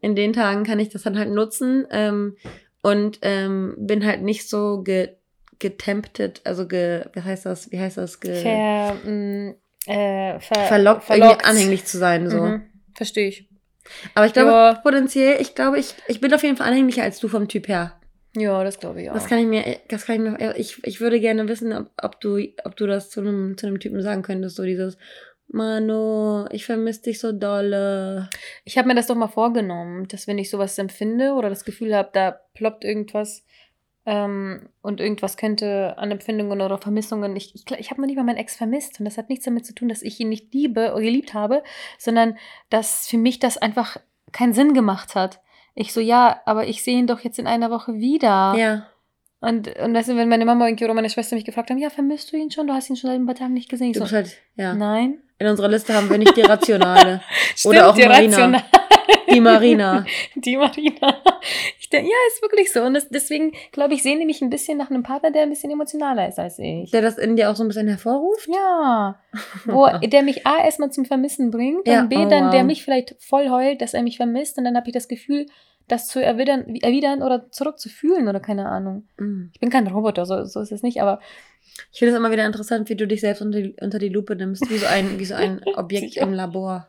in 0.00 0.16
den 0.16 0.32
Tagen 0.32 0.64
kann 0.64 0.78
ich 0.80 0.88
das 0.88 1.02
dann 1.02 1.18
halt 1.18 1.30
nutzen 1.30 1.86
ähm, 1.90 2.38
und 2.82 3.18
ähm, 3.20 3.74
bin 3.76 4.06
halt 4.06 4.22
nicht 4.22 4.48
so 4.48 4.80
ge, 4.82 5.10
getemptet, 5.58 6.40
also 6.44 6.66
ge, 6.66 7.04
wie 7.12 7.20
heißt 7.20 7.44
das, 7.44 7.70
wie 7.70 7.78
heißt 7.78 7.98
das, 7.98 8.20
ge, 8.20 8.34
Ver, 8.34 8.94
mh, 9.04 9.56
äh, 9.86 10.38
ver, 10.40 10.64
verlockt, 10.66 11.10
irgendwie 11.10 11.44
anhänglich 11.44 11.84
zu 11.84 11.98
sein, 11.98 12.28
so. 12.28 12.40
Mhm. 12.40 12.62
Verstehe 12.94 13.28
ich. 13.28 13.48
Aber 14.14 14.26
ich 14.26 14.32
glaube, 14.32 14.50
Ja. 14.50 14.74
potenziell, 14.74 15.40
ich 15.40 15.54
glaube, 15.54 15.78
ich, 15.78 15.94
ich 16.08 16.20
bin 16.20 16.32
auf 16.32 16.42
jeden 16.42 16.56
Fall 16.56 16.68
anhänglicher 16.68 17.02
als 17.02 17.20
du 17.20 17.28
vom 17.28 17.48
Typ 17.48 17.68
her. 17.68 18.00
Ja, 18.36 18.64
das 18.64 18.80
glaube 18.80 19.02
ich 19.02 19.10
auch. 19.10 19.14
Das 19.14 19.28
kann 19.28 19.38
ich 19.38 19.46
mir, 19.46 19.78
das 19.88 20.06
kann 20.06 20.16
ich 20.16 20.20
mir, 20.22 20.56
ich, 20.56 20.82
ich 20.84 21.00
würde 21.00 21.20
gerne 21.20 21.46
wissen, 21.48 21.72
ob, 21.72 21.90
ob 22.02 22.20
du, 22.20 22.38
ob 22.64 22.76
du 22.76 22.86
das 22.86 23.10
zu 23.10 23.20
einem, 23.20 23.56
zu 23.58 23.66
einem 23.66 23.78
Typen 23.78 24.02
sagen 24.02 24.22
könntest, 24.22 24.56
so 24.56 24.64
dieses, 24.64 24.96
Manu, 25.48 26.46
ich 26.50 26.64
vermisse 26.66 27.02
dich 27.02 27.20
so 27.20 27.30
dolle. 27.30 28.28
Ich 28.64 28.76
habe 28.76 28.88
mir 28.88 28.94
das 28.94 29.06
doch 29.06 29.14
mal 29.14 29.28
vorgenommen, 29.28 30.08
dass 30.08 30.26
wenn 30.26 30.38
ich 30.38 30.50
sowas 30.50 30.76
empfinde 30.78 31.32
oder 31.34 31.48
das 31.48 31.64
Gefühl 31.64 31.94
habe, 31.94 32.10
da 32.12 32.40
ploppt 32.54 32.84
irgendwas 32.84 33.44
ähm, 34.06 34.68
und 34.82 35.00
irgendwas 35.00 35.36
könnte 35.36 35.96
an 35.96 36.10
Empfindungen 36.10 36.60
oder 36.60 36.78
Vermissungen. 36.78 37.36
Ich, 37.36 37.54
ich, 37.54 37.64
ich 37.78 37.90
habe 37.90 38.00
noch 38.00 38.06
nicht 38.06 38.16
mal 38.16 38.24
meinen 38.24 38.36
Ex 38.36 38.56
vermisst 38.56 38.98
und 38.98 39.06
das 39.06 39.16
hat 39.16 39.28
nichts 39.28 39.44
damit 39.46 39.64
zu 39.64 39.74
tun, 39.74 39.88
dass 39.88 40.02
ich 40.02 40.20
ihn 40.20 40.28
nicht 40.28 40.52
liebe 40.52 40.92
oder 40.92 41.02
geliebt 41.02 41.34
habe, 41.34 41.62
sondern 41.98 42.36
dass 42.70 43.08
für 43.08 43.18
mich 43.18 43.38
das 43.38 43.56
einfach 43.56 43.96
keinen 44.32 44.52
Sinn 44.52 44.74
gemacht 44.74 45.14
hat. 45.14 45.40
Ich 45.74 45.92
so, 45.92 46.00
ja, 46.00 46.40
aber 46.44 46.66
ich 46.66 46.82
sehe 46.82 46.98
ihn 46.98 47.06
doch 47.06 47.20
jetzt 47.20 47.38
in 47.38 47.46
einer 47.46 47.70
Woche 47.70 47.94
wieder. 47.94 48.54
Ja. 48.56 48.86
Und, 49.40 49.68
und 49.78 49.94
weißt 49.94 50.08
du, 50.10 50.16
wenn 50.16 50.28
meine 50.28 50.44
Mama 50.44 50.66
oder 50.66 50.94
meine 50.94 51.10
Schwester 51.10 51.36
mich 51.36 51.44
gefragt 51.44 51.70
haben, 51.70 51.78
ja, 51.78 51.90
vermisst 51.90 52.32
du 52.32 52.36
ihn 52.36 52.50
schon? 52.50 52.66
Du 52.66 52.72
hast 52.72 52.88
ihn 52.88 52.96
schon 52.96 53.10
seit 53.10 53.18
ein 53.18 53.26
paar 53.26 53.34
Tagen 53.34 53.54
nicht 53.54 53.68
gesehen. 53.68 53.90
Ich 53.90 53.98
so, 53.98 54.10
halt, 54.10 54.38
ja. 54.56 54.74
nein. 54.74 55.18
In 55.38 55.48
unserer 55.48 55.68
Liste 55.68 55.92
haben 55.94 56.08
wir 56.08 56.18
nicht 56.18 56.36
die 56.36 56.42
Rationale. 56.42 57.20
Stimmt, 57.56 57.74
Oder 57.74 57.90
auch 57.90 57.94
die 57.94 58.06
Marina. 58.06 58.36
Rational- 58.36 58.64
Die 59.32 59.40
Marina. 59.40 60.04
Die 60.34 60.56
Marina. 60.56 61.22
Ich 61.80 61.88
denke, 61.90 62.10
ja, 62.10 62.16
ist 62.28 62.42
wirklich 62.42 62.72
so. 62.72 62.82
Und 62.82 62.94
das, 62.94 63.08
deswegen, 63.08 63.52
glaube 63.72 63.94
ich, 63.94 64.02
sehne 64.02 64.20
ich 64.20 64.26
mich 64.26 64.42
ein 64.42 64.50
bisschen 64.50 64.78
nach 64.78 64.90
einem 64.90 65.02
Partner, 65.02 65.30
der 65.30 65.42
ein 65.42 65.50
bisschen 65.50 65.70
emotionaler 65.70 66.28
ist 66.28 66.38
als 66.38 66.58
ich. 66.58 66.90
Der 66.90 67.02
das 67.02 67.18
in 67.18 67.36
dir 67.36 67.50
auch 67.50 67.56
so 67.56 67.64
ein 67.64 67.68
bisschen 67.68 67.88
hervorruft? 67.88 68.48
Ja. 68.48 69.18
Wo, 69.64 69.86
der 70.06 70.22
mich 70.22 70.46
A 70.46 70.64
erstmal 70.64 70.90
zum 70.90 71.04
Vermissen 71.04 71.50
bringt 71.50 71.86
Ja, 71.86 72.00
und 72.00 72.08
B 72.08 72.16
oh, 72.16 72.28
dann, 72.28 72.50
der 72.50 72.60
wow. 72.60 72.66
mich 72.66 72.84
vielleicht 72.84 73.16
voll 73.20 73.48
heult, 73.48 73.80
dass 73.80 73.94
er 73.94 74.02
mich 74.02 74.16
vermisst 74.16 74.58
und 74.58 74.64
dann 74.64 74.76
habe 74.76 74.88
ich 74.88 74.94
das 74.94 75.08
Gefühl, 75.08 75.46
das 75.88 76.08
zu 76.08 76.22
erwidern, 76.22 76.74
erwidern 76.76 77.22
oder 77.22 77.50
zurückzufühlen 77.50 78.28
oder 78.28 78.40
keine 78.40 78.68
Ahnung. 78.68 79.06
Mhm. 79.18 79.50
Ich 79.52 79.60
bin 79.60 79.70
kein 79.70 79.86
Roboter, 79.86 80.24
so, 80.24 80.44
so 80.44 80.60
ist 80.60 80.72
es 80.72 80.82
nicht, 80.82 81.00
aber 81.02 81.20
Ich 81.92 81.98
finde 81.98 82.12
es 82.12 82.18
immer 82.18 82.30
wieder 82.30 82.46
interessant, 82.46 82.88
wie 82.88 82.96
du 82.96 83.06
dich 83.06 83.20
selbst 83.20 83.42
unter 83.42 83.60
die, 83.60 83.76
unter 83.80 83.98
die 83.98 84.08
Lupe 84.08 84.34
nimmst, 84.36 84.68
wie 84.70 84.78
so 84.78 84.86
ein, 84.86 85.18
wie 85.18 85.24
so 85.24 85.34
ein 85.34 85.62
Objekt 85.76 86.16
im 86.16 86.32
Labor. 86.32 86.88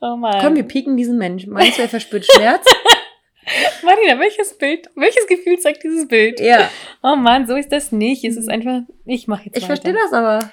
Oh 0.00 0.16
Mann. 0.16 0.40
Komm, 0.40 0.56
wir 0.56 0.62
pieken 0.64 0.96
diesen 0.96 1.18
Menschen. 1.18 1.52
Meinst 1.52 1.78
du, 1.78 1.82
er 1.82 1.88
verspürt 1.88 2.26
Schmerz? 2.30 2.64
Marina, 3.82 4.18
welches 4.20 4.56
Bild, 4.58 4.90
welches 4.94 5.26
Gefühl 5.26 5.58
zeigt 5.58 5.82
dieses 5.82 6.06
Bild? 6.06 6.38
ja. 6.40 6.68
Oh 7.02 7.16
Mann, 7.16 7.46
so 7.46 7.54
ist 7.56 7.72
das 7.72 7.92
nicht. 7.92 8.24
Es 8.24 8.36
ist 8.36 8.48
einfach, 8.50 8.80
ich 9.06 9.26
mache 9.26 9.44
jetzt 9.46 9.56
Ich 9.56 9.62
weiter. 9.62 9.74
verstehe 9.76 9.94
das 9.94 10.12
aber. 10.12 10.50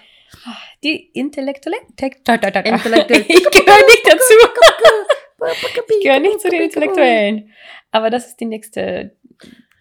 Die 0.84 1.10
Intellektuelle. 1.14 1.78
Tek- 1.98 2.24
da, 2.24 2.38
da, 2.38 2.52
da, 2.52 2.62
da. 2.62 2.70
Intellektuell. 2.76 3.26
Ich 3.28 3.44
gehöre 3.52 3.86
nicht 3.86 4.04
dazu. 4.06 4.34
Ich 5.90 6.04
gehöre 6.04 6.20
nicht 6.20 6.40
zu 6.42 6.50
den 6.50 6.62
Intellektuellen. 6.62 7.52
Aber 7.92 8.10
das 8.10 8.28
ist 8.28 8.40
die 8.40 8.46
nächste, 8.46 9.16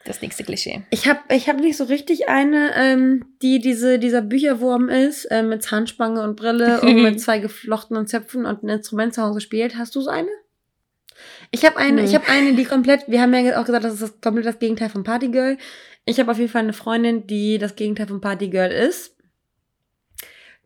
das 0.05 0.21
nächste 0.21 0.45
Klischee. 0.45 0.83
Ich 0.91 1.09
habe 1.09 1.21
ich 1.31 1.49
hab 1.49 1.59
nicht 1.59 1.77
so 1.77 1.85
richtig 1.85 2.29
eine, 2.29 2.73
ähm, 2.77 3.25
die 3.43 3.59
diese, 3.59 3.99
dieser 3.99 4.21
Bücherwurm 4.23 4.89
ist, 4.89 5.25
äh, 5.27 5.43
mit 5.43 5.63
Zahnspange 5.63 6.23
und 6.23 6.37
Brille 6.37 6.81
und 6.83 7.03
mit 7.03 7.21
zwei 7.21 7.39
geflochtenen 7.39 8.07
Zöpfen 8.07 8.47
und 8.47 8.63
ein 8.63 8.69
Instrument 8.69 9.15
zu 9.15 9.23
Hause 9.23 9.41
spielt. 9.41 9.77
Hast 9.77 9.95
du 9.97 10.01
so 10.01 10.11
eine? 10.11 10.29
Ich 11.51 11.65
habe 11.65 11.77
eine, 11.77 12.03
Nee. 12.03 12.09
ich 12.09 12.15
habe 12.15 12.29
eine, 12.29 12.55
die 12.55 12.65
komplett, 12.65 13.09
wir 13.09 13.21
haben 13.23 13.33
ja 13.35 13.61
auch 13.61 13.65
gesagt, 13.65 13.85
das 13.85 13.95
ist 13.95 14.03
das, 14.03 14.21
komplett 14.21 14.47
das 14.47 14.59
Gegenteil 14.59 14.91
von 14.91 15.05
Partygirl. 15.05 15.57
Ich 16.05 16.21
habe 16.21 16.31
auf 16.31 16.39
jeden 16.39 16.51
Fall 16.51 16.63
eine 16.63 16.73
Freundin, 16.73 17.27
die 17.27 17.59
das 17.59 17.77
Gegenteil 17.77 18.09
von 18.09 18.21
Partygirl 18.21 18.71
ist. 18.71 19.17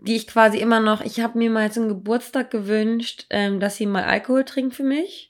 Die 0.00 0.16
ich 0.16 0.26
quasi 0.26 0.58
immer 0.58 0.80
noch, 0.80 1.00
ich 1.04 1.20
habe 1.20 1.38
mir 1.38 1.50
mal 1.50 1.70
zum 1.72 1.88
Geburtstag 1.88 2.50
gewünscht, 2.50 3.26
ähm, 3.30 3.60
dass 3.60 3.76
sie 3.76 3.86
mal 3.86 4.04
Alkohol 4.04 4.44
trinkt 4.44 4.74
für 4.74 4.84
mich. 4.84 5.27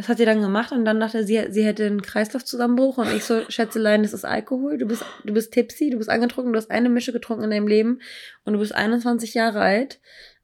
Das 0.00 0.08
hat 0.08 0.16
sie 0.16 0.24
dann 0.24 0.40
gemacht 0.40 0.72
und 0.72 0.86
dann 0.86 0.98
dachte 0.98 1.24
sie, 1.24 1.44
sie 1.50 1.62
hätte 1.62 1.84
einen 1.84 2.00
Kreislaufzusammenbruch 2.00 2.96
und 2.96 3.14
ich 3.14 3.22
so, 3.22 3.42
Schätzelein, 3.50 4.02
das 4.02 4.14
ist 4.14 4.24
Alkohol, 4.24 4.78
du 4.78 4.86
bist, 4.86 5.04
du 5.24 5.34
bist 5.34 5.52
tipsy, 5.52 5.90
du 5.90 5.98
bist 5.98 6.08
angetrunken, 6.08 6.54
du 6.54 6.56
hast 6.56 6.70
eine 6.70 6.88
Mische 6.88 7.12
getrunken 7.12 7.44
in 7.44 7.50
deinem 7.50 7.68
Leben 7.68 8.00
und 8.46 8.54
du 8.54 8.58
bist 8.58 8.74
21 8.74 9.34
Jahre 9.34 9.60
alt. 9.60 10.00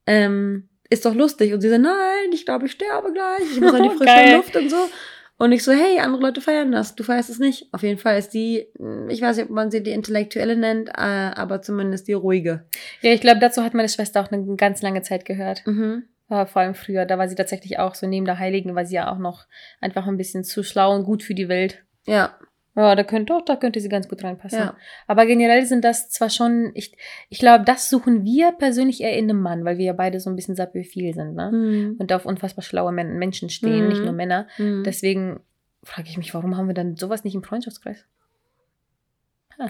Ähm, 0.07 0.69
ist 0.91 1.07
doch 1.07 1.15
lustig. 1.15 1.55
Und 1.55 1.63
sie 1.63 1.71
so, 1.71 1.79
nein, 1.79 2.33
ich 2.33 2.45
glaube, 2.45 2.67
ich 2.67 2.73
sterbe 2.73 3.15
gleich, 3.15 3.51
ich 3.51 3.59
muss 3.59 3.73
an 3.73 3.83
die 3.83 3.89
frische 3.97 4.05
Geil. 4.05 4.37
Luft 4.37 4.55
und 4.55 4.71
so. 4.71 4.91
Und 5.39 5.53
ich 5.53 5.65
so, 5.65 5.73
hey, 5.73 6.01
andere 6.01 6.21
Leute 6.21 6.43
feiern 6.43 6.71
das, 6.71 6.95
du 6.95 7.03
feierst 7.03 7.31
es 7.31 7.39
nicht. 7.39 7.73
Auf 7.73 7.83
jeden 7.83 7.99
Fall 7.99 8.19
ist 8.19 8.35
die, 8.35 8.67
ich 9.09 9.23
weiß 9.23 9.37
nicht, 9.37 9.47
ob 9.47 9.53
man 9.53 9.71
sie 9.71 9.83
die 9.83 9.93
Intellektuelle 9.93 10.57
nennt, 10.57 10.91
äh, 10.91 10.93
aber 10.93 11.63
zumindest 11.63 12.09
die 12.09 12.13
ruhige. 12.13 12.67
Ja, 13.01 13.13
ich 13.13 13.23
glaube, 13.23 13.41
dazu 13.41 13.63
hat 13.63 13.73
meine 13.73 13.89
Schwester 13.89 14.21
auch 14.21 14.31
eine 14.31 14.57
ganz 14.57 14.83
lange 14.83 15.01
Zeit 15.01 15.25
gehört. 15.25 15.67
Mhm. 15.67 16.05
Äh, 16.29 16.47
vor 16.47 16.63
allem 16.63 16.75
früher. 16.75 17.07
Da 17.07 17.19
war 17.19 17.29
sie 17.29 17.35
tatsächlich 17.37 17.79
auch 17.79 17.95
so 17.95 18.07
neben 18.07 18.27
der 18.27 18.39
Heiligen, 18.39 18.75
war 18.75 18.85
sie 18.85 18.97
ja 18.97 19.13
auch 19.13 19.19
noch 19.19 19.47
einfach 19.81 20.07
ein 20.07 20.17
bisschen 20.17 20.43
zu 20.45 20.63
schlau 20.63 20.95
und 20.95 21.05
gut 21.05 21.23
für 21.23 21.35
die 21.35 21.49
Welt. 21.49 21.85
Ja, 22.07 22.37
Ja, 22.75 22.95
da 22.95 23.05
könnte 23.05 23.33
doch, 23.33 23.43
da 23.45 23.57
könnte 23.57 23.81
sie 23.81 23.89
ganz 23.89 24.07
gut 24.09 24.23
reinpassen. 24.23 24.59
ja. 24.59 24.77
Aber 25.07 25.25
generell 25.25 25.65
sind 25.67 25.83
das 25.85 26.11
zwar 26.11 26.29
schon, 26.29 26.73
ich, 26.75 26.97
ich 27.31 27.39
glaube, 27.39 27.65
das 27.65 27.89
suchen 27.89 28.25
wir 28.25 28.53
persönlich 28.53 29.01
eher 29.01 29.17
in 29.17 29.31
einem 29.31 29.41
Mann, 29.41 29.65
weil 29.65 29.79
wir 29.79 29.87
ja 29.87 29.93
beide 29.93 30.21
so 30.21 30.29
ein 30.29 30.37
bisschen 30.37 30.57
sapiophil 30.57 31.15
sind, 31.15 31.35
ne? 31.35 31.51
Mhm. 31.53 31.97
Und 31.99 32.13
auf 32.13 32.27
unfassbar 32.27 32.63
schlaue 32.63 32.93
Men 32.93 33.19
Menschen 33.19 33.49
stehen, 33.49 33.85
Mhm. 33.85 33.89
nicht 33.89 34.03
nur 34.03 34.13
Männer. 34.13 34.47
Mhm. 34.59 34.83
Deswegen 34.85 35.41
frage 35.85 36.09
ich 36.09 36.19
mich, 36.19 36.35
warum 36.35 36.57
haben 36.57 36.67
wir 36.67 36.75
dann 36.75 36.97
sowas 36.97 37.25
nicht 37.25 37.35
im 37.35 37.43
Freundschaftskreis? 37.45 38.05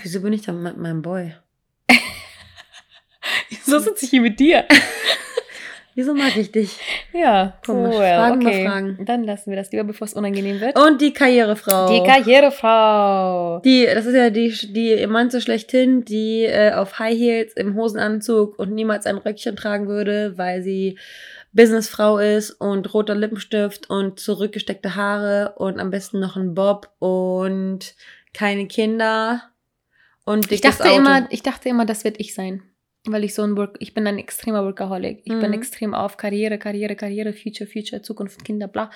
Wieso 0.02 0.20
bin 0.22 0.32
ich 0.32 0.42
dann 0.42 0.62
mit 0.62 0.76
meinem 0.78 1.02
Boy? 1.02 1.34
so 3.62 3.78
sitze 3.78 4.04
ich 4.04 4.10
hier 4.10 4.22
mit 4.22 4.40
dir. 4.40 4.64
Wieso 5.96 6.12
mag 6.12 6.36
ich 6.36 6.52
dich? 6.52 6.78
Ja, 7.14 7.54
Komisch. 7.64 7.94
cool. 7.94 8.02
Fragen 8.04 8.40
über 8.42 8.50
okay. 8.50 8.66
Fragen. 8.66 9.04
Dann 9.06 9.24
lassen 9.24 9.48
wir 9.50 9.56
das 9.56 9.72
lieber, 9.72 9.84
bevor 9.84 10.04
es 10.04 10.12
unangenehm 10.12 10.60
wird. 10.60 10.78
Und 10.78 11.00
die 11.00 11.14
Karrierefrau. 11.14 11.88
Die 11.90 12.06
Karrierefrau. 12.06 13.60
Die, 13.64 13.86
das 13.86 14.04
ist 14.04 14.14
ja 14.14 14.28
die, 14.28 14.50
die 14.74 14.92
Emanze 14.92 15.40
schlechthin, 15.40 16.04
die 16.04 16.44
äh, 16.44 16.72
auf 16.72 16.98
High 16.98 17.18
Heels 17.18 17.54
im 17.54 17.74
Hosenanzug 17.76 18.58
und 18.58 18.74
niemals 18.74 19.06
ein 19.06 19.16
Röckchen 19.16 19.56
tragen 19.56 19.88
würde, 19.88 20.36
weil 20.36 20.62
sie 20.62 20.98
Businessfrau 21.54 22.18
ist 22.18 22.50
und 22.50 22.92
roter 22.92 23.14
Lippenstift 23.14 23.88
und 23.88 24.20
zurückgesteckte 24.20 24.96
Haare 24.96 25.54
und 25.56 25.80
am 25.80 25.88
besten 25.88 26.20
noch 26.20 26.36
ein 26.36 26.54
Bob 26.54 26.90
und 26.98 27.94
keine 28.34 28.66
Kinder 28.66 29.40
und 30.26 30.52
Ich 30.52 30.60
dachte 30.60 30.84
Auto. 30.84 30.94
immer, 30.94 31.26
ich 31.30 31.42
dachte 31.42 31.70
immer, 31.70 31.86
das 31.86 32.04
wird 32.04 32.20
ich 32.20 32.34
sein. 32.34 32.62
Weil 33.08 33.24
ich 33.24 33.34
so 33.34 33.42
ein 33.42 33.56
Work, 33.56 33.76
ich 33.80 33.94
bin 33.94 34.06
ein 34.06 34.18
extremer 34.18 34.64
Workaholic. 34.64 35.20
Ich 35.24 35.32
bin 35.32 35.48
Mhm. 35.48 35.52
extrem 35.54 35.94
auf 35.94 36.16
Karriere, 36.16 36.58
Karriere, 36.58 36.96
Karriere, 36.96 37.32
Future, 37.32 37.68
Future, 37.70 38.02
Zukunft, 38.02 38.44
Kinder, 38.44 38.68
bla. 38.68 38.90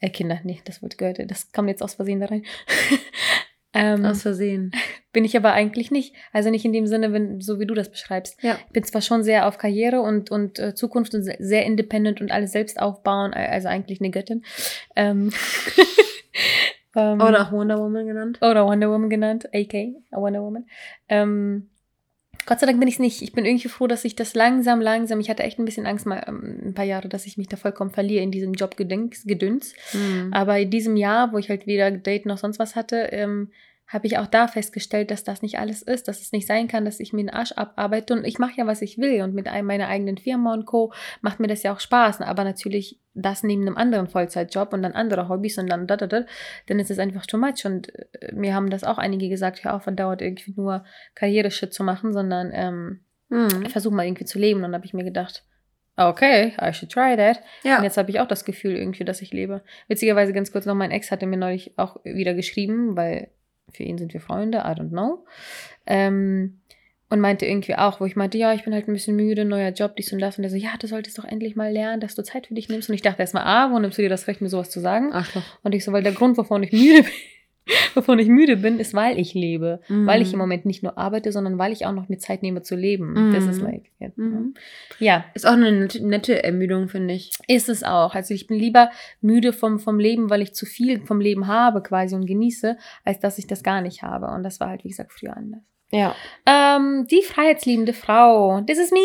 Äh, 0.00 0.10
Kinder, 0.10 0.40
nee, 0.44 0.60
das 0.64 0.82
wird 0.82 0.98
gehört. 0.98 1.18
Das 1.30 1.52
kam 1.52 1.68
jetzt 1.68 1.82
aus 1.82 1.94
Versehen 1.94 2.20
da 2.20 2.26
rein. 2.26 2.44
ähm, 3.74 4.04
Aus 4.04 4.22
Versehen. 4.22 4.72
bin 5.12 5.24
ich 5.24 5.36
aber 5.36 5.52
eigentlich 5.52 5.90
nicht. 5.90 6.14
Also 6.32 6.50
nicht 6.50 6.64
in 6.64 6.72
dem 6.72 6.86
Sinne, 6.86 7.12
wenn, 7.12 7.40
so 7.40 7.58
wie 7.60 7.66
du 7.66 7.74
das 7.74 7.90
beschreibst. 7.90 8.42
Ja. 8.42 8.58
Ich 8.66 8.72
bin 8.72 8.84
zwar 8.84 9.00
schon 9.00 9.22
sehr 9.22 9.46
auf 9.46 9.58
Karriere 9.58 10.00
und, 10.02 10.30
und 10.30 10.58
äh, 10.58 10.74
Zukunft 10.74 11.14
und 11.14 11.22
se- 11.22 11.36
sehr 11.38 11.64
independent 11.64 12.20
und 12.20 12.30
alles 12.32 12.52
selbst 12.52 12.80
aufbauen, 12.80 13.32
äh, 13.32 13.46
also 13.50 13.68
eigentlich 13.68 14.00
eine 14.00 14.10
Göttin. 14.10 14.44
Ähm, 14.96 15.30
ähm, 16.96 17.20
Oder 17.20 17.46
auch 17.46 17.52
Wonder 17.52 17.78
Woman 17.78 18.06
genannt. 18.06 18.38
oder 18.42 18.66
Wonder 18.66 18.90
Woman 18.90 19.08
genannt, 19.10 19.48
AK, 19.54 19.74
Wonder 20.10 20.42
Woman. 20.42 20.66
Ähm, 21.08 21.68
Gott 22.46 22.60
sei 22.60 22.66
Dank 22.66 22.78
bin 22.78 22.88
ich 22.88 22.94
es 22.94 23.00
nicht. 23.00 23.22
Ich 23.22 23.32
bin 23.32 23.44
irgendwie 23.44 23.68
froh, 23.68 23.86
dass 23.86 24.04
ich 24.04 24.16
das 24.16 24.34
langsam, 24.34 24.80
langsam, 24.80 25.20
ich 25.20 25.30
hatte 25.30 25.42
echt 25.42 25.58
ein 25.58 25.64
bisschen 25.64 25.86
Angst 25.86 26.06
mal 26.06 26.22
ähm, 26.26 26.60
ein 26.66 26.74
paar 26.74 26.84
Jahre, 26.84 27.08
dass 27.08 27.26
ich 27.26 27.36
mich 27.36 27.48
da 27.48 27.56
vollkommen 27.56 27.90
verliere 27.90 28.22
in 28.22 28.30
diesem 28.30 28.54
Jobgedöns. 28.54 29.24
Gedöns. 29.24 29.74
Mhm. 29.92 30.32
Aber 30.32 30.58
in 30.58 30.70
diesem 30.70 30.96
Jahr, 30.96 31.32
wo 31.32 31.38
ich 31.38 31.48
halt 31.48 31.66
weder 31.66 31.90
Date 31.90 32.26
noch 32.26 32.38
sonst 32.38 32.58
was 32.58 32.76
hatte, 32.76 33.08
ähm, 33.12 33.50
habe 33.86 34.06
ich 34.06 34.16
auch 34.18 34.26
da 34.26 34.48
festgestellt, 34.48 35.10
dass 35.10 35.22
das 35.22 35.42
nicht 35.42 35.58
alles 35.58 35.82
ist, 35.82 36.08
dass 36.08 36.20
es 36.22 36.32
nicht 36.32 36.46
sein 36.46 36.66
kann, 36.66 36.84
dass 36.84 36.98
ich 37.00 37.12
mir 37.12 37.22
den 37.24 37.30
Arsch 37.30 37.52
abarbeite 37.52 38.14
und 38.14 38.24
ich 38.24 38.38
mache 38.38 38.54
ja, 38.56 38.66
was 38.66 38.80
ich 38.80 38.96
will 38.98 39.20
und 39.22 39.34
mit 39.34 39.46
meiner 39.64 39.88
eigenen 39.88 40.16
Firma 40.16 40.54
und 40.54 40.64
Co. 40.64 40.92
macht 41.20 41.40
mir 41.40 41.46
das 41.48 41.62
ja 41.62 41.72
auch 41.74 41.80
Spaß, 41.80 42.22
aber 42.22 42.44
natürlich 42.44 43.00
das 43.14 43.42
neben 43.42 43.62
einem 43.62 43.76
anderen 43.76 44.08
Vollzeitjob 44.08 44.72
und 44.72 44.82
dann 44.82 44.92
andere 44.92 45.28
Hobbys 45.28 45.58
und 45.58 45.68
dann 45.68 45.86
da, 45.86 45.96
da, 45.98 46.06
da, 46.06 46.24
dann 46.68 46.78
ist 46.78 46.90
es 46.90 46.98
einfach 46.98 47.26
too 47.26 47.36
much 47.36 47.64
und 47.66 47.94
äh, 47.94 48.32
mir 48.34 48.54
haben 48.54 48.70
das 48.70 48.84
auch 48.84 48.96
einige 48.98 49.28
gesagt, 49.28 49.62
hör 49.64 49.74
auf, 49.74 49.84
dauert 49.84 50.22
irgendwie 50.22 50.54
nur 50.56 50.84
Karriereschritt 51.14 51.74
zu 51.74 51.84
machen, 51.84 52.12
sondern 52.12 52.50
ähm, 52.54 53.00
Mhm. 53.28 53.66
versuch 53.70 53.90
mal 53.92 54.04
irgendwie 54.06 54.26
zu 54.26 54.38
leben 54.38 54.58
und 54.58 54.64
dann 54.64 54.74
habe 54.74 54.84
ich 54.84 54.92
mir 54.92 55.04
gedacht, 55.04 55.44
okay, 55.96 56.54
I 56.60 56.72
should 56.72 56.92
try 56.92 57.16
that. 57.16 57.38
Und 57.64 57.70
Ja. 57.70 57.82
jetzt 57.82 57.96
habe 57.96 58.10
ich 58.10 58.20
auch 58.20 58.28
das 58.28 58.44
Gefühl 58.44 58.76
irgendwie, 58.76 59.04
dass 59.04 59.22
ich 59.22 59.32
lebe. 59.32 59.62
Witzigerweise 59.88 60.32
ganz 60.32 60.52
kurz 60.52 60.66
noch, 60.66 60.74
mein 60.74 60.90
Ex 60.90 61.10
hatte 61.10 61.26
mir 61.26 61.36
neulich 61.38 61.78
auch 61.78 61.96
wieder 62.04 62.34
geschrieben, 62.34 62.96
weil 62.96 63.30
für 63.76 63.82
ihn 63.82 63.98
sind 63.98 64.12
wir 64.12 64.20
Freunde, 64.20 64.58
I 64.58 64.78
don't 64.78 64.90
know. 64.90 65.24
Ähm, 65.86 66.58
und 67.12 67.20
meinte 67.20 67.44
irgendwie 67.44 67.74
auch, 67.74 68.00
wo 68.00 68.06
ich 68.06 68.16
meinte, 68.16 68.38
ja, 68.38 68.54
ich 68.54 68.64
bin 68.64 68.72
halt 68.72 68.88
ein 68.88 68.94
bisschen 68.94 69.16
müde, 69.16 69.44
neuer 69.44 69.68
Job, 69.70 69.96
dies 69.96 70.10
und 70.14 70.18
das. 70.18 70.38
Und 70.38 70.44
er 70.44 70.50
so, 70.50 70.56
ja, 70.56 70.70
du 70.78 70.86
solltest 70.86 71.18
doch 71.18 71.26
endlich 71.26 71.56
mal 71.56 71.70
lernen, 71.70 72.00
dass 72.00 72.14
du 72.14 72.22
Zeit 72.22 72.46
für 72.46 72.54
dich 72.54 72.70
nimmst. 72.70 72.88
Und 72.88 72.94
ich 72.94 73.02
dachte 73.02 73.20
erstmal, 73.20 73.44
ah, 73.44 73.70
wo 73.70 73.78
nimmst 73.78 73.98
du 73.98 74.02
dir 74.02 74.08
das 74.08 74.28
Recht, 74.28 74.40
mir 74.40 74.48
sowas 74.48 74.70
zu 74.70 74.80
sagen? 74.80 75.12
Arschloch. 75.12 75.42
Und 75.62 75.74
ich 75.74 75.84
so, 75.84 75.92
weil 75.92 76.02
der 76.02 76.12
Grund, 76.12 76.38
wovon 76.38 76.62
ich 76.62 76.72
müde 76.72 77.02
bin, 77.02 77.12
wovon 77.94 78.18
ich 78.18 78.28
müde 78.28 78.56
bin, 78.56 78.78
ist, 78.80 78.92
weil 78.94 79.18
ich 79.18 79.34
lebe. 79.34 79.80
Mhm. 79.88 80.06
Weil 80.06 80.20
ich 80.22 80.32
im 80.32 80.38
Moment 80.38 80.64
nicht 80.66 80.82
nur 80.82 80.98
arbeite, 80.98 81.30
sondern 81.32 81.58
weil 81.58 81.72
ich 81.72 81.86
auch 81.86 81.92
noch 81.92 82.08
mir 82.08 82.18
Zeit 82.18 82.42
nehme 82.42 82.62
zu 82.62 82.74
leben. 82.76 83.32
Das 83.32 83.44
Mhm. 83.44 83.50
ist 83.50 83.60
like, 83.60 83.84
ja. 84.00 84.08
Mhm. 84.16 84.54
ja. 84.98 85.24
Ist 85.34 85.46
auch 85.46 85.52
eine 85.52 85.70
nette, 86.00 86.42
Ermüdung, 86.42 86.88
finde 86.88 87.14
ich. 87.14 87.30
Ist 87.46 87.68
es 87.68 87.84
auch. 87.84 88.14
Also 88.14 88.34
ich 88.34 88.46
bin 88.46 88.58
lieber 88.58 88.90
müde 89.20 89.52
vom, 89.52 89.78
vom 89.78 89.98
Leben, 90.00 90.28
weil 90.30 90.42
ich 90.42 90.54
zu 90.54 90.66
viel 90.66 91.00
vom 91.06 91.20
Leben 91.20 91.46
habe 91.46 91.82
quasi 91.82 92.14
und 92.14 92.26
genieße, 92.26 92.76
als 93.04 93.20
dass 93.20 93.38
ich 93.38 93.46
das 93.46 93.62
gar 93.62 93.80
nicht 93.80 94.02
habe. 94.02 94.26
Und 94.26 94.42
das 94.42 94.58
war 94.60 94.68
halt, 94.68 94.84
wie 94.84 94.88
gesagt, 94.88 95.12
früher 95.12 95.36
anders. 95.36 95.62
Ja. 95.92 96.14
Ähm, 96.46 97.06
die 97.10 97.22
freiheitsliebende 97.22 97.92
Frau. 97.92 98.60
This 98.62 98.78
is 98.78 98.90
me. 98.90 98.98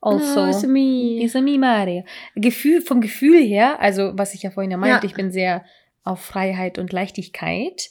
Also. 0.00 0.40
Oh, 0.40 0.46
it's 0.48 0.66
me. 0.66 1.22
Is 1.22 1.34
me, 1.34 1.58
Mario. 1.58 2.04
Gefühl, 2.34 2.80
vom 2.80 3.00
Gefühl 3.00 3.40
her, 3.40 3.80
also 3.80 4.12
was 4.14 4.34
ich 4.34 4.42
ja 4.42 4.50
vorhin 4.50 4.70
ja 4.70 4.76
meinte, 4.76 5.06
Ja. 5.06 5.10
ich 5.10 5.14
bin 5.14 5.30
sehr 5.30 5.64
auf 6.04 6.20
Freiheit 6.20 6.78
und 6.78 6.92
Leichtigkeit. 6.92 7.90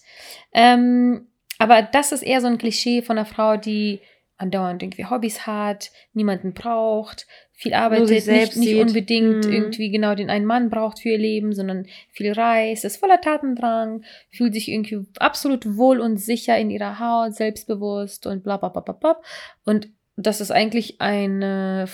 Ähm, 0.54 1.28
aber 1.60 1.82
das 1.82 2.12
ist 2.12 2.24
eher 2.24 2.42
so 2.42 2.48
ein 2.48 2.58
Klischee 2.58 3.02
von 3.02 3.18
einer 3.18 3.26
Frau, 3.26 3.58
die 3.58 4.00
andauernd 4.38 4.82
irgendwie 4.82 5.06
Hobbys 5.06 5.46
hat, 5.46 5.92
niemanden 6.14 6.54
braucht, 6.54 7.28
viel 7.54 7.76
arbeitet, 7.76 8.10
nicht, 8.10 8.56
nicht 8.56 8.76
unbedingt 8.88 9.46
Mhm. 9.46 9.52
irgendwie 9.54 9.92
genau 9.92 10.16
den 10.16 10.32
einen 10.32 10.46
Mann 10.48 10.72
braucht 10.72 11.00
für 11.00 11.10
ihr 11.10 11.20
Leben, 11.20 11.54
sondern 11.54 11.86
viel 12.10 12.32
reist, 12.32 12.84
ist 12.84 12.98
voller 12.98 13.22
Tatendrang, 13.22 14.04
fühlt 14.32 14.56
sich 14.56 14.68
irgendwie 14.70 15.06
absolut 15.20 15.78
wohl 15.78 16.00
und 16.00 16.18
sicher 16.18 16.58
in 16.58 16.72
ihrer 16.72 16.98
Haut, 16.98 17.36
selbstbewusst 17.36 18.26
und 18.26 18.44
bla 18.44 18.58
bla 18.58 18.70
bla 18.70 18.82
bla 18.82 18.94
bla. 18.96 19.22
Und 19.64 19.90
das 20.16 20.42
ist 20.42 20.50
eigentlich 20.52 21.00
eine, 21.02 21.88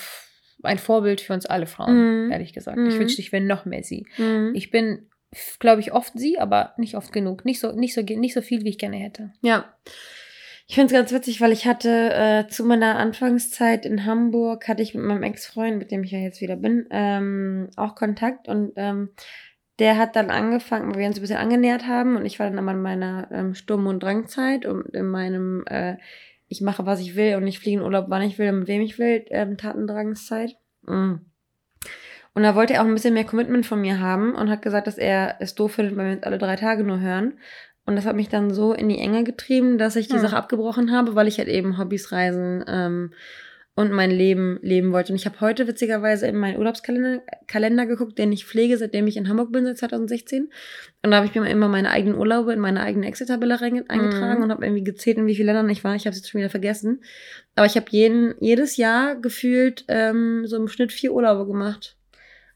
ein 0.63 0.77
Vorbild 0.79 1.19
für 1.19 1.33
uns 1.33 1.45
alle 1.45 1.67
Frauen, 1.67 2.27
Mhm. 2.27 2.31
ehrlich 2.31 2.53
gesagt. 2.53 2.77
Mhm. 2.77 2.87
Ich 2.87 2.97
wünschte, 2.97 3.21
ich 3.21 3.33
wäre 3.33 3.43
noch 3.43 3.65
mehr 3.65 3.83
sie. 3.83 4.05
Mhm. 4.17 4.53
Ich 4.55 4.71
bin, 4.71 5.09
glaube 5.59 5.81
ich, 5.81 5.91
oft 5.91 6.13
sie, 6.17 6.39
aber 6.39 6.73
nicht 6.77 6.95
oft 6.95 7.11
genug. 7.11 7.45
Nicht 7.45 7.59
so, 7.59 7.71
nicht 7.71 7.93
so, 7.93 8.01
nicht 8.01 8.33
so 8.33 8.41
viel, 8.41 8.63
wie 8.63 8.69
ich 8.69 8.77
gerne 8.77 8.97
hätte. 8.97 9.33
Ja. 9.41 9.65
Ich 10.69 10.75
finde 10.75 10.87
es 10.87 10.99
ganz 10.99 11.13
witzig, 11.13 11.39
weil 11.39 11.53
ich 11.53 11.65
hatte 11.65 12.13
äh, 12.13 12.47
zu 12.49 12.65
meiner 12.65 12.97
Anfangszeit 12.97 13.85
in 13.85 14.05
Hamburg, 14.05 14.67
hatte 14.67 14.83
ich 14.83 14.93
mit 14.93 15.03
meinem 15.03 15.23
Ex-Freund, 15.23 15.77
mit 15.77 15.91
dem 15.91 16.03
ich 16.03 16.11
ja 16.11 16.19
jetzt 16.19 16.41
wieder 16.41 16.57
bin, 16.57 16.87
ähm, 16.91 17.69
auch 17.77 17.95
Kontakt 17.95 18.49
und 18.49 18.73
ähm, 18.75 19.09
der 19.79 19.97
hat 19.97 20.17
dann 20.17 20.29
angefangen, 20.29 20.91
weil 20.91 20.99
wir 20.99 21.07
uns 21.07 21.17
ein 21.17 21.21
bisschen 21.21 21.37
angenähert 21.37 21.87
haben 21.87 22.17
und 22.17 22.25
ich 22.25 22.39
war 22.39 22.49
dann 22.49 22.59
aber 22.59 22.71
in 22.71 22.81
meiner 22.81 23.29
ähm, 23.31 23.55
Sturm- 23.55 23.87
und 23.87 24.03
Drangzeit 24.03 24.65
und 24.65 24.93
in 24.93 25.07
meinem 25.07 25.63
äh, 25.67 25.95
ich 26.49 26.61
mache, 26.61 26.85
was 26.85 26.99
ich 26.99 27.15
will 27.15 27.35
und 27.35 27.47
ich 27.47 27.59
fliege 27.59 27.77
in 27.77 27.83
Urlaub, 27.83 28.05
wann 28.09 28.21
ich 28.21 28.37
will 28.37 28.49
und 28.49 28.59
mit 28.59 28.67
wem 28.67 28.81
ich 28.81 28.97
will, 28.99 29.25
ähm, 29.29 29.57
Tatendrangszeit. 29.57 30.57
Mm. 30.83 31.15
Und 32.37 32.43
da 32.43 32.53
wollte 32.53 32.75
er 32.75 32.81
auch 32.83 32.85
ein 32.85 32.93
bisschen 32.93 33.15
mehr 33.15 33.23
Commitment 33.23 33.65
von 33.65 33.81
mir 33.81 33.99
haben 33.99 34.35
und 34.35 34.51
hat 34.51 34.61
gesagt, 34.61 34.85
dass 34.85 34.99
er 34.99 35.37
es 35.39 35.55
doof 35.55 35.71
findet, 35.73 35.97
wenn 35.97 36.05
wir 36.05 36.13
uns 36.17 36.23
alle 36.23 36.37
drei 36.37 36.55
Tage 36.55 36.83
nur 36.83 36.99
hören. 36.99 37.39
Und 37.87 37.95
das 37.95 38.05
hat 38.05 38.15
mich 38.15 38.29
dann 38.29 38.53
so 38.53 38.73
in 38.73 38.89
die 38.89 38.99
Enge 38.99 39.23
getrieben, 39.23 39.79
dass 39.79 39.95
ich 39.95 40.07
die 40.07 40.13
Hm. 40.13 40.19
Sache 40.21 40.37
abgebrochen 40.37 40.91
habe, 40.91 41.15
weil 41.15 41.27
ich 41.27 41.39
halt 41.39 41.47
eben 41.47 41.79
Hobbys, 41.79 42.11
Reisen 42.11 42.63
ähm, 42.67 43.13
und 43.73 43.91
mein 43.91 44.11
Leben 44.11 44.59
leben 44.61 44.91
wollte. 44.91 45.11
Und 45.13 45.15
ich 45.15 45.25
habe 45.25 45.41
heute 45.41 45.67
witzigerweise 45.67 46.27
in 46.27 46.35
meinen 46.35 46.57
Urlaubskalender 46.59 47.23
Kalender 47.47 47.87
geguckt, 47.87 48.19
den 48.19 48.31
ich 48.31 48.45
pflege, 48.45 48.77
seitdem 48.77 49.07
ich 49.07 49.17
in 49.17 49.29
Hamburg 49.29 49.51
bin, 49.51 49.65
seit 49.65 49.79
2016. 49.79 50.51
Und 51.03 51.09
da 51.09 51.17
habe 51.17 51.25
ich 51.25 51.33
mir 51.33 51.49
immer 51.49 51.67
meine 51.69 51.89
eigenen 51.89 52.19
Urlaube 52.19 52.53
in 52.53 52.59
meine 52.59 52.81
eigene 52.83 53.07
Excel-Tabelle 53.07 53.55
reinge- 53.55 53.89
eingetragen 53.89 54.37
Mhm. 54.39 54.43
und 54.43 54.51
habe 54.51 54.63
irgendwie 54.63 54.83
gezählt, 54.83 55.17
in 55.17 55.25
wie 55.25 55.33
vielen 55.35 55.47
Ländern 55.47 55.69
ich 55.71 55.83
war. 55.83 55.95
Ich 55.95 56.05
habe 56.05 56.11
es 56.11 56.17
jetzt 56.17 56.29
schon 56.29 56.37
wieder 56.37 56.51
vergessen. 56.51 57.01
Aber 57.55 57.65
ich 57.65 57.75
habe 57.75 57.87
jeden, 57.89 58.35
jedes 58.39 58.77
Jahr 58.77 59.15
gefühlt 59.15 59.85
ähm, 59.87 60.45
so 60.45 60.55
im 60.57 60.67
Schnitt 60.67 60.91
vier 60.91 61.13
Urlaube 61.13 61.47
gemacht. 61.51 61.95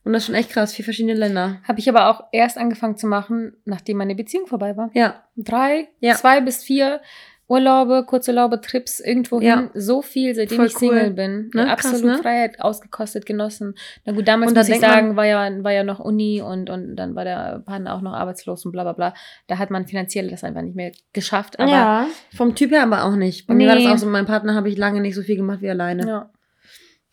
Und 0.04 0.12
das 0.12 0.22
ist 0.22 0.26
schon 0.26 0.34
echt 0.34 0.50
krass, 0.50 0.74
vier 0.74 0.84
verschiedene 0.84 1.14
Länder. 1.14 1.58
Habe 1.66 1.78
ich 1.78 1.88
aber 1.88 2.08
auch 2.10 2.24
erst 2.32 2.58
angefangen 2.58 2.96
zu 2.96 3.06
machen, 3.06 3.54
nachdem 3.64 3.98
meine 3.98 4.14
Beziehung 4.16 4.46
vorbei 4.46 4.76
war. 4.76 4.90
Ja, 4.94 5.22
Drei, 5.36 5.88
Ja. 6.00 6.14
zwei 6.14 6.40
bis 6.40 6.64
vier 6.64 7.00
Urlaube, 7.48 8.04
Kurzurlaube, 8.06 8.60
Trips, 8.62 8.98
irgendwo 8.98 9.38
hin. 9.38 9.48
Ja. 9.48 9.70
So 9.74 10.00
viel, 10.00 10.34
seitdem 10.34 10.56
Voll 10.56 10.66
ich 10.68 10.72
Single 10.76 11.08
cool. 11.08 11.10
bin. 11.10 11.50
Ne? 11.54 11.70
Absolut 11.70 12.00
Krass, 12.00 12.02
ne? 12.02 12.18
Freiheit 12.22 12.60
ausgekostet, 12.60 13.26
genossen. 13.26 13.74
Na 14.06 14.12
gut, 14.14 14.26
damals 14.26 14.54
muss 14.54 14.68
ich 14.68 14.80
sagen, 14.80 15.16
war 15.16 15.26
ja, 15.26 15.50
war 15.62 15.72
ja 15.72 15.84
noch 15.84 15.98
Uni 16.00 16.40
und, 16.40 16.70
und 16.70 16.96
dann 16.96 17.14
war 17.14 17.24
der 17.24 17.62
Partner 17.66 17.94
auch 17.94 18.00
noch 18.00 18.14
arbeitslos 18.14 18.64
und 18.64 18.72
bla 18.72 18.84
bla 18.84 18.92
bla. 18.94 19.12
Da 19.48 19.58
hat 19.58 19.70
man 19.70 19.86
finanziell 19.86 20.30
das 20.30 20.44
einfach 20.44 20.62
nicht 20.62 20.76
mehr 20.76 20.92
geschafft. 21.12 21.60
Aber 21.60 21.70
ja, 21.70 22.06
vom 22.34 22.54
Typ 22.54 22.70
her 22.70 22.84
aber 22.84 23.04
auch 23.04 23.16
nicht. 23.16 23.46
Bei 23.46 23.54
mir 23.54 23.68
war 23.68 23.74
das 23.74 23.84
Nee. 23.84 23.90
auch 23.90 23.98
so, 23.98 24.06
mit 24.06 24.12
meinem 24.14 24.26
Partner 24.26 24.54
habe 24.54 24.68
ich 24.70 24.78
lange 24.78 25.00
nicht 25.02 25.14
so 25.14 25.22
viel 25.22 25.36
gemacht 25.36 25.60
wie 25.60 25.68
alleine. 25.70 26.06
ja. 26.08 26.30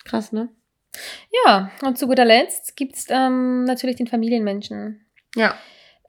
Krass, 0.05 0.31
ne? 0.31 0.49
Ja, 1.45 1.71
und 1.83 1.97
zu 1.97 2.07
guter 2.07 2.25
Letzt 2.25 2.75
gibt 2.75 2.95
es 2.95 3.07
ähm, 3.09 3.63
natürlich 3.65 3.95
den 3.97 4.07
Familienmenschen. 4.07 5.05
Ja. 5.35 5.55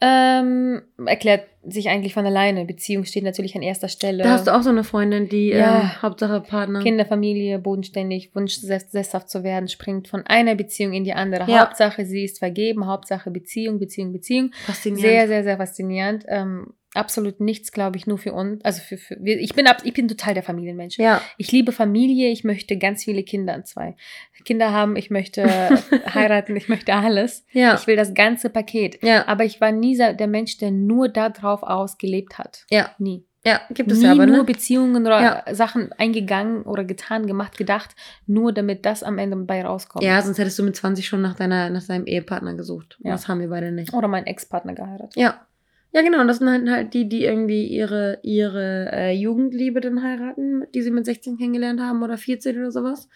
Ähm, 0.03 0.81
erklärt 1.05 1.47
sich 1.63 1.91
eigentlich 1.91 2.15
von 2.15 2.25
alleine. 2.25 2.65
Beziehung 2.65 3.05
steht 3.05 3.23
natürlich 3.23 3.55
an 3.55 3.61
erster 3.61 3.89
Stelle. 3.89 4.23
Da 4.23 4.31
hast 4.31 4.47
du 4.47 4.57
auch 4.57 4.63
so 4.63 4.71
eine 4.71 4.83
Freundin, 4.83 5.29
die 5.29 5.49
Ja. 5.51 5.81
ähm, 5.83 6.03
Hauptsache 6.03 6.41
Partner. 6.41 6.81
Kinder, 6.83 7.05
Familie, 7.05 7.59
bodenständig, 7.59 8.35
Wunsch, 8.35 8.55
sess- 8.55 8.91
sesshaft 8.91 9.29
zu 9.29 9.45
werden, 9.45 9.69
springt 9.69 10.09
von 10.09 10.25
einer 10.27 10.55
Beziehung 10.55 10.95
in 10.95 11.05
die 11.05 11.13
andere. 11.13 11.51
Ja. 11.51 11.67
Hauptsache, 11.67 12.07
sie 12.07 12.25
ist 12.25 12.39
vergeben, 12.39 12.87
Hauptsache 12.87 13.31
Beziehung, 13.31 13.79
Beziehung, 13.79 14.13
Beziehung. 14.13 14.53
Faszinierend. 14.65 15.03
Sehr, 15.03 15.29
sehr, 15.29 15.45
sehr 15.45 15.57
faszinierend. 15.59 16.25
Ähm, 16.29 16.73
absolut 16.95 17.41
nichts, 17.41 17.73
glaube 17.73 17.97
ich, 17.97 18.07
nur 18.07 18.19
für 18.19 18.33
uns. 18.33 18.65
Also 18.65 18.81
für, 18.83 18.97
für 18.97 19.15
ich 19.25 19.55
bin 19.55 19.67
ab, 19.67 19.79
ich 19.85 19.93
bin 19.93 20.09
total 20.09 20.35
der 20.35 20.43
Familienmensch. 20.43 20.99
Ja. 20.99 21.23
Ich 21.39 21.53
liebe 21.53 21.73
Familie, 21.73 22.31
ich 22.31 22.45
möchte 22.45 22.77
ganz 22.79 23.05
viele 23.05 23.23
Kinder 23.23 23.65
zwei. 23.65 23.97
Kinder 24.45 24.73
haben, 24.73 24.97
ich 24.97 25.11
möchte 25.11 25.45
heiraten, 26.15 26.57
ich 26.57 26.69
möchte 26.69 26.95
alles. 26.95 27.45
Ja. 27.53 27.75
Ich 27.75 27.87
will 27.87 27.97
das 27.97 28.15
ganze 28.15 28.51
Paket. 28.51 29.03
Ja. 29.03 29.29
Aber 29.29 29.45
ich 29.45 29.61
war 29.61 29.73
nie 29.73 29.97
der 29.97 30.27
Mensch, 30.27 30.59
der 30.59 30.71
nur 30.71 31.09
darauf 31.09 31.63
ausgelebt 31.63 32.39
hat. 32.39 32.65
Ja. 32.71 32.91
Nie. 32.99 33.25
Ja, 33.43 33.63
gibt 33.71 33.91
es 33.91 33.99
Nie 33.99 34.05
ja 34.05 34.13
aber, 34.13 34.27
nur 34.27 34.39
ne? 34.39 34.45
Beziehungen 34.45 35.07
oder 35.07 35.23
Ja. 35.23 35.55
Sachen 35.55 35.93
eingegangen 35.93 36.63
oder 36.63 36.85
getan, 36.85 37.27
gemacht, 37.27 37.57
gedacht, 37.57 37.97
nur 38.27 38.53
damit 38.53 38.85
das 38.85 39.03
am 39.03 39.17
Ende 39.17 39.37
bei 39.37 39.65
rauskommt. 39.65 40.05
Ja, 40.05 40.21
sonst 40.21 40.37
hättest 40.37 40.59
du 40.59 40.63
mit 40.63 40.77
20 40.77 41.07
schon 41.09 41.23
nach, 41.23 41.37
deiner, 41.37 41.71
nach 41.71 41.87
deinem 41.87 42.05
Ehepartner 42.05 42.55
gesucht. 42.55 42.99
Ja. 43.03 43.13
Das 43.13 43.29
haben 43.29 43.41
wir 43.41 43.49
beide 43.49 43.73
nicht. 43.73 43.95
Oder 43.95 44.09
mein 44.09 44.27
Ex-Partner 44.27 44.75
geheiratet. 44.75 45.17
Ja. 45.17 45.47
Ja, 45.93 46.03
genau. 46.03 46.21
Und 46.21 46.29
das 46.29 46.39
sind 46.39 46.49
halt, 46.49 46.69
halt 46.69 46.95
die, 46.95 47.09
die 47.09 47.25
irgendwie 47.25 47.67
ihre, 47.67 48.21
ihre 48.23 48.91
äh, 48.93 49.13
Jugendliebe 49.13 49.81
dann 49.81 50.03
heiraten, 50.03 50.65
die 50.75 50.83
sie 50.83 50.91
mit 50.91 51.05
16 51.05 51.39
kennengelernt 51.39 51.81
haben 51.81 52.03
oder 52.03 52.17
14 52.17 52.59
oder 52.59 52.71
sowas. 52.71 53.09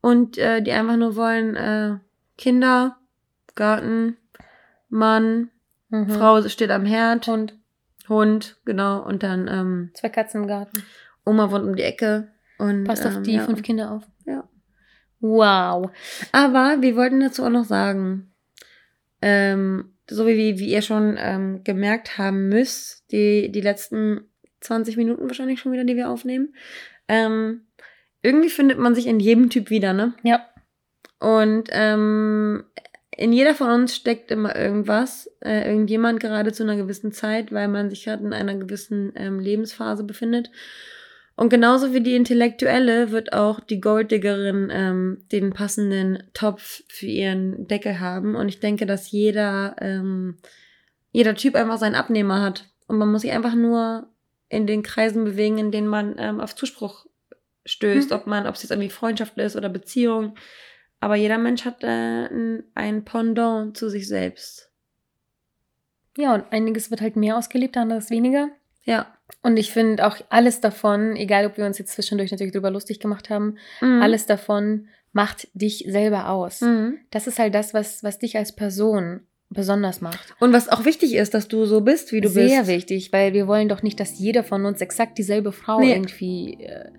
Und 0.00 0.38
äh, 0.38 0.62
die 0.62 0.72
einfach 0.72 0.96
nur 0.96 1.16
wollen 1.16 1.56
äh, 1.56 1.96
Kinder, 2.36 2.96
Garten, 3.54 4.16
Mann, 4.88 5.50
Mhm. 5.94 6.10
Frau 6.10 6.42
steht 6.48 6.70
am 6.70 6.84
Herd, 6.84 7.28
Und 7.28 7.54
Hund, 8.08 8.56
genau. 8.64 9.02
Und 9.02 9.22
dann 9.22 9.48
ähm, 9.48 9.90
zwei 9.94 10.08
Katzen 10.08 10.42
im 10.42 10.48
Garten. 10.48 10.82
Oma 11.24 11.50
wohnt 11.50 11.64
um 11.64 11.76
die 11.76 11.82
Ecke. 11.82 12.28
Und, 12.58 12.84
Passt 12.84 13.06
auf 13.06 13.16
ähm, 13.16 13.22
die 13.22 13.34
ja. 13.34 13.44
fünf 13.44 13.62
Kinder 13.62 13.92
auf. 13.92 14.02
Ja. 14.26 14.44
Wow. 15.20 15.90
Aber 16.32 16.76
wir 16.80 16.96
wollten 16.96 17.20
dazu 17.20 17.44
auch 17.44 17.50
noch 17.50 17.64
sagen, 17.64 18.32
ähm, 19.22 19.93
so 20.08 20.26
wie, 20.26 20.58
wie 20.58 20.70
ihr 20.70 20.82
schon 20.82 21.16
ähm, 21.18 21.64
gemerkt 21.64 22.18
haben 22.18 22.48
müsst, 22.48 23.10
die, 23.10 23.50
die 23.50 23.60
letzten 23.60 24.28
20 24.60 24.96
Minuten 24.96 25.28
wahrscheinlich 25.28 25.60
schon 25.60 25.72
wieder, 25.72 25.84
die 25.84 25.96
wir 25.96 26.10
aufnehmen, 26.10 26.54
ähm, 27.08 27.66
irgendwie 28.22 28.50
findet 28.50 28.78
man 28.78 28.94
sich 28.94 29.06
in 29.06 29.20
jedem 29.20 29.50
Typ 29.50 29.70
wieder, 29.70 29.92
ne? 29.92 30.14
Ja. 30.22 30.48
Und 31.20 31.68
ähm, 31.72 32.64
in 33.16 33.32
jeder 33.32 33.54
von 33.54 33.70
uns 33.70 33.94
steckt 33.94 34.30
immer 34.30 34.56
irgendwas, 34.56 35.30
äh, 35.40 35.68
irgendjemand 35.68 36.20
gerade 36.20 36.52
zu 36.52 36.62
einer 36.62 36.76
gewissen 36.76 37.12
Zeit, 37.12 37.52
weil 37.52 37.68
man 37.68 37.90
sich 37.90 38.04
gerade 38.04 38.24
in 38.24 38.32
einer 38.32 38.54
gewissen 38.56 39.12
ähm, 39.14 39.38
Lebensphase 39.38 40.04
befindet. 40.04 40.50
Und 41.36 41.48
genauso 41.48 41.92
wie 41.92 42.00
die 42.00 42.14
Intellektuelle 42.14 43.10
wird 43.10 43.32
auch 43.32 43.58
die 43.58 43.80
Golddiggerin 43.80 44.70
ähm, 44.72 45.26
den 45.32 45.52
passenden 45.52 46.22
Topf 46.32 46.82
für 46.88 47.06
ihren 47.06 47.66
Deckel 47.66 47.98
haben. 47.98 48.36
Und 48.36 48.48
ich 48.48 48.60
denke, 48.60 48.86
dass 48.86 49.10
jeder, 49.10 49.74
ähm, 49.80 50.38
jeder 51.10 51.34
Typ 51.34 51.56
einfach 51.56 51.78
seinen 51.78 51.96
Abnehmer 51.96 52.40
hat. 52.40 52.68
Und 52.86 52.98
man 52.98 53.10
muss 53.10 53.22
sich 53.22 53.32
einfach 53.32 53.54
nur 53.54 54.08
in 54.48 54.66
den 54.68 54.84
Kreisen 54.84 55.24
bewegen, 55.24 55.58
in 55.58 55.72
denen 55.72 55.88
man 55.88 56.14
ähm, 56.18 56.40
auf 56.40 56.54
Zuspruch 56.54 57.06
stößt, 57.66 58.10
mhm. 58.10 58.16
ob 58.16 58.26
man, 58.26 58.46
ob 58.46 58.54
es 58.54 58.62
jetzt 58.62 58.70
irgendwie 58.70 58.90
Freundschaft 58.90 59.36
ist 59.38 59.56
oder 59.56 59.68
Beziehung. 59.68 60.36
Aber 61.00 61.16
jeder 61.16 61.38
Mensch 61.38 61.64
hat 61.64 61.82
äh, 61.82 62.62
ein 62.74 63.04
Pendant 63.04 63.76
zu 63.76 63.88
sich 63.88 64.06
selbst. 64.06 64.70
Ja, 66.16 66.34
und 66.34 66.44
einiges 66.52 66.90
wird 66.90 67.00
halt 67.00 67.16
mehr 67.16 67.36
ausgelebt, 67.36 67.76
anderes 67.76 68.10
weniger. 68.10 68.50
Ja. 68.84 69.13
Und 69.42 69.56
ich 69.56 69.72
finde 69.72 70.06
auch 70.06 70.16
alles 70.28 70.60
davon, 70.60 71.16
egal 71.16 71.46
ob 71.46 71.56
wir 71.56 71.66
uns 71.66 71.78
jetzt 71.78 71.92
zwischendurch 71.92 72.30
natürlich 72.30 72.52
drüber 72.52 72.70
lustig 72.70 73.00
gemacht 73.00 73.30
haben, 73.30 73.56
mhm. 73.80 74.02
alles 74.02 74.26
davon 74.26 74.88
macht 75.12 75.48
dich 75.54 75.84
selber 75.88 76.28
aus. 76.28 76.60
Mhm. 76.60 76.98
Das 77.10 77.26
ist 77.26 77.38
halt 77.38 77.54
das, 77.54 77.72
was, 77.72 78.02
was 78.02 78.18
dich 78.18 78.36
als 78.36 78.52
Person 78.52 79.20
besonders 79.50 80.00
macht. 80.00 80.34
Und 80.40 80.52
was 80.52 80.68
auch 80.68 80.84
wichtig 80.84 81.14
ist, 81.14 81.32
dass 81.32 81.48
du 81.48 81.64
so 81.64 81.80
bist, 81.80 82.12
wie 82.12 82.20
du 82.20 82.28
Sehr 82.28 82.42
bist. 82.42 82.54
Sehr 82.54 82.66
wichtig, 82.66 83.12
weil 83.12 83.32
wir 83.32 83.46
wollen 83.46 83.68
doch 83.68 83.82
nicht, 83.82 84.00
dass 84.00 84.18
jeder 84.18 84.44
von 84.44 84.66
uns 84.66 84.80
exakt 84.80 85.16
dieselbe 85.16 85.52
Frau 85.52 85.80
nee. 85.80 85.92
irgendwie 85.92 86.64
äh, 86.64 86.90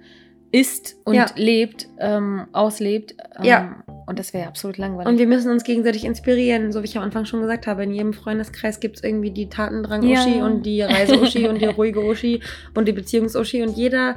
ist 0.52 0.96
und 1.04 1.16
ja. 1.16 1.26
lebt, 1.36 1.88
ähm, 2.00 2.48
auslebt. 2.54 3.16
Ähm, 3.38 3.46
ja. 3.46 3.84
Und 4.08 4.20
das 4.20 4.34
wäre 4.34 4.48
absolut 4.48 4.78
langweilig. 4.78 5.12
Und 5.12 5.18
wir 5.18 5.28
müssen 5.28 5.52
uns 5.52 5.64
gegenseitig 5.64 6.06
inspirieren, 6.06 6.72
so 6.72 6.82
wie 6.82 6.86
ich 6.86 6.96
am 6.96 7.04
Anfang 7.04 7.26
schon 7.26 7.42
gesagt 7.42 7.66
habe. 7.66 7.84
In 7.84 7.92
jedem 7.92 8.14
Freundeskreis 8.14 8.80
gibt 8.80 8.98
es 8.98 9.04
irgendwie 9.04 9.32
die 9.32 9.50
Tatendrang-Uschi 9.50 10.38
ja. 10.38 10.46
und 10.46 10.64
die 10.64 10.82
Reise-Uschi 10.82 11.48
und 11.48 11.60
die 11.60 11.66
ruhige 11.78 12.06
Uschi 12.06 12.42
und 12.76 12.88
die 12.88 12.94
Beziehungs-Uschi. 12.94 13.64
Und 13.64 13.76
jeder 13.76 14.16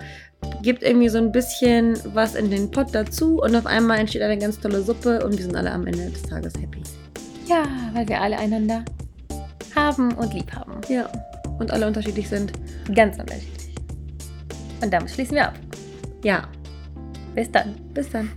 gibt 0.63 0.83
irgendwie 0.83 1.09
so 1.09 1.19
ein 1.19 1.33
bisschen 1.33 1.99
was 2.13 2.35
in 2.35 2.51
den 2.51 2.71
Pott 2.71 2.89
dazu 2.93 3.41
und 3.41 3.57
auf 3.57 3.67
einmal 3.67 3.99
entsteht 3.99 4.23
eine 4.23 4.39
ganz 4.39 4.61
tolle 4.61 4.83
Suppe 4.83 5.25
und 5.25 5.37
wir 5.37 5.45
sind 5.45 5.57
alle 5.57 5.73
am 5.73 5.87
Ende 5.87 6.11
des 6.11 6.23
Tages 6.23 6.53
happy. 6.55 6.83
Ja, 7.47 7.65
weil 7.95 8.07
wir 8.09 8.21
alle 8.21 8.39
einander 8.39 8.85
haben 9.75 10.13
und 10.13 10.35
lieb 10.35 10.53
haben. 10.53 10.81
Ja. 10.89 11.11
Und 11.59 11.71
alle 11.71 11.87
unterschiedlich 11.87 12.29
sind. 12.29 12.53
Ganz 12.95 13.19
unterschiedlich. 13.19 13.75
Und 14.83 14.93
damit 14.93 15.11
schließen 15.11 15.35
wir 15.35 15.49
ab. 15.49 15.55
Ja. 16.25 16.49
Bis 17.35 17.51
dann. 17.51 17.75
Bis 17.95 18.11
dann. 18.11 18.31